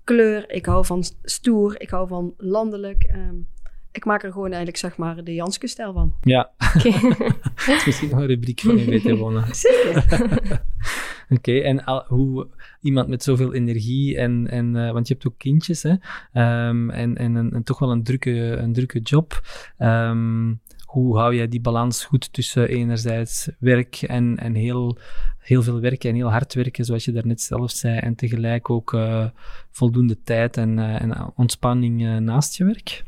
kleur, 0.05 0.51
ik 0.51 0.67
hou 0.67 0.85
van 0.85 1.05
stoer, 1.23 1.81
ik 1.81 1.91
hou 1.91 2.09
van 2.09 2.35
landelijk. 2.37 3.11
Um, 3.15 3.47
ik 3.95 4.05
maak 4.05 4.23
er 4.23 4.33
gewoon 4.33 4.47
eigenlijk 4.47 4.77
zeg 4.77 4.97
maar 4.97 5.25
de 5.25 5.35
Janske-stijl 5.35 5.93
van. 5.93 6.15
Ja. 6.21 6.51
Okay. 6.77 7.01
dat 7.67 7.77
is 7.77 7.85
misschien 7.87 8.09
nog 8.09 8.19
een 8.19 8.27
rubriek 8.27 8.61
van 8.61 8.79
in 8.79 8.91
WT 8.91 9.19
Wonen. 9.19 9.45
Zeker. 9.55 10.05
Oké, 11.29 11.35
okay, 11.35 11.63
en 11.63 11.85
al, 11.85 12.05
hoe 12.07 12.49
iemand 12.81 13.09
met 13.09 13.23
zoveel 13.23 13.55
energie 13.55 14.19
en, 14.19 14.49
en 14.51 14.75
uh, 14.75 14.93
want 14.93 15.09
je 15.09 15.15
hebt 15.15 15.27
ook 15.27 15.39
kindjes, 15.39 15.83
hè, 15.83 15.91
um, 16.69 16.91
en, 16.91 17.17
en, 17.17 17.37
en, 17.37 17.53
en, 17.53 17.63
toch 17.63 17.79
wel 17.79 17.91
een 17.91 18.03
drukke, 18.03 18.31
een 18.31 18.73
drukke 18.73 19.01
job. 19.01 19.41
Um, 19.79 20.61
hoe 20.95 21.19
hou 21.19 21.35
jij 21.35 21.49
die 21.49 21.61
balans 21.61 22.05
goed 22.05 22.33
tussen 22.33 22.69
enerzijds 22.69 23.51
werk 23.59 24.03
en, 24.03 24.37
en 24.39 24.55
heel, 24.55 24.99
heel 25.39 25.63
veel 25.63 25.81
werken 25.81 26.11
en 26.11 26.17
heel 26.17 26.31
hard 26.31 26.55
werken, 26.55 26.85
zoals 26.85 27.05
je 27.05 27.13
daarnet 27.13 27.41
zelf 27.41 27.71
zei, 27.71 27.99
en 27.99 28.15
tegelijk 28.15 28.71
ook 28.71 28.93
uh, 28.93 29.27
voldoende 29.71 30.23
tijd 30.23 30.57
en, 30.57 30.79
uh, 30.79 31.03
en 31.03 31.33
ontspanning 31.37 32.03
uh, 32.03 32.17
naast 32.17 32.57
je 32.57 32.65
werk? 32.65 33.05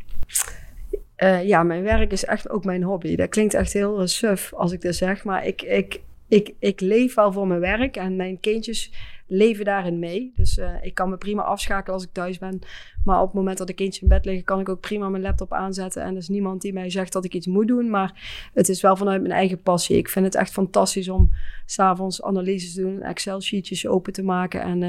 ja, 1.45 1.63
mijn 1.63 1.83
werk 1.83 2.13
is 2.13 2.25
echt 2.25 2.49
ook 2.49 2.65
mijn 2.65 2.83
hobby. 2.83 3.17
Dat 3.17 3.29
klinkt 3.29 3.55
echt 3.55 3.73
heel 3.73 4.07
suf 4.07 4.55
als 4.55 4.73
ik 4.73 4.81
dit 4.81 4.97
zeg, 4.97 5.25
maar 5.25 5.47
ik, 5.47 5.63
ik, 5.63 6.01
ik, 6.29 6.53
ik 6.59 6.81
leef 6.81 7.15
wel 7.15 7.33
voor 7.33 7.47
mijn 7.47 7.61
werk 7.61 7.97
en 7.97 8.17
mijn 8.17 8.41
kindjes 8.41 8.93
leven 9.27 9.65
daarin 9.65 9.99
mee. 9.99 10.33
Dus 10.37 10.61
ik 10.83 10.95
kan 10.95 11.11
me 11.11 11.17
prima 11.17 11.43
afschakelen 11.43 11.95
als 11.95 12.05
ik 12.05 12.13
thuis 12.13 12.39
ben. 12.39 12.61
Maar 13.07 13.21
op 13.21 13.27
het 13.27 13.35
moment 13.35 13.59
dat 13.59 13.67
de 13.67 13.73
kindjes 13.73 14.03
in 14.03 14.09
bed 14.09 14.25
liggen, 14.25 14.45
kan 14.45 14.61
ik 14.61 14.69
ook 14.69 14.81
prima 14.81 15.09
mijn 15.09 15.23
laptop 15.23 15.53
aanzetten. 15.53 16.03
En 16.03 16.11
er 16.11 16.17
is 16.17 16.29
niemand 16.29 16.63
die 16.63 16.73
mij 16.73 16.91
zegt 16.91 17.13
dat 17.13 17.25
ik 17.25 17.35
iets 17.35 17.47
moet 17.47 17.67
doen. 17.67 17.91
Maar 17.91 18.49
het 18.55 18.69
is 18.69 18.81
wel 18.81 18.97
vanuit 18.97 19.21
mijn 19.21 19.33
eigen 19.33 19.63
passie. 19.63 19.97
Ik 19.97 20.09
vind 20.09 20.25
het 20.25 20.35
echt 20.35 20.53
fantastisch 20.53 21.09
om 21.09 21.31
s'avonds 21.67 22.23
analyses 22.23 22.75
te 22.75 22.81
doen, 22.81 23.03
Excel-sheetjes 23.03 23.87
open 23.87 24.13
te 24.13 24.23
maken 24.23 24.63
en 24.63 24.83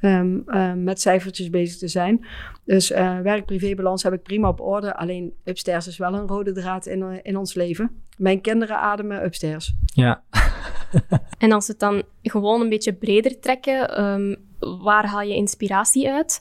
uh, 0.00 0.18
um, 0.18 0.42
uh, 0.46 0.72
met 0.72 1.00
cijfertjes 1.00 1.50
bezig 1.50 1.78
te 1.78 1.88
zijn. 1.88 2.26
Dus 2.64 2.88
werk-privé-balans 3.22 4.02
heb 4.02 4.12
ik 4.12 4.22
prima 4.22 4.48
op 4.48 4.60
orde. 4.60 4.96
Alleen 4.96 5.32
upstairs 5.44 5.86
is 5.86 5.98
wel 5.98 6.14
een 6.14 6.26
rode 6.26 6.52
draad 6.52 6.86
in, 6.86 7.20
in 7.22 7.36
ons 7.36 7.54
leven. 7.54 7.90
Mijn 8.16 8.40
kinderen 8.40 8.78
ademen 8.78 9.24
upstairs. 9.24 9.74
Ja. 9.84 10.22
en 11.38 11.52
als 11.52 11.66
we 11.66 11.72
het 11.72 11.80
dan 11.80 12.02
gewoon 12.22 12.60
een 12.60 12.68
beetje 12.68 12.92
breder 12.92 13.40
trekken, 13.40 14.04
um, 14.04 14.36
waar 14.82 15.06
haal 15.06 15.22
je 15.22 15.34
inspiratie 15.34 16.10
uit? 16.10 16.38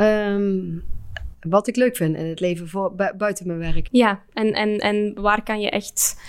Um, 0.00 0.82
wat 1.40 1.66
ik 1.66 1.76
leuk 1.76 1.96
vind 1.96 2.16
in 2.16 2.26
het 2.26 2.40
leven 2.40 2.68
voor, 2.68 2.94
bu 2.94 3.14
buiten 3.16 3.46
mijn 3.46 3.58
werk. 3.58 3.88
Ja, 3.90 4.22
en, 4.32 4.52
en, 4.52 4.78
en 4.78 5.20
waar 5.20 5.42
kan 5.42 5.60
je 5.60 5.70
echt 5.70 6.20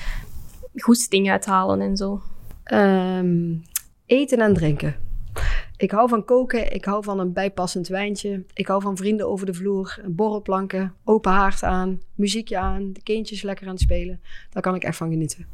goesting 0.75 1.29
uithalen 1.29 1.81
en 1.81 1.97
zo? 1.97 2.21
Um, 2.73 3.63
eten 4.05 4.39
en 4.39 4.53
drinken. 4.53 4.95
Ik 5.77 5.91
hou 5.91 6.09
van 6.09 6.25
koken, 6.25 6.73
ik 6.73 6.85
hou 6.85 7.03
van 7.03 7.19
een 7.19 7.33
bijpassend 7.33 7.87
wijntje. 7.87 8.43
Ik 8.53 8.67
hou 8.67 8.81
van 8.81 8.97
vrienden 8.97 9.29
over 9.29 9.45
de 9.45 9.53
vloer, 9.53 9.99
borrelplanken, 10.05 10.93
open 11.03 11.31
haard 11.31 11.63
aan, 11.63 12.01
muziekje 12.15 12.57
aan, 12.57 12.93
de 12.93 13.03
kindjes 13.03 13.41
lekker 13.41 13.65
aan 13.65 13.73
het 13.73 13.81
spelen. 13.81 14.21
Daar 14.49 14.61
kan 14.61 14.75
ik 14.75 14.83
echt 14.83 14.97
van 14.97 15.09
genieten. 15.09 15.45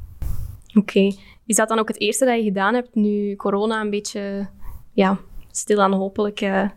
Oké. 0.67 0.79
Okay. 0.79 1.17
Is 1.45 1.55
dat 1.55 1.69
dan 1.69 1.79
ook 1.79 1.87
het 1.87 1.99
eerste 1.99 2.25
dat 2.25 2.37
je 2.37 2.43
gedaan 2.43 2.73
hebt 2.73 2.95
nu 2.95 3.35
corona 3.35 3.81
een 3.81 3.89
beetje 3.89 4.47
ja, 4.93 5.19
stilaan 5.57 5.93
hopelijk 5.93 6.41
uh, 6.41 6.69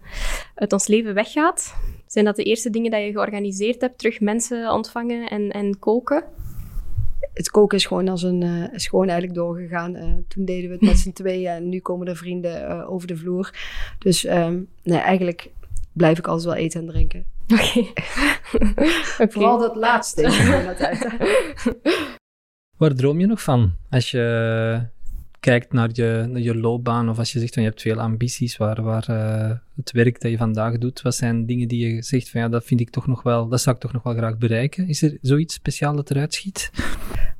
uit 0.54 0.72
ons 0.72 0.86
leven 0.86 1.14
weggaat? 1.14 1.74
Zijn 2.06 2.24
dat 2.24 2.36
de 2.36 2.42
eerste 2.42 2.70
dingen 2.70 2.90
dat 2.90 3.00
je 3.00 3.12
georganiseerd 3.12 3.80
hebt? 3.80 3.98
Terug 3.98 4.20
mensen 4.20 4.72
ontvangen 4.72 5.28
en, 5.28 5.50
en 5.50 5.78
koken? 5.78 6.24
het 7.34 7.50
koken 7.50 7.78
is 7.78 7.86
gewoon, 7.86 8.08
als 8.08 8.22
een, 8.22 8.40
uh, 8.40 8.72
is 8.72 8.86
gewoon 8.86 9.08
eigenlijk 9.08 9.38
doorgegaan. 9.38 9.96
Uh, 9.96 10.14
toen 10.28 10.44
deden 10.44 10.68
we 10.68 10.74
het 10.74 10.84
met 10.84 10.98
z'n 10.98 11.12
tweeën 11.22 11.50
en 11.50 11.68
nu 11.68 11.80
komen 11.80 12.06
er 12.06 12.16
vrienden 12.16 12.70
uh, 12.70 12.90
over 12.90 13.06
de 13.06 13.16
vloer. 13.16 13.54
Dus 13.98 14.28
um, 14.28 14.68
nee, 14.82 14.98
eigenlijk 14.98 15.50
blijf 15.92 16.18
ik 16.18 16.26
altijd 16.26 16.46
wel 16.46 16.56
eten 16.56 16.80
en 16.80 16.86
drinken. 16.86 17.26
Oké. 17.48 17.88
Okay. 18.52 18.68
okay. 19.12 19.30
Vooral 19.30 19.58
dat 19.58 19.76
laatste. 19.76 20.22
Waar 22.78 22.94
droom 22.94 23.20
je 23.20 23.26
nog 23.26 23.42
van 23.42 23.72
als 23.90 24.10
je 24.10 24.86
kijkt 25.40 25.72
naar 25.72 25.88
je, 25.92 26.26
naar 26.28 26.40
je 26.40 26.54
loopbaan 26.54 27.08
of 27.08 27.18
als 27.18 27.32
je 27.32 27.38
zegt 27.38 27.54
van 27.54 27.62
je 27.62 27.68
hebt 27.68 27.82
veel 27.82 28.00
ambities, 28.00 28.56
waar, 28.56 28.82
waar 28.82 29.06
uh, 29.10 29.50
het 29.76 29.90
werk 29.90 30.20
dat 30.20 30.30
je 30.30 30.36
vandaag 30.36 30.78
doet, 30.78 31.02
wat 31.02 31.14
zijn 31.14 31.46
dingen 31.46 31.68
die 31.68 31.86
je 31.86 32.02
zegt 32.02 32.30
van 32.30 32.40
ja, 32.40 32.48
dat 32.48 32.64
vind 32.64 32.80
ik 32.80 32.90
toch 32.90 33.06
nog 33.06 33.22
wel, 33.22 33.48
dat 33.48 33.60
zou 33.60 33.76
ik 33.76 33.82
toch 33.82 33.92
nog 33.92 34.02
wel 34.02 34.14
graag 34.14 34.38
bereiken? 34.38 34.88
Is 34.88 35.02
er 35.02 35.18
zoiets 35.20 35.54
speciaals 35.54 35.96
dat 35.96 36.10
eruit 36.10 36.34
schiet? 36.34 36.70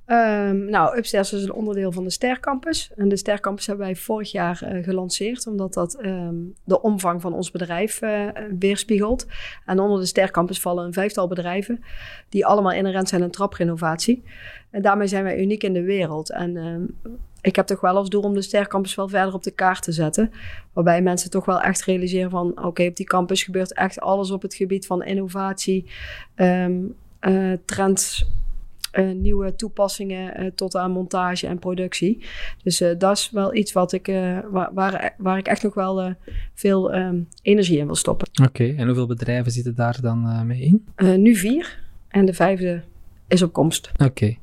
Um, 0.06 0.64
nou, 0.64 0.96
Upstairs 0.96 1.32
is 1.32 1.42
een 1.42 1.52
onderdeel 1.52 1.92
van 1.92 2.04
de 2.04 2.10
Stercampus. 2.10 2.90
En 2.96 3.08
de 3.08 3.16
Stercampus 3.16 3.66
hebben 3.66 3.86
wij 3.86 3.96
vorig 3.96 4.32
jaar 4.32 4.62
uh, 4.62 4.84
gelanceerd, 4.84 5.46
omdat 5.46 5.74
dat 5.74 6.04
um, 6.04 6.54
de 6.64 6.80
omvang 6.80 7.20
van 7.20 7.32
ons 7.32 7.50
bedrijf 7.50 8.02
uh, 8.02 8.28
weerspiegelt. 8.58 9.26
En 9.66 9.78
onder 9.78 10.00
de 10.00 10.06
Stercampus 10.06 10.60
vallen 10.60 10.84
een 10.84 10.92
vijftal 10.92 11.28
bedrijven, 11.28 11.80
die 12.28 12.46
allemaal 12.46 12.72
inherent 12.72 13.08
zijn 13.08 13.22
aan 13.22 13.30
traprenovatie. 13.30 14.22
En 14.70 14.82
daarmee 14.82 15.06
zijn 15.06 15.24
wij 15.24 15.40
uniek 15.40 15.62
in 15.62 15.72
de 15.72 15.82
wereld. 15.82 16.30
En 16.30 16.56
um, 16.56 16.96
ik 17.42 17.56
heb 17.56 17.66
toch 17.66 17.80
wel 17.80 17.96
als 17.96 18.08
doel 18.08 18.22
om 18.22 18.34
de 18.34 18.42
Stercampus 18.42 18.94
wel 18.94 19.08
verder 19.08 19.34
op 19.34 19.42
de 19.42 19.50
kaart 19.50 19.82
te 19.82 19.92
zetten. 19.92 20.30
Waarbij 20.72 21.02
mensen 21.02 21.30
toch 21.30 21.44
wel 21.44 21.60
echt 21.60 21.84
realiseren 21.84 22.30
van... 22.30 22.50
oké, 22.50 22.66
okay, 22.66 22.86
op 22.86 22.96
die 22.96 23.06
campus 23.06 23.42
gebeurt 23.42 23.74
echt 23.74 24.00
alles 24.00 24.30
op 24.30 24.42
het 24.42 24.54
gebied 24.54 24.86
van 24.86 25.02
innovatie... 25.02 25.86
Um, 26.36 26.94
uh, 27.20 27.52
trends, 27.64 28.26
uh, 28.98 29.14
nieuwe 29.14 29.54
toepassingen 29.54 30.42
uh, 30.42 30.50
tot 30.54 30.76
aan 30.76 30.90
montage 30.90 31.46
en 31.46 31.58
productie. 31.58 32.24
Dus 32.62 32.78
dat 32.98 33.16
is 33.16 33.30
wel 33.30 33.54
iets 33.54 33.72
wat 33.72 33.92
ik, 33.92 34.06
waar, 34.50 34.70
waar, 34.74 35.14
waar, 35.18 35.38
ik 35.38 35.46
echt 35.46 35.62
nog 35.62 35.74
wel 35.74 36.14
veel 36.54 36.94
um, 36.94 37.28
energie 37.42 37.78
in 37.78 37.86
wil 37.86 37.94
stoppen. 37.94 38.28
Oké, 38.28 38.48
okay, 38.48 38.76
en 38.76 38.86
hoeveel 38.86 39.06
bedrijven 39.06 39.52
zitten 39.52 39.74
daar 39.74 39.98
dan 40.00 40.46
mee 40.46 40.60
in? 40.60 40.86
nu 41.22 41.34
vier. 41.34 41.78
En 42.08 42.24
de 42.24 42.34
vijfde 42.34 42.82
is 43.28 43.42
op 43.42 43.52
komst. 43.52 43.90
Oké. 43.92 44.04
Okay. 44.04 44.38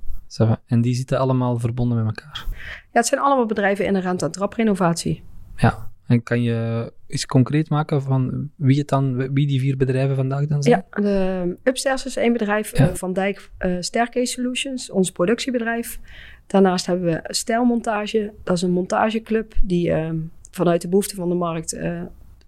En 0.65 0.81
die 0.81 0.95
zitten 0.95 1.19
allemaal 1.19 1.59
verbonden 1.59 1.97
met 1.97 2.05
elkaar? 2.05 2.45
Ja, 2.81 2.87
het 2.91 3.05
zijn 3.05 3.21
allemaal 3.21 3.45
bedrijven 3.45 3.85
inherent 3.85 4.23
aan 4.23 4.31
traprenovatie. 4.31 5.23
Ja, 5.55 5.91
en 6.07 6.23
kan 6.23 6.41
je 6.41 6.91
eens 7.07 7.25
concreet 7.25 7.69
maken 7.69 8.01
van 8.01 8.49
wie, 8.55 8.77
het 8.79 8.87
dan, 8.87 9.33
wie 9.33 9.47
die 9.47 9.59
vier 9.59 9.77
bedrijven 9.77 10.15
vandaag 10.15 10.45
dan 10.45 10.63
zijn? 10.63 10.83
Ja, 10.91 11.01
de 11.01 11.57
Upstairs 11.63 12.05
is 12.05 12.15
één 12.15 12.33
bedrijf, 12.33 12.77
ja. 12.77 12.95
Van 12.95 13.13
Dijk 13.13 13.49
uh, 13.59 13.75
Staircase 13.79 14.25
Solutions, 14.31 14.91
ons 14.91 15.11
productiebedrijf. 15.11 15.99
Daarnaast 16.47 16.85
hebben 16.85 17.05
we 17.05 17.19
Stijlmontage, 17.23 18.33
dat 18.43 18.55
is 18.55 18.61
een 18.61 18.71
montageclub 18.71 19.53
die 19.63 19.89
uh, 19.89 20.09
vanuit 20.51 20.81
de 20.81 20.87
behoefte 20.87 21.15
van 21.15 21.29
de 21.29 21.35
markt 21.35 21.73
uh, 21.73 22.01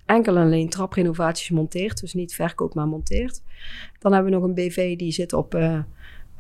enkel 0.06 0.36
en 0.36 0.44
alleen 0.44 0.70
traprenovaties 0.70 1.50
monteert. 1.50 2.02
Dus 2.02 2.14
niet 2.14 2.36
verkoopt, 2.36 2.74
maar 2.74 2.88
monteert. 2.88 3.42
Dan 4.00 4.14
hebben 4.14 4.32
we 4.32 4.38
nog 4.38 4.48
een 4.48 4.54
BV 4.54 4.98
die 4.98 5.12
zit 5.12 5.34
op 5.34 5.54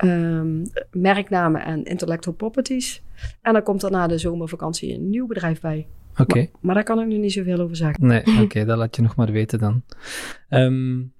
um, 0.05 0.63
merknamen 0.91 1.65
en 1.65 1.83
intellectual 1.83 2.35
properties. 2.35 3.03
En 3.41 3.53
dan 3.53 3.63
komt 3.63 3.83
er 3.83 3.91
na 3.91 4.07
de 4.07 4.17
zomervakantie 4.17 4.93
een 4.93 5.09
nieuw 5.09 5.27
bedrijf 5.27 5.61
bij. 5.61 5.87
Oké. 6.17 6.37
Maar, 6.37 6.47
maar, 6.61 6.75
daar 6.75 6.83
kan 6.83 6.99
ik 6.99 7.07
nu 7.07 7.17
niet 7.17 7.31
zoveel 7.31 7.59
over 7.59 7.75
zeggen. 7.75 8.07
Nee, 8.07 8.23
oké, 8.43 8.65
dat 8.65 8.77
laat 8.77 8.95
je 8.95 9.01
nog 9.01 9.15
maar 9.15 9.31
weten 9.31 9.59
dan. 9.59 9.83
Um, 10.49 11.13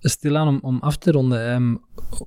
stilaan 0.00 0.48
om, 0.48 0.58
om 0.62 0.78
af 0.80 0.96
te 0.96 1.10
ronden. 1.10 1.52
Um, 1.54 1.80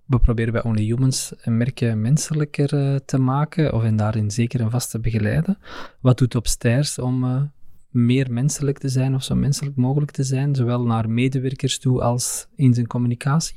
we 0.06 0.20
proberen 0.20 0.54
bij 0.54 0.64
Only 0.64 0.84
Humans 0.84 1.34
merken 1.44 2.02
menselijker 2.02 2.74
uh, 2.74 2.96
te 3.06 3.18
maken, 3.18 3.74
of 3.74 3.84
en 3.84 3.96
daarin 3.96 4.32
zeker 4.32 4.60
en 4.60 4.72
vast 4.72 4.92
te 4.92 5.00
begeleiden. 5.00 5.58
Wat 6.02 6.18
doet 6.18 6.36
op 6.36 6.48
stairs 6.48 7.00
om 7.00 7.24
uh, 7.24 7.42
meer 8.06 8.32
menselijk 8.32 8.78
te 8.78 8.90
zijn, 8.90 9.16
of 9.16 9.24
zo 9.24 9.36
menselijk 9.36 9.76
mogelijk 9.76 10.12
te 10.12 10.24
zijn, 10.24 10.56
zowel 10.56 10.86
naar 10.86 11.10
medewerkers 11.10 11.80
toe 11.80 12.02
als 12.02 12.48
in 12.56 12.74
zijn 12.74 12.88
communicatie? 12.88 13.56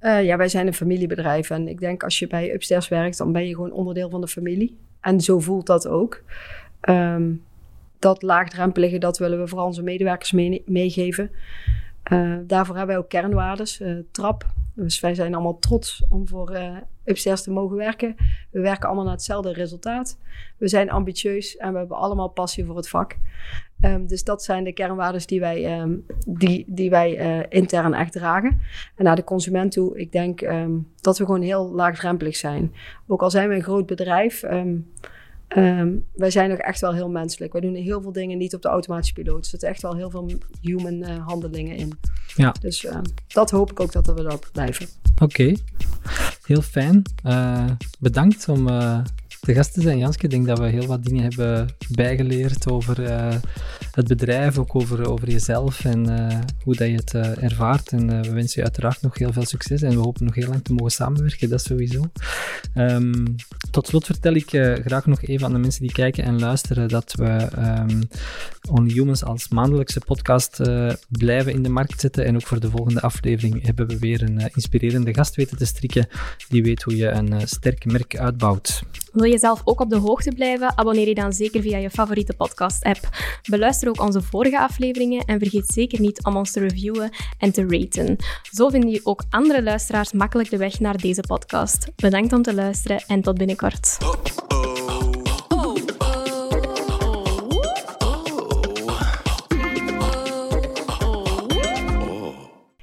Uh, 0.00 0.24
ja, 0.24 0.36
wij 0.36 0.48
zijn 0.48 0.66
een 0.66 0.74
familiebedrijf 0.74 1.50
en 1.50 1.68
ik 1.68 1.80
denk 1.80 2.02
als 2.02 2.18
je 2.18 2.26
bij 2.26 2.54
Upstairs 2.54 2.88
werkt, 2.88 3.18
dan 3.18 3.32
ben 3.32 3.46
je 3.46 3.54
gewoon 3.54 3.72
onderdeel 3.72 4.10
van 4.10 4.20
de 4.20 4.28
familie. 4.28 4.76
En 5.00 5.20
zo 5.20 5.40
voelt 5.40 5.66
dat 5.66 5.88
ook. 5.88 6.22
Um, 6.88 7.42
dat 7.98 8.22
laagdrempelige, 8.22 8.98
dat 8.98 9.18
willen 9.18 9.40
we 9.40 9.48
vooral 9.48 9.66
onze 9.66 9.82
medewerkers 9.82 10.32
mee, 10.32 10.62
meegeven. 10.66 11.30
Uh, 12.12 12.36
daarvoor 12.46 12.76
hebben 12.76 12.94
wij 12.94 13.04
ook 13.04 13.10
kernwaardes, 13.10 13.80
uh, 13.80 13.98
trap. 14.10 14.46
Dus 14.74 15.00
wij 15.00 15.14
zijn 15.14 15.34
allemaal 15.34 15.58
trots 15.58 16.04
om 16.08 16.28
voor 16.28 16.52
uh, 16.52 16.76
Upstairs 17.04 17.42
te 17.42 17.50
mogen 17.50 17.76
werken. 17.76 18.16
We 18.50 18.60
werken 18.60 18.86
allemaal 18.86 19.04
naar 19.04 19.14
hetzelfde 19.14 19.52
resultaat. 19.52 20.18
We 20.58 20.68
zijn 20.68 20.90
ambitieus 20.90 21.56
en 21.56 21.72
we 21.72 21.78
hebben 21.78 21.96
allemaal 21.96 22.28
passie 22.28 22.64
voor 22.64 22.76
het 22.76 22.88
vak. 22.88 23.16
Um, 23.80 24.06
dus 24.06 24.24
dat 24.24 24.42
zijn 24.42 24.64
de 24.64 24.72
kernwaarden 24.72 25.26
die 25.26 25.40
wij, 25.40 25.80
um, 25.80 26.06
die, 26.26 26.64
die 26.68 26.90
wij 26.90 27.46
intern 27.48 27.94
echt 27.94 28.12
dragen. 28.12 28.60
En 28.96 29.04
naar 29.04 29.16
de 29.16 29.24
consument 29.24 29.72
toe, 29.72 29.98
ik 29.98 30.12
denk 30.12 30.40
um, 30.40 30.88
dat 31.00 31.18
we 31.18 31.24
gewoon 31.24 31.42
heel 31.42 31.70
laagdrempelig 31.70 32.36
zijn. 32.36 32.74
Ook 33.06 33.22
al 33.22 33.30
zijn 33.30 33.48
we 33.48 33.54
een 33.54 33.62
groot 33.62 33.86
bedrijf... 33.86 34.44
Wij 36.12 36.30
zijn 36.30 36.50
nog 36.50 36.58
echt 36.58 36.80
wel 36.80 36.94
heel 36.94 37.10
menselijk. 37.10 37.52
Wij 37.52 37.60
doen 37.60 37.74
heel 37.74 38.02
veel 38.02 38.12
dingen 38.12 38.38
niet 38.38 38.54
op 38.54 38.62
de 38.62 38.68
automatische 38.68 39.14
piloot. 39.14 39.44
Er 39.44 39.50
zitten 39.50 39.68
echt 39.68 39.82
wel 39.82 39.94
heel 39.94 40.10
veel 40.10 40.30
human 40.60 40.94
uh, 40.94 41.26
handelingen 41.26 41.76
in. 41.76 41.92
Ja. 42.40 42.54
Dus 42.60 42.84
uh, 42.84 42.98
dat 43.28 43.50
hoop 43.50 43.70
ik 43.70 43.80
ook 43.80 43.92
dat 43.92 44.06
we 44.06 44.22
dat 44.22 44.52
blijven. 44.52 44.86
Oké, 45.14 45.24
okay. 45.24 45.58
heel 46.44 46.62
fijn. 46.62 47.02
Uh, 47.26 47.64
bedankt 47.98 48.48
om 48.48 48.66
te 49.40 49.54
gast 49.54 49.72
te 49.72 49.80
zijn, 49.80 49.98
Janske. 49.98 50.24
Ik 50.24 50.30
denk 50.30 50.46
dat 50.46 50.58
we 50.58 50.66
heel 50.66 50.86
wat 50.86 51.04
dingen 51.04 51.22
hebben 51.22 51.68
bijgeleerd 51.88 52.70
over 52.70 53.02
het 53.90 54.08
bedrijf, 54.08 54.58
ook 54.58 54.74
over, 54.74 55.10
over 55.10 55.30
jezelf 55.30 55.84
en 55.84 56.06
hoe 56.64 56.74
dat 56.74 56.88
je 56.88 56.94
het 56.94 57.14
ervaart. 57.38 57.92
En 57.92 58.22
we 58.22 58.32
wensen 58.32 58.60
je 58.60 58.62
uiteraard 58.62 59.02
nog 59.02 59.18
heel 59.18 59.32
veel 59.32 59.44
succes 59.44 59.82
en 59.82 59.90
we 59.90 59.96
hopen 59.96 60.24
nog 60.24 60.34
heel 60.34 60.48
lang 60.48 60.64
te 60.64 60.72
mogen 60.72 60.92
samenwerken, 60.92 61.48
dat 61.48 61.62
sowieso. 61.62 62.02
Um, 62.74 63.36
tot 63.70 63.86
slot 63.86 64.06
vertel 64.06 64.34
ik 64.34 64.48
graag 64.84 65.06
nog 65.06 65.22
even 65.22 65.46
aan 65.46 65.52
de 65.52 65.58
mensen 65.58 65.82
die 65.82 65.92
kijken 65.92 66.24
en 66.24 66.40
luisteren 66.40 66.88
dat 66.88 67.14
we 67.14 67.48
um, 67.58 68.00
Only 68.70 68.92
Humans 68.92 69.24
als 69.24 69.48
maandelijkse 69.48 70.00
podcast 70.00 70.60
blijven 71.08 71.52
in 71.52 71.62
de 71.62 71.68
markt 71.68 72.00
zetten. 72.00 72.24
En 72.24 72.34
ook 72.34 72.46
voor 72.46 72.60
de 72.60 72.70
volgende 72.70 73.00
aflevering 73.00 73.64
hebben 73.66 73.86
we 73.86 73.98
weer 73.98 74.22
een 74.22 74.50
inspirerende 74.54 75.14
gast 75.14 75.36
weten 75.36 75.56
te 75.56 75.66
strikken 75.66 76.08
die 76.48 76.62
weet 76.62 76.82
hoe 76.82 76.96
je 76.96 77.08
een 77.08 77.48
sterk 77.48 77.84
merk 77.84 78.18
uitbouwt. 78.18 78.82
Wil 79.12 79.24
je 79.24 79.38
zelf 79.38 79.60
ook 79.64 79.80
op 79.80 79.90
de 79.90 79.96
hoogte 79.96 80.32
blijven? 80.32 80.78
Abonneer 80.78 81.08
je 81.08 81.14
dan 81.14 81.32
zeker 81.32 81.62
via 81.62 81.78
je 81.78 81.90
favoriete 81.90 82.32
podcast-app. 82.32 83.08
Ook 83.88 84.00
onze 84.00 84.22
vorige 84.22 84.58
afleveringen 84.58 85.24
en 85.24 85.38
vergeet 85.38 85.66
zeker 85.66 86.00
niet 86.00 86.24
om 86.24 86.36
ons 86.36 86.52
te 86.52 86.60
reviewen 86.60 87.10
en 87.38 87.52
te 87.52 87.66
raten. 87.68 88.16
Zo 88.52 88.68
vinden 88.68 88.90
je 88.90 89.00
ook 89.04 89.22
andere 89.30 89.62
luisteraars 89.62 90.12
makkelijk 90.12 90.50
de 90.50 90.56
weg 90.56 90.80
naar 90.80 90.96
deze 90.96 91.20
podcast. 91.20 91.86
Bedankt 91.96 92.32
om 92.32 92.42
te 92.42 92.54
luisteren 92.54 93.04
en 93.06 93.20
tot 93.20 93.38
binnenkort. 93.38 93.98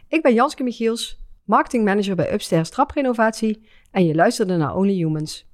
Ik 0.07 0.21
ben 0.21 0.33
Janske 0.33 0.63
Michiels, 0.63 1.17
marketingmanager 1.45 2.15
bij 2.15 2.33
Upstairs 2.33 2.69
Traprenovatie 2.69 3.67
en 3.91 4.05
je 4.05 4.15
luisterde 4.15 4.57
naar 4.57 4.75
Only 4.75 4.93
Humans. 4.93 5.46